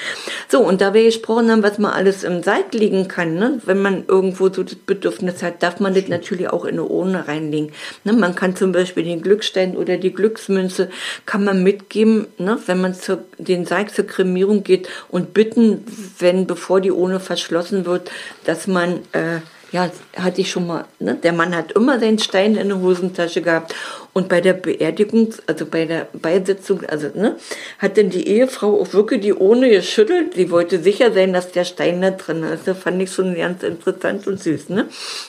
So, 0.49 0.59
und 0.59 0.81
da 0.81 0.93
wir 0.93 1.03
gesprochen 1.03 1.51
haben, 1.51 1.63
was 1.63 1.77
man 1.77 1.91
alles 1.91 2.23
im 2.23 2.43
Seid 2.43 2.73
liegen 2.73 3.07
kann, 3.07 3.35
ne? 3.35 3.61
wenn 3.65 3.81
man 3.81 4.05
irgendwo 4.07 4.49
so 4.49 4.63
das 4.63 4.75
Bedürfnis 4.75 5.43
hat, 5.43 5.63
darf 5.63 5.79
man 5.79 5.93
das 5.93 6.07
natürlich 6.07 6.49
auch 6.49 6.65
in 6.65 6.73
eine 6.73 6.83
Urne 6.83 7.27
reinlegen. 7.27 7.71
Ne? 8.03 8.13
Man 8.13 8.35
kann 8.35 8.55
zum 8.55 8.71
Beispiel 8.71 9.03
den 9.03 9.21
Glückstein 9.21 9.77
oder 9.77 9.97
die 9.97 10.13
Glücksmünze 10.13 10.89
kann 11.25 11.43
man 11.43 11.63
mitgeben, 11.63 12.27
ne? 12.37 12.57
wenn 12.65 12.81
man 12.81 12.93
zur, 12.93 13.23
den 13.37 13.65
Sarg 13.65 13.93
zur 13.93 14.07
Kremierung 14.07 14.63
geht 14.63 14.87
und 15.09 15.33
bitten, 15.33 15.85
wenn 16.19 16.47
bevor 16.47 16.81
die 16.81 16.91
Urne 16.91 17.19
verschlossen 17.19 17.85
wird, 17.85 18.11
dass 18.45 18.67
man 18.67 18.99
äh, 19.11 19.39
ja, 19.73 19.89
hatte 20.15 20.41
ich 20.41 20.51
schon 20.51 20.67
mal, 20.67 20.85
ne? 20.99 21.15
der 21.15 21.33
Mann 21.33 21.55
hat 21.55 21.71
immer 21.71 21.99
seinen 21.99 22.19
Stein 22.19 22.55
in 22.55 22.69
der 22.69 22.79
Hosentasche 22.79 23.41
gehabt. 23.41 23.73
Und 24.13 24.29
bei 24.29 24.41
der 24.41 24.53
Beerdigung, 24.53 25.33
also 25.47 25.65
bei 25.65 25.85
der 25.85 26.07
Beisetzung, 26.13 26.81
also, 26.85 27.07
ne, 27.15 27.35
hat 27.79 27.97
dann 27.97 28.11
die 28.11 28.27
Ehefrau 28.27 28.79
auch 28.79 28.93
wirklich 28.93 29.21
die 29.21 29.33
Urne 29.33 29.71
geschüttelt. 29.71 30.35
Sie 30.35 30.51
wollte 30.51 30.79
sicher 30.83 31.11
sein, 31.11 31.33
dass 31.33 31.51
der 31.51 31.63
Stein 31.63 31.99
da 31.99 32.11
drin 32.11 32.43
ist. 32.43 32.67
Das 32.67 32.77
fand 32.77 33.01
ich 33.01 33.11
schon 33.11 33.33
ganz 33.33 33.63
interessant 33.63 34.27
und 34.27 34.39
süß, 34.39 34.69
ne? 34.69 34.85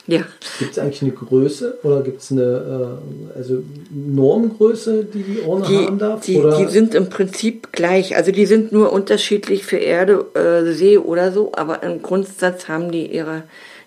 Ja. 0.07 0.20
Gibt 0.59 0.72
es 0.72 0.78
eigentlich 0.78 1.01
eine 1.01 1.12
Größe 1.12 1.78
oder 1.82 2.03
gibt 2.03 2.20
es 2.20 2.30
eine 2.30 3.01
äh, 3.35 3.39
also 3.39 3.62
Normgröße, 3.91 5.05
die 5.05 5.22
die 5.22 5.41
Urne 5.41 5.66
Die, 5.66 5.87
haben 5.87 5.99
darf? 5.99 6.20
die, 6.20 6.37
oder? 6.37 6.59
die 6.59 6.66
sind 6.66 6.95
im 6.95 7.09
Prinzip 7.09 7.72
gleich. 7.72 8.16
Also 8.16 8.32
die 8.32 8.45
sind 8.45 8.70
nur 8.70 8.93
unterschiedlich 8.93 9.64
für 9.64 9.78
Erde, 9.78 10.26
äh, 10.35 10.72
See 10.74 10.99
oder 10.99 11.32
so, 11.32 11.53
aber 11.55 11.82
im 11.82 12.03
Grundsatz 12.03 12.68
haben 12.68 12.93
die 12.93 13.07
ihre, 13.07 13.45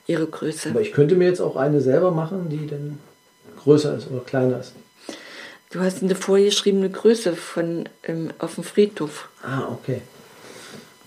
ihre 0.08 0.26
Größe. 0.26 0.72
Aber 0.72 0.82
ich 0.82 0.92
könnte 0.92 1.14
mir 1.14 1.28
jetzt 1.28 1.40
auch 1.42 1.56
eine 1.56 1.82
selber 1.82 2.10
machen, 2.10 2.48
die 2.50 2.66
dann 2.66 2.98
größer 3.64 3.96
ist 3.96 4.10
oder 4.10 4.22
kleiner 4.22 4.60
ist. 4.60 4.74
Du 5.70 5.82
hast 5.82 6.02
eine 6.02 6.16
vorgeschriebene 6.16 6.90
Größe 6.90 7.36
von 7.36 7.90
ähm, 8.04 8.32
auf 8.40 8.56
dem 8.56 8.64
Friedhof. 8.64 9.30
Ah, 9.44 9.68
okay. 9.70 10.02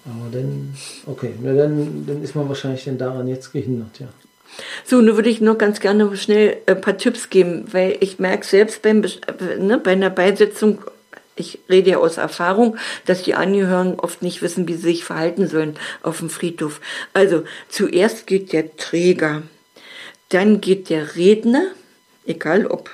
Aber 0.04 0.30
dann, 0.30 0.74
okay, 1.06 1.34
na 1.40 1.54
dann, 1.54 2.06
dann 2.06 2.22
ist 2.22 2.34
man 2.34 2.48
wahrscheinlich 2.48 2.84
dann 2.84 2.98
daran 2.98 3.28
jetzt 3.28 3.52
gehindert, 3.52 3.98
ja. 4.00 4.08
So, 4.84 5.00
nun 5.00 5.16
würde 5.16 5.30
ich 5.30 5.40
noch 5.40 5.58
ganz 5.58 5.80
gerne 5.80 6.14
schnell 6.16 6.56
ein 6.66 6.80
paar 6.80 6.98
Tipps 6.98 7.30
geben, 7.30 7.66
weil 7.72 7.96
ich 8.00 8.18
merke 8.18 8.44
selbst 8.44 8.82
beim, 8.82 9.04
ne, 9.58 9.78
bei 9.78 9.92
einer 9.92 10.10
Beisetzung, 10.10 10.82
ich 11.36 11.60
rede 11.68 11.90
ja 11.90 11.98
aus 11.98 12.16
Erfahrung, 12.16 12.76
dass 13.06 13.22
die 13.22 13.34
Angehörigen 13.34 13.98
oft 14.00 14.22
nicht 14.22 14.42
wissen, 14.42 14.66
wie 14.68 14.74
sie 14.74 14.82
sich 14.82 15.04
verhalten 15.04 15.46
sollen 15.46 15.76
auf 16.02 16.18
dem 16.18 16.30
Friedhof. 16.30 16.80
Also, 17.14 17.44
zuerst 17.68 18.26
geht 18.26 18.52
der 18.52 18.76
Träger, 18.76 19.42
dann 20.30 20.60
geht 20.60 20.90
der 20.90 21.16
Redner, 21.16 21.62
egal 22.26 22.66
ob 22.66 22.90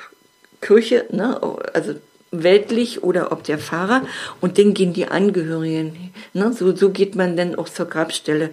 Kirche, 0.66 1.06
ne, 1.10 1.40
also 1.72 1.94
weltlich 2.32 3.04
oder 3.04 3.30
ob 3.30 3.44
der 3.44 3.58
Pfarrer 3.58 4.02
und 4.40 4.58
dann 4.58 4.74
gehen 4.74 4.92
die 4.92 5.06
Angehörigen. 5.06 6.12
Ne, 6.34 6.52
so, 6.52 6.74
so 6.74 6.90
geht 6.90 7.14
man 7.14 7.36
dann 7.36 7.54
auch 7.54 7.68
zur 7.68 7.86
Grabstelle. 7.86 8.50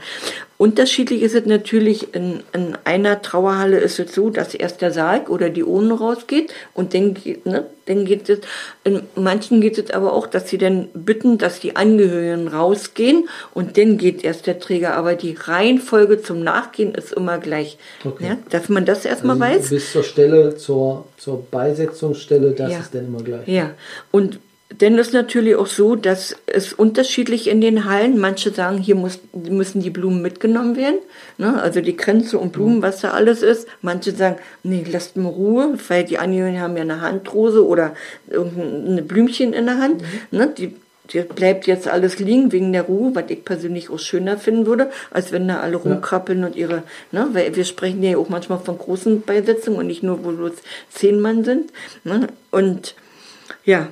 Unterschiedlich 0.63 1.23
ist 1.23 1.35
es 1.35 1.45
natürlich, 1.45 2.15
in, 2.15 2.41
in 2.53 2.77
einer 2.85 3.21
Trauerhalle 3.21 3.79
ist 3.79 3.99
es 3.99 4.15
so, 4.15 4.29
dass 4.29 4.53
erst 4.53 4.79
der 4.79 4.91
Sarg 4.91 5.29
oder 5.29 5.49
die 5.49 5.65
Urne 5.65 5.93
rausgeht 5.93 6.53
und 6.73 6.93
dann 6.93 7.15
geht, 7.15 7.45
ne, 7.45 7.65
dann 7.85 8.05
geht 8.05 8.29
es, 8.29 8.39
in 8.85 9.01
manchen 9.15 9.59
geht 9.59 9.77
es 9.77 9.91
aber 9.91 10.13
auch, 10.13 10.25
dass 10.25 10.47
sie 10.49 10.57
dann 10.57 10.87
bitten, 10.93 11.37
dass 11.37 11.59
die 11.59 11.75
Angehörigen 11.75 12.47
rausgehen 12.47 13.27
und 13.53 13.77
dann 13.77 13.97
geht 13.97 14.23
erst 14.23 14.47
der 14.47 14.57
Träger. 14.57 14.93
Aber 14.95 15.15
die 15.15 15.35
Reihenfolge 15.37 16.21
zum 16.21 16.41
Nachgehen 16.43 16.95
ist 16.95 17.11
immer 17.11 17.39
gleich. 17.39 17.77
Okay. 18.05 18.25
Ja, 18.25 18.37
dass 18.49 18.69
man 18.69 18.85
das 18.85 19.03
erstmal 19.03 19.41
Also 19.41 19.59
weiß. 19.59 19.69
Bis 19.69 19.91
zur 19.91 20.03
Stelle, 20.03 20.55
zur, 20.55 21.03
zur 21.17 21.43
Beisetzungsstelle, 21.51 22.51
das 22.51 22.71
Ja. 22.71 22.79
ist 22.79 22.95
dann 22.95 23.07
immer 23.07 23.21
gleich. 23.21 23.49
Ja, 23.49 23.71
und 24.11 24.39
dann 24.77 24.97
ist 24.97 25.13
natürlich 25.13 25.55
auch 25.55 25.67
so, 25.67 25.95
dass 25.95 26.35
es 26.45 26.73
unterschiedlich 26.73 27.49
in 27.49 27.61
den 27.61 27.85
Hallen. 27.85 28.17
Manche 28.17 28.51
sagen, 28.51 28.77
hier 28.77 28.95
muss, 28.95 29.19
müssen 29.33 29.81
die 29.81 29.89
Blumen 29.89 30.21
mitgenommen 30.21 30.75
werden, 30.75 30.99
ne? 31.37 31.61
also 31.61 31.81
die 31.81 31.95
Kränze 31.95 32.37
und 32.37 32.53
Blumen, 32.53 32.81
was 32.81 33.01
da 33.01 33.11
alles 33.11 33.41
ist. 33.41 33.67
Manche 33.81 34.11
sagen, 34.11 34.37
nee, 34.63 34.85
lasst 34.89 35.17
mir 35.17 35.27
Ruhe, 35.27 35.77
weil 35.87 36.03
die 36.05 36.17
Angehörigen 36.17 36.61
haben 36.61 36.75
ja 36.75 36.83
eine 36.83 37.01
Handrose 37.01 37.65
oder 37.65 37.95
irgendein 38.29 39.07
Blümchen 39.07 39.53
in 39.53 39.65
der 39.65 39.77
Hand. 39.79 40.03
Ne? 40.31 40.53
Die, 40.57 40.75
die 41.11 41.21
bleibt 41.21 41.67
jetzt 41.67 41.87
alles 41.87 42.19
liegen 42.19 42.51
wegen 42.51 42.71
der 42.71 42.83
Ruhe, 42.83 43.13
was 43.13 43.25
ich 43.29 43.43
persönlich 43.43 43.89
auch 43.89 43.99
schöner 43.99 44.37
finden 44.37 44.65
würde, 44.65 44.89
als 45.11 45.31
wenn 45.31 45.47
da 45.47 45.59
alle 45.59 45.75
rumkrabbeln 45.75 46.43
und 46.45 46.55
ihre, 46.55 46.83
ne, 47.11 47.27
weil 47.33 47.55
wir 47.55 47.65
sprechen 47.65 48.01
ja 48.01 48.17
auch 48.17 48.29
manchmal 48.29 48.59
von 48.59 48.77
großen 48.77 49.21
Beisetzungen 49.21 49.79
und 49.79 49.87
nicht 49.87 50.03
nur, 50.03 50.23
wo 50.23 50.31
bloß 50.31 50.53
zehn 50.89 51.19
Mann 51.19 51.43
sind. 51.43 51.73
Ne? 52.05 52.27
Und 52.51 52.95
ja, 53.65 53.89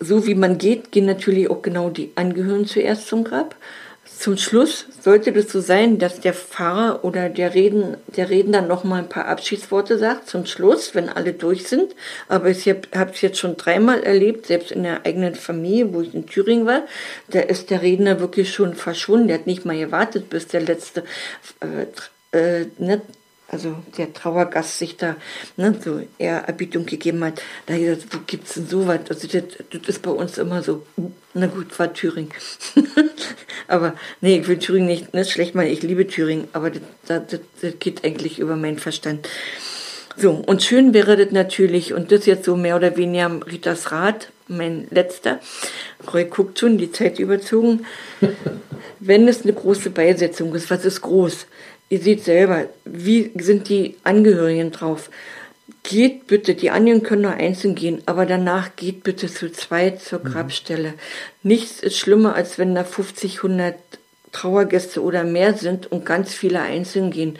so 0.00 0.26
wie 0.26 0.34
man 0.34 0.58
geht, 0.58 0.92
gehen 0.92 1.06
natürlich 1.06 1.50
auch 1.50 1.62
genau 1.62 1.90
die 1.90 2.12
Angehörigen 2.14 2.66
zuerst 2.66 3.08
zum 3.08 3.24
Grab. 3.24 3.56
Zum 4.04 4.36
Schluss 4.36 4.86
sollte 5.00 5.30
das 5.30 5.52
so 5.52 5.60
sein, 5.60 5.98
dass 5.98 6.18
der 6.18 6.34
Pfarrer 6.34 7.04
oder 7.04 7.28
der, 7.28 7.54
Reden, 7.54 7.96
der 8.16 8.30
Redner 8.30 8.62
noch 8.62 8.82
mal 8.82 8.98
ein 8.98 9.08
paar 9.08 9.26
Abschiedsworte 9.26 9.96
sagt 9.96 10.28
zum 10.28 10.44
Schluss, 10.44 10.96
wenn 10.96 11.08
alle 11.08 11.34
durch 11.34 11.68
sind. 11.68 11.94
Aber 12.26 12.50
ich 12.50 12.68
habe 12.68 13.12
es 13.12 13.20
jetzt 13.20 13.38
schon 13.38 13.56
dreimal 13.56 14.02
erlebt, 14.02 14.46
selbst 14.46 14.72
in 14.72 14.82
der 14.82 15.06
eigenen 15.06 15.36
Familie, 15.36 15.94
wo 15.94 16.00
ich 16.00 16.14
in 16.14 16.26
Thüringen 16.26 16.66
war, 16.66 16.82
da 17.28 17.40
ist 17.40 17.70
der 17.70 17.82
Redner 17.82 18.18
wirklich 18.18 18.52
schon 18.52 18.74
verschwunden. 18.74 19.28
Der 19.28 19.38
hat 19.38 19.46
nicht 19.46 19.64
mal 19.64 19.78
gewartet, 19.78 20.30
bis 20.30 20.48
der 20.48 20.62
letzte 20.62 21.04
äh, 21.60 21.86
äh, 22.36 22.66
ne, 22.78 23.00
also 23.48 23.74
der 23.96 24.12
Trauergast 24.12 24.78
sich 24.78 24.98
da 24.98 25.16
ne, 25.56 25.74
so 25.82 26.02
eher 26.18 26.44
Erbietung 26.44 26.84
gegeben 26.84 27.24
hat, 27.24 27.42
da 27.66 27.74
hat 27.74 27.80
gesagt, 27.80 28.06
wo 28.10 28.18
gibt's 28.26 28.54
denn 28.54 28.66
sowas? 28.66 29.00
Also 29.08 29.26
das, 29.26 29.42
das 29.70 29.88
ist 29.88 30.02
bei 30.02 30.10
uns 30.10 30.36
immer 30.36 30.62
so, 30.62 30.86
na 31.32 31.46
gut, 31.46 31.78
war 31.78 31.92
Thüringen. 31.92 32.30
aber 33.68 33.94
nee, 34.20 34.38
ich 34.38 34.48
will 34.48 34.58
Thüringen 34.58 34.86
nicht, 34.86 35.14
nicht 35.14 35.30
schlecht 35.30 35.54
machen, 35.54 35.68
ich 35.68 35.82
liebe 35.82 36.06
Thüringen, 36.06 36.48
aber 36.52 36.70
das, 36.70 36.82
das, 37.06 37.40
das 37.62 37.72
geht 37.78 38.04
eigentlich 38.04 38.38
über 38.38 38.56
meinen 38.56 38.78
Verstand. 38.78 39.26
So, 40.16 40.32
und 40.32 40.62
schön 40.62 40.92
wäre 40.92 41.16
das 41.16 41.32
natürlich, 41.32 41.94
und 41.94 42.12
das 42.12 42.26
jetzt 42.26 42.44
so 42.44 42.56
mehr 42.56 42.76
oder 42.76 42.96
weniger 42.96 43.40
Ritas 43.46 43.92
Rat, 43.92 44.30
mein 44.48 44.88
letzter, 44.90 45.40
Roy 46.12 46.24
guckt 46.24 46.58
schon, 46.58 46.78
die 46.78 46.92
Zeit 46.92 47.18
überzogen, 47.18 47.86
wenn 49.00 49.28
es 49.28 49.42
eine 49.42 49.52
große 49.52 49.90
Beisetzung 49.90 50.54
ist, 50.54 50.70
was 50.70 50.84
ist 50.84 51.00
groß? 51.02 51.46
ihr 51.88 52.00
seht 52.00 52.24
selber, 52.24 52.66
wie 52.84 53.32
sind 53.36 53.68
die 53.68 53.96
Angehörigen 54.04 54.70
drauf. 54.70 55.10
Geht 55.82 56.26
bitte, 56.26 56.54
die 56.54 56.70
Angehörigen 56.70 57.06
können 57.06 57.22
nur 57.22 57.32
einzeln 57.32 57.74
gehen, 57.74 58.02
aber 58.06 58.26
danach 58.26 58.76
geht 58.76 59.02
bitte 59.02 59.28
zu 59.28 59.50
zweit 59.52 60.02
zur 60.02 60.20
mhm. 60.20 60.24
Grabstelle. 60.24 60.94
Nichts 61.42 61.80
ist 61.80 61.98
schlimmer, 61.98 62.34
als 62.34 62.58
wenn 62.58 62.74
da 62.74 62.84
50, 62.84 63.36
100 63.38 63.74
Trauergäste 64.32 65.02
oder 65.02 65.24
mehr 65.24 65.54
sind 65.54 65.90
und 65.90 66.04
ganz 66.04 66.34
viele 66.34 66.60
einzeln 66.60 67.10
gehen. 67.10 67.38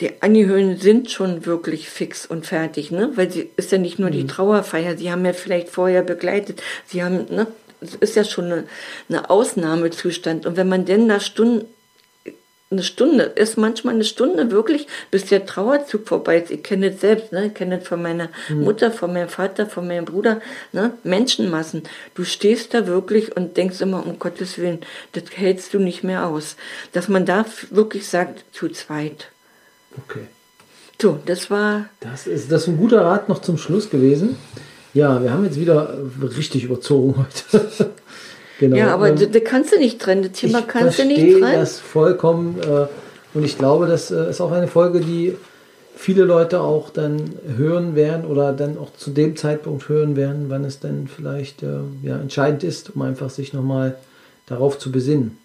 Die 0.00 0.22
Angehörigen 0.22 0.76
sind 0.76 1.10
schon 1.10 1.44
wirklich 1.44 1.88
fix 1.90 2.24
und 2.24 2.46
fertig, 2.46 2.90
ne? 2.90 3.10
Weil 3.16 3.30
sie 3.30 3.50
ist 3.56 3.72
ja 3.72 3.78
nicht 3.78 3.98
nur 3.98 4.10
mhm. 4.10 4.14
die 4.14 4.26
Trauerfeier, 4.26 4.96
sie 4.96 5.10
haben 5.10 5.24
ja 5.24 5.32
vielleicht 5.32 5.68
vorher 5.68 6.02
begleitet, 6.02 6.62
sie 6.86 7.02
haben, 7.02 7.26
ne? 7.30 7.46
Es 7.80 7.94
ist 7.94 8.16
ja 8.16 8.24
schon 8.24 8.46
eine, 8.46 8.64
eine 9.08 9.30
Ausnahmezustand. 9.30 10.46
Und 10.46 10.56
wenn 10.56 10.68
man 10.68 10.84
denn 10.84 11.06
nach 11.06 11.20
Stunden 11.20 11.64
eine 12.70 12.82
Stunde, 12.82 13.22
ist 13.22 13.56
manchmal 13.56 13.94
eine 13.94 14.04
Stunde 14.04 14.50
wirklich, 14.50 14.88
bis 15.10 15.24
der 15.24 15.46
Trauerzug 15.46 16.06
vorbei 16.06 16.38
ist. 16.38 16.50
Ich 16.50 16.62
kenne 16.62 16.88
es 16.88 17.00
selbst, 17.00 17.32
ne? 17.32 17.46
ich 17.46 17.54
kenne 17.54 17.78
es 17.80 17.88
von 17.88 18.02
meiner 18.02 18.28
mhm. 18.48 18.64
Mutter, 18.64 18.90
von 18.90 19.12
meinem 19.12 19.30
Vater, 19.30 19.66
von 19.66 19.86
meinem 19.88 20.04
Bruder, 20.04 20.42
ne? 20.72 20.92
Menschenmassen. 21.02 21.84
Du 22.14 22.24
stehst 22.24 22.74
da 22.74 22.86
wirklich 22.86 23.34
und 23.34 23.56
denkst 23.56 23.80
immer, 23.80 24.06
um 24.06 24.18
Gottes 24.18 24.58
Willen, 24.58 24.80
das 25.12 25.24
hältst 25.34 25.72
du 25.72 25.78
nicht 25.78 26.04
mehr 26.04 26.26
aus. 26.26 26.56
Dass 26.92 27.08
man 27.08 27.24
da 27.24 27.46
wirklich 27.70 28.06
sagt, 28.06 28.44
zu 28.52 28.68
zweit. 28.68 29.28
Okay. 30.04 30.26
So, 31.00 31.18
das 31.26 31.50
war. 31.50 31.86
Das 32.00 32.26
ist, 32.26 32.50
das 32.50 32.62
ist 32.62 32.68
ein 32.68 32.76
guter 32.76 33.02
Rat 33.02 33.28
noch 33.28 33.40
zum 33.40 33.56
Schluss 33.56 33.90
gewesen. 33.90 34.36
Ja, 34.94 35.22
wir 35.22 35.32
haben 35.32 35.44
jetzt 35.44 35.60
wieder 35.60 35.96
richtig 36.36 36.64
überzogen 36.64 37.14
heute. 37.16 37.90
Genau. 38.58 38.76
Ja, 38.76 38.92
aber 38.92 39.10
ähm, 39.10 39.32
da 39.32 39.38
kannst 39.38 39.72
du 39.72 39.78
nicht 39.78 40.00
trennen. 40.00 40.22
Das 40.22 40.32
Thema 40.32 40.62
kannst 40.62 40.98
du 40.98 41.04
nicht 41.04 41.20
trennen. 41.20 41.28
Ich 41.28 41.38
verstehe 41.38 41.60
das 41.60 41.78
vollkommen. 41.78 42.58
Äh, 42.60 42.86
und 43.34 43.44
ich 43.44 43.56
glaube, 43.56 43.86
das 43.86 44.10
äh, 44.10 44.30
ist 44.30 44.40
auch 44.40 44.50
eine 44.50 44.66
Folge, 44.66 45.00
die 45.00 45.36
viele 45.94 46.24
Leute 46.24 46.60
auch 46.60 46.90
dann 46.90 47.34
hören 47.56 47.94
werden 47.94 48.24
oder 48.24 48.52
dann 48.52 48.78
auch 48.78 48.92
zu 48.94 49.10
dem 49.10 49.36
Zeitpunkt 49.36 49.88
hören 49.88 50.16
werden, 50.16 50.46
wann 50.48 50.64
es 50.64 50.80
dann 50.80 51.08
vielleicht 51.08 51.62
äh, 51.62 51.78
ja, 52.02 52.18
entscheidend 52.18 52.64
ist, 52.64 52.94
um 52.94 53.02
einfach 53.02 53.30
sich 53.30 53.52
nochmal 53.52 53.96
darauf 54.46 54.78
zu 54.78 54.90
besinnen. 54.90 55.38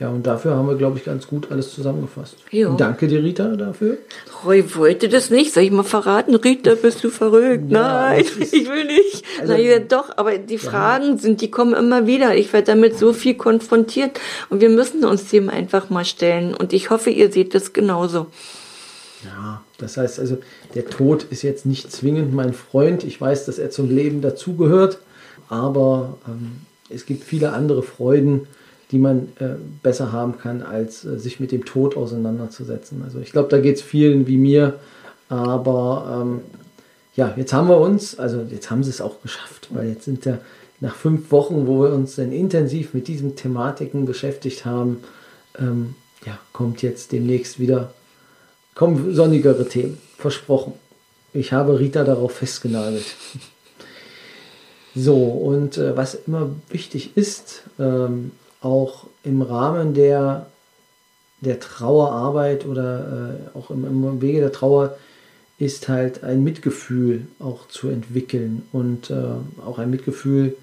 Ja, 0.00 0.10
und 0.10 0.24
dafür 0.28 0.54
haben 0.54 0.68
wir, 0.68 0.76
glaube 0.76 0.96
ich, 0.96 1.04
ganz 1.04 1.26
gut 1.26 1.50
alles 1.50 1.74
zusammengefasst. 1.74 2.36
Jo. 2.52 2.76
danke 2.76 3.08
dir, 3.08 3.20
Rita, 3.20 3.56
dafür. 3.56 3.98
Roy 4.44 4.64
wollte 4.76 5.08
das 5.08 5.28
nicht. 5.28 5.52
Soll 5.52 5.64
ich 5.64 5.72
mal 5.72 5.82
verraten? 5.82 6.36
Rita, 6.36 6.76
bist 6.76 7.02
du 7.02 7.10
verrückt? 7.10 7.64
Ja, 7.68 8.10
Nein, 8.10 8.24
ich 8.38 8.68
will 8.68 8.84
nicht. 8.84 9.24
Also, 9.40 9.54
Na, 9.58 9.78
doch, 9.80 10.16
aber 10.16 10.38
die 10.38 10.58
Fragen 10.58 11.12
ja. 11.12 11.18
sind, 11.18 11.40
die 11.40 11.50
kommen 11.50 11.74
immer 11.74 12.06
wieder. 12.06 12.36
Ich 12.36 12.52
werde 12.52 12.66
damit 12.66 12.96
so 12.96 13.12
viel 13.12 13.34
konfrontiert 13.34 14.20
und 14.50 14.60
wir 14.60 14.70
müssen 14.70 15.04
uns 15.04 15.28
dem 15.30 15.48
einfach 15.48 15.90
mal 15.90 16.04
stellen. 16.04 16.54
Und 16.54 16.72
ich 16.72 16.90
hoffe, 16.90 17.10
ihr 17.10 17.32
seht 17.32 17.56
das 17.56 17.72
genauso. 17.72 18.28
Ja, 19.24 19.62
das 19.78 19.96
heißt 19.96 20.20
also, 20.20 20.38
der 20.76 20.86
Tod 20.86 21.26
ist 21.30 21.42
jetzt 21.42 21.66
nicht 21.66 21.90
zwingend 21.90 22.32
mein 22.32 22.52
Freund. 22.52 23.02
Ich 23.02 23.20
weiß, 23.20 23.46
dass 23.46 23.58
er 23.58 23.72
zum 23.72 23.90
Leben 23.90 24.20
dazugehört, 24.22 24.98
aber 25.48 26.18
ähm, 26.28 26.58
es 26.88 27.04
gibt 27.04 27.24
viele 27.24 27.52
andere 27.52 27.82
Freuden, 27.82 28.46
die 28.90 28.98
man 28.98 29.28
äh, 29.38 29.56
besser 29.82 30.12
haben 30.12 30.38
kann, 30.38 30.62
als 30.62 31.04
äh, 31.04 31.18
sich 31.18 31.40
mit 31.40 31.52
dem 31.52 31.64
Tod 31.64 31.96
auseinanderzusetzen. 31.96 33.02
Also 33.04 33.18
ich 33.18 33.32
glaube, 33.32 33.48
da 33.48 33.58
geht 33.58 33.76
es 33.76 33.82
vielen 33.82 34.26
wie 34.26 34.38
mir, 34.38 34.78
aber 35.28 36.22
ähm, 36.22 36.40
ja, 37.14 37.34
jetzt 37.36 37.52
haben 37.52 37.68
wir 37.68 37.78
uns, 37.78 38.18
also 38.18 38.46
jetzt 38.48 38.70
haben 38.70 38.82
sie 38.82 38.90
es 38.90 39.00
auch 39.00 39.20
geschafft, 39.22 39.68
weil 39.70 39.88
jetzt 39.88 40.04
sind 40.04 40.24
ja 40.24 40.38
nach 40.80 40.94
fünf 40.94 41.32
Wochen, 41.32 41.66
wo 41.66 41.82
wir 41.82 41.92
uns 41.92 42.16
dann 42.16 42.32
intensiv 42.32 42.94
mit 42.94 43.08
diesen 43.08 43.36
Thematiken 43.36 44.06
beschäftigt 44.06 44.64
haben, 44.64 44.98
ähm, 45.58 45.94
ja, 46.24 46.38
kommt 46.52 46.82
jetzt 46.82 47.12
demnächst 47.12 47.58
wieder, 47.58 47.92
kommen 48.74 49.14
sonnigere 49.14 49.68
Themen, 49.68 49.98
versprochen. 50.16 50.72
Ich 51.32 51.52
habe 51.52 51.78
Rita 51.78 52.04
darauf 52.04 52.32
festgenagelt. 52.32 53.06
So, 54.94 55.16
und 55.16 55.76
äh, 55.76 55.96
was 55.96 56.14
immer 56.14 56.50
wichtig 56.70 57.16
ist, 57.16 57.62
ähm, 57.78 58.32
auch 58.60 59.06
im 59.22 59.42
Rahmen 59.42 59.94
der, 59.94 60.46
der 61.40 61.60
Trauerarbeit 61.60 62.66
oder 62.66 63.40
äh, 63.54 63.58
auch 63.58 63.70
im, 63.70 63.84
im, 63.84 64.20
Wege 64.20 64.40
der 64.40 64.52
Trauer 64.52 64.96
ist 65.58 65.88
halt 65.88 66.24
ein 66.24 66.42
Mitgefühl 66.42 67.26
auch 67.38 67.68
zu 67.68 67.88
entwickeln 67.88 68.62
und 68.72 69.10
äh, 69.10 69.14
auch 69.64 69.78
ein 69.78 69.90
Mitgefühl 69.90 70.56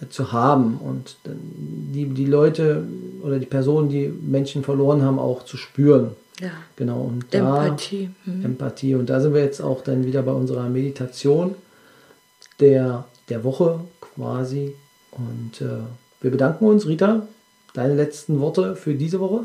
äh, 0.00 0.08
zu 0.08 0.32
haben 0.32 0.78
und 0.78 1.16
die, 1.24 2.06
die 2.06 2.26
Leute 2.26 2.86
oder 3.22 3.38
die 3.38 3.46
Personen, 3.46 3.88
die 3.88 4.08
Menschen 4.08 4.62
verloren 4.62 5.02
haben, 5.02 5.18
auch 5.18 5.44
zu 5.44 5.56
spüren. 5.56 6.12
Ja. 6.40 6.50
Genau. 6.76 7.00
Und 7.00 7.26
da, 7.30 7.66
Empathie. 7.66 8.10
Mhm. 8.24 8.44
Empathie. 8.44 8.94
Und 8.94 9.08
da 9.08 9.20
sind 9.20 9.34
wir 9.34 9.42
jetzt 9.42 9.60
auch 9.60 9.82
dann 9.82 10.04
wieder 10.04 10.22
bei 10.22 10.32
unserer 10.32 10.68
Meditation 10.68 11.54
der, 12.60 13.06
der 13.28 13.44
Woche 13.44 13.80
quasi. 14.00 14.74
Und 15.12 15.62
äh, 15.62 15.84
wir 16.20 16.30
bedanken 16.30 16.66
uns. 16.66 16.86
Rita, 16.86 17.26
deine 17.74 17.94
letzten 17.94 18.40
Worte 18.40 18.76
für 18.76 18.94
diese 18.94 19.20
Woche? 19.20 19.44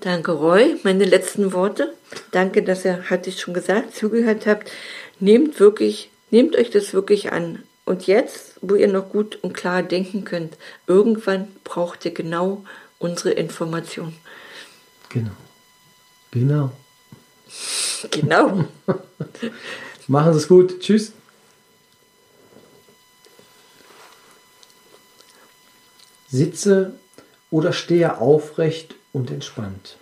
Danke, 0.00 0.32
Roy. 0.32 0.76
Meine 0.82 1.04
letzten 1.04 1.52
Worte. 1.52 1.94
Danke, 2.30 2.62
dass 2.62 2.84
ihr, 2.84 3.08
hatte 3.08 3.30
ich 3.30 3.40
schon 3.40 3.54
gesagt, 3.54 3.94
zugehört 3.94 4.46
habt. 4.46 4.70
Nehmt 5.20 5.58
wirklich, 5.58 6.10
nehmt 6.30 6.56
euch 6.56 6.70
das 6.70 6.92
wirklich 6.92 7.32
an. 7.32 7.62
Und 7.84 8.06
jetzt, 8.06 8.54
wo 8.60 8.74
ihr 8.74 8.88
noch 8.88 9.08
gut 9.08 9.38
und 9.42 9.54
klar 9.54 9.82
denken 9.82 10.24
könnt, 10.24 10.56
irgendwann 10.86 11.48
braucht 11.64 12.04
ihr 12.04 12.12
genau 12.12 12.64
unsere 12.98 13.30
Information. 13.30 14.12
Genau. 15.08 15.30
Genau. 16.32 16.72
Genau. 18.10 18.64
Machen 20.08 20.32
Sie 20.32 20.38
es 20.38 20.48
gut. 20.48 20.80
Tschüss. 20.80 21.12
Sitze 26.28 26.94
oder 27.50 27.72
stehe 27.72 28.18
aufrecht 28.18 28.94
und 29.12 29.30
entspannt. 29.30 29.96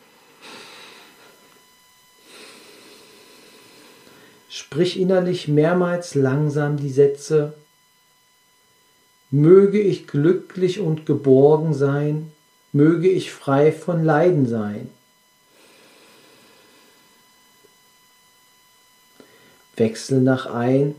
Sprich 4.49 4.99
innerlich 4.99 5.49
mehrmals 5.49 6.15
langsam 6.15 6.77
die 6.77 6.91
Sätze 6.91 7.55
Möge 9.31 9.81
ich 9.81 10.07
glücklich 10.07 10.79
und 10.79 11.07
geborgen 11.07 11.75
sein, 11.75 12.31
möge 12.73 13.09
ich 13.09 13.33
frei 13.33 13.73
von 13.73 14.05
Leiden 14.05 14.47
sein. 14.47 14.89
Wechsel 19.75 20.21
nach 20.21 20.47
ein 20.47 20.95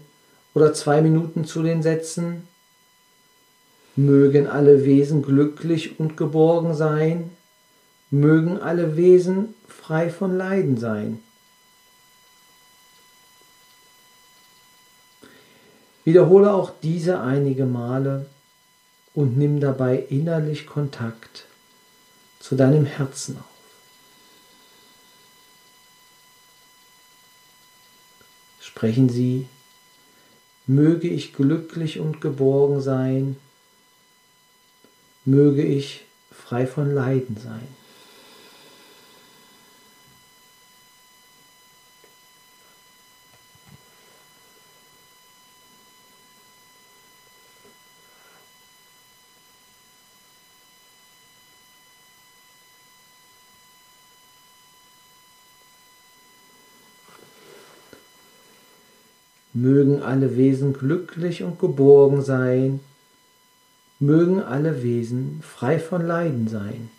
oder 0.53 0.73
zwei 0.73 1.01
Minuten 1.01 1.45
zu 1.45 1.63
den 1.63 1.81
Sätzen 1.81 2.45
Mögen 3.95 4.47
alle 4.47 4.83
Wesen 4.83 5.21
glücklich 5.21 5.99
und 5.99 6.17
geborgen 6.17 6.73
sein, 6.73 7.31
mögen 8.11 8.59
alle 8.59 8.97
Wesen 8.97 9.53
frei 9.67 10.09
von 10.09 10.37
Leiden 10.37 10.77
sein. 10.77 11.19
Wiederhole 16.03 16.53
auch 16.53 16.71
diese 16.83 17.21
einige 17.21 17.65
Male 17.65 18.27
und 19.13 19.37
nimm 19.37 19.59
dabei 19.59 19.97
innerlich 20.09 20.67
Kontakt 20.67 21.45
zu 22.39 22.55
deinem 22.55 22.85
Herzen 22.85 23.37
auf. 23.37 23.45
Sprechen 28.59 29.09
Sie 29.09 29.47
Möge 30.67 31.07
ich 31.07 31.33
glücklich 31.33 31.99
und 31.99 32.21
geborgen 32.21 32.81
sein. 32.81 33.37
Möge 35.25 35.63
ich 35.63 36.05
frei 36.31 36.67
von 36.67 36.93
Leiden 36.93 37.35
sein. 37.37 37.67
Mögen 59.53 60.03
alle 60.03 60.35
Wesen 60.37 60.73
glücklich 60.73 61.41
und 61.41 61.59
geborgen 61.59 62.21
sein. 62.21 62.81
Mögen 63.99 64.41
alle 64.41 64.83
Wesen 64.83 65.41
frei 65.41 65.79
von 65.79 66.05
Leiden 66.05 66.47
sein. 66.47 66.89